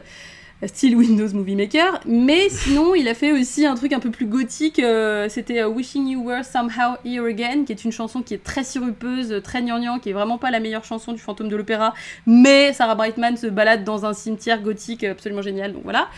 [0.68, 4.26] style Windows Movie Maker, mais sinon il a fait aussi un truc un peu plus
[4.26, 8.34] gothique, euh, c'était euh, Wishing You Were Somehow Here Again, qui est une chanson qui
[8.34, 11.56] est très sirupeuse, très gnangnan, qui est vraiment pas la meilleure chanson du fantôme de
[11.56, 11.94] l'opéra,
[12.26, 16.10] mais Sarah Brightman se balade dans un cimetière gothique absolument génial, donc voilà.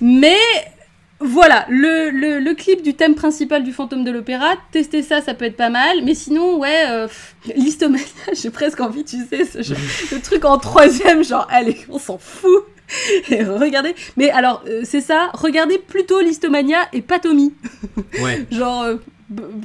[0.00, 0.36] Mais
[1.20, 5.56] voilà, le, clip du thème principal du fantôme de l'opéra, tester ça, ça peut être
[5.56, 7.08] pas mal, mais sinon, ouais, euh,
[8.32, 12.64] j'ai presque envie, tu sais, ce, truc en troisième, genre, allez, on s'en fout.
[13.30, 17.52] Regardez, mais alors, euh, c'est ça, regardez plutôt Listomania et pas Tommy.
[18.22, 18.46] Ouais.
[18.50, 18.96] Genre, euh,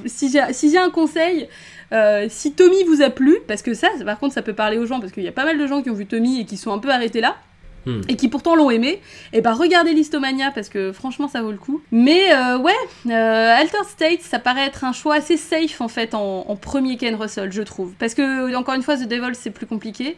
[0.05, 1.47] si j'ai si un conseil,
[1.91, 4.85] euh, si Tommy vous a plu, parce que ça, par contre, ça peut parler aux
[4.85, 6.57] gens, parce qu'il y a pas mal de gens qui ont vu Tommy et qui
[6.57, 7.37] sont un peu arrêtés là.
[7.85, 8.01] Hmm.
[8.07, 9.01] Et qui pourtant l'ont aimé,
[9.33, 11.81] et bah regardez Listomania parce que franchement ça vaut le coup.
[11.91, 16.55] Mais ouais, Altered States ça paraît être un choix assez safe en fait en, en
[16.55, 17.91] premier Ken Russell, je trouve.
[17.99, 20.17] Parce que encore une fois, The Devil c'est plus compliqué.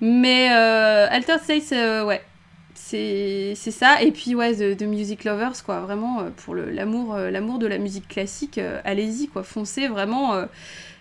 [0.00, 2.22] Mais Altered States, euh, ouais,
[2.74, 4.02] c'est ça.
[4.02, 7.66] Et puis ouais, The, The Music Lovers, quoi, vraiment, euh, pour l'amour euh, l'amour de
[7.66, 10.34] la musique classique, euh, allez-y, quoi, foncez vraiment.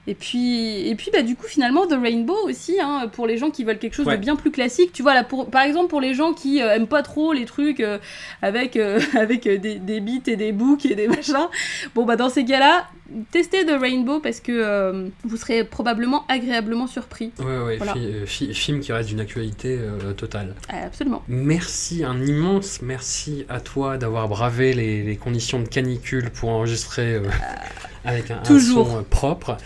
[0.06, 3.50] et puis, et puis bah, du coup, finalement, The Rainbow aussi, hein, pour les gens
[3.52, 4.18] qui veulent quelque chose Ouais.
[4.18, 4.92] de bien plus classique.
[4.94, 7.46] Tu vois, là, pour, par exemple, pour les gens qui euh, aiment pas trop les
[7.46, 7.98] trucs euh,
[8.42, 11.48] avec, euh, avec des, des beats et des boucs et des machins,
[11.96, 12.86] bon, bah dans ces cas-là,
[13.32, 17.32] testez The Rainbow parce que euh, vous serez probablement agréablement surpris.
[17.40, 17.94] Ouais, ouais, Voilà.
[17.94, 20.56] fi- euh, fi- film qui reste d'une actualité euh, totale.
[20.70, 21.24] Ah, absolument.
[21.28, 27.16] Merci, un immense merci à toi d'avoir bravé les, les conditions de canicule pour enregistrer
[27.16, 27.24] euh,
[28.06, 29.58] avec un, son propre.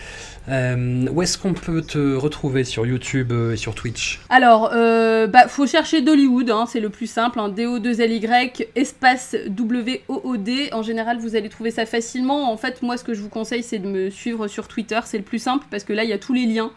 [0.50, 5.28] Euh, où est-ce qu'on peut te retrouver sur YouTube euh, et sur Twitch Alors, euh,
[5.28, 10.70] bah, faut chercher Dollywood, hein, c'est le plus simple, hein, D-O-2-L-Y, espace W-O-O-D.
[10.72, 12.52] En général, vous allez trouver ça facilement.
[12.52, 15.18] En fait, moi, ce que je vous conseille, c'est de me suivre sur Twitter, c'est
[15.18, 16.72] le plus simple, parce que là, il y a tous les liens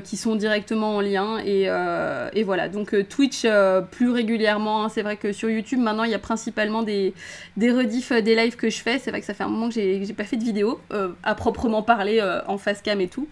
[0.00, 1.38] qui sont directement en lien.
[1.38, 4.84] Et, euh, et voilà, donc euh, Twitch euh, plus régulièrement.
[4.84, 4.88] hein.
[4.88, 7.14] C'est vrai que sur YouTube, maintenant, il y a principalement des,
[7.56, 8.98] des rediffs euh, des lives que je fais.
[8.98, 11.34] C'est vrai que ça fait un moment que j'ai pas fait de vidéo, euh, à
[11.34, 13.28] proprement parler, euh, en face cam et tout.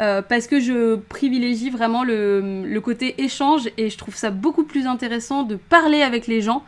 [0.00, 4.64] Euh, parce que je privilégie vraiment le, le côté échange et je trouve ça beaucoup
[4.64, 6.64] plus intéressant de parler avec les gens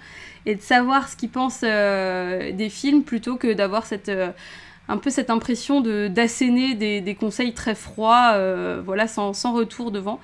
[0.47, 4.29] et de savoir ce qu'ils pensent euh, des films plutôt que d'avoir cette euh,
[4.89, 9.53] un peu cette impression de d'asséner des, des conseils très froids euh, voilà sans, sans
[9.53, 10.21] retour devant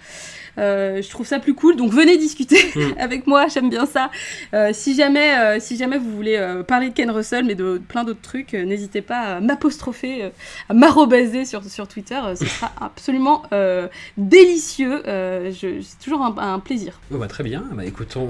[0.57, 2.81] je trouve ça plus cool donc venez discuter Mm.
[2.99, 4.11] avec moi j'aime bien ça
[4.55, 7.81] Euh, si jamais euh, si jamais vous voulez euh, parler de Ken Russell mais de
[7.89, 10.29] plein d'autres trucs euh, n'hésitez pas à m'apostropher euh,
[10.69, 15.03] à m'arrobaser sur, sur Twitter, euh, ce sera absolument euh, délicieux.
[15.09, 17.01] Euh, je- c'est toujours un, un plaisir.
[17.13, 18.29] Oh, bah, Très bien, bah, écoute, on-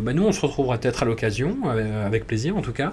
[0.00, 2.92] bah, nous on se retrouvera peut-être à l'occasion, euh, avec plaisir en tout cas.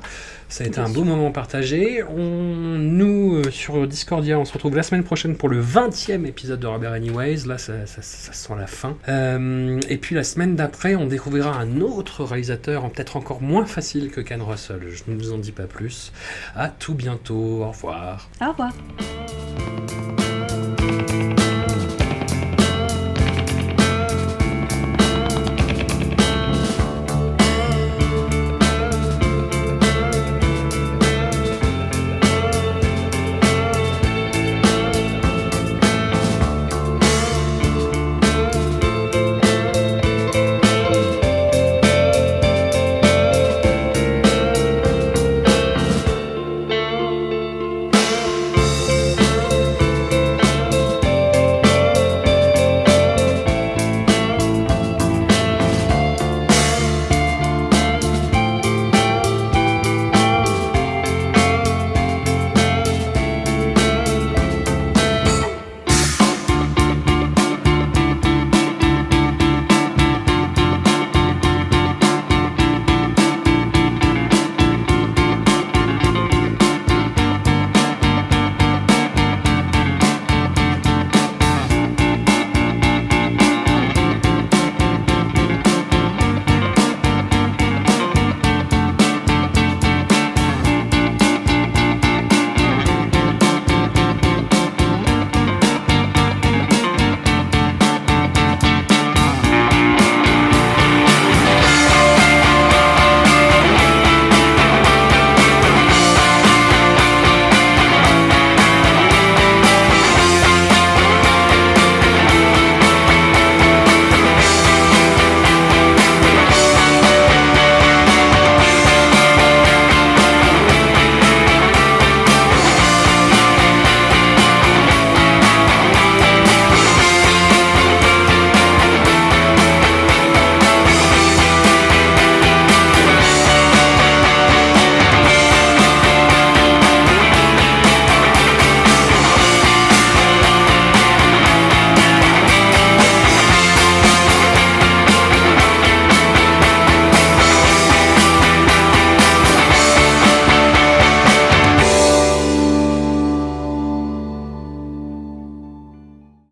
[0.50, 0.96] Ça a été Bien un sûr.
[0.96, 2.04] beau moment partagé.
[2.04, 6.60] On, nous, euh, sur Discordia, on se retrouve la semaine prochaine pour le 20e épisode
[6.60, 7.48] de Robert Anyways.
[7.48, 8.98] Là, ça, ça- ça sent la fin.
[9.08, 14.12] Euh, et puis la semaine d'après, on découvrira un autre réalisateur, peut-être encore moins facile
[14.12, 14.90] que Ken Russell.
[14.90, 16.12] Je ne vous en dis pas plus.
[16.56, 17.64] À tout bientôt.
[17.64, 18.30] Au revoir.
[18.42, 18.72] Au revoir.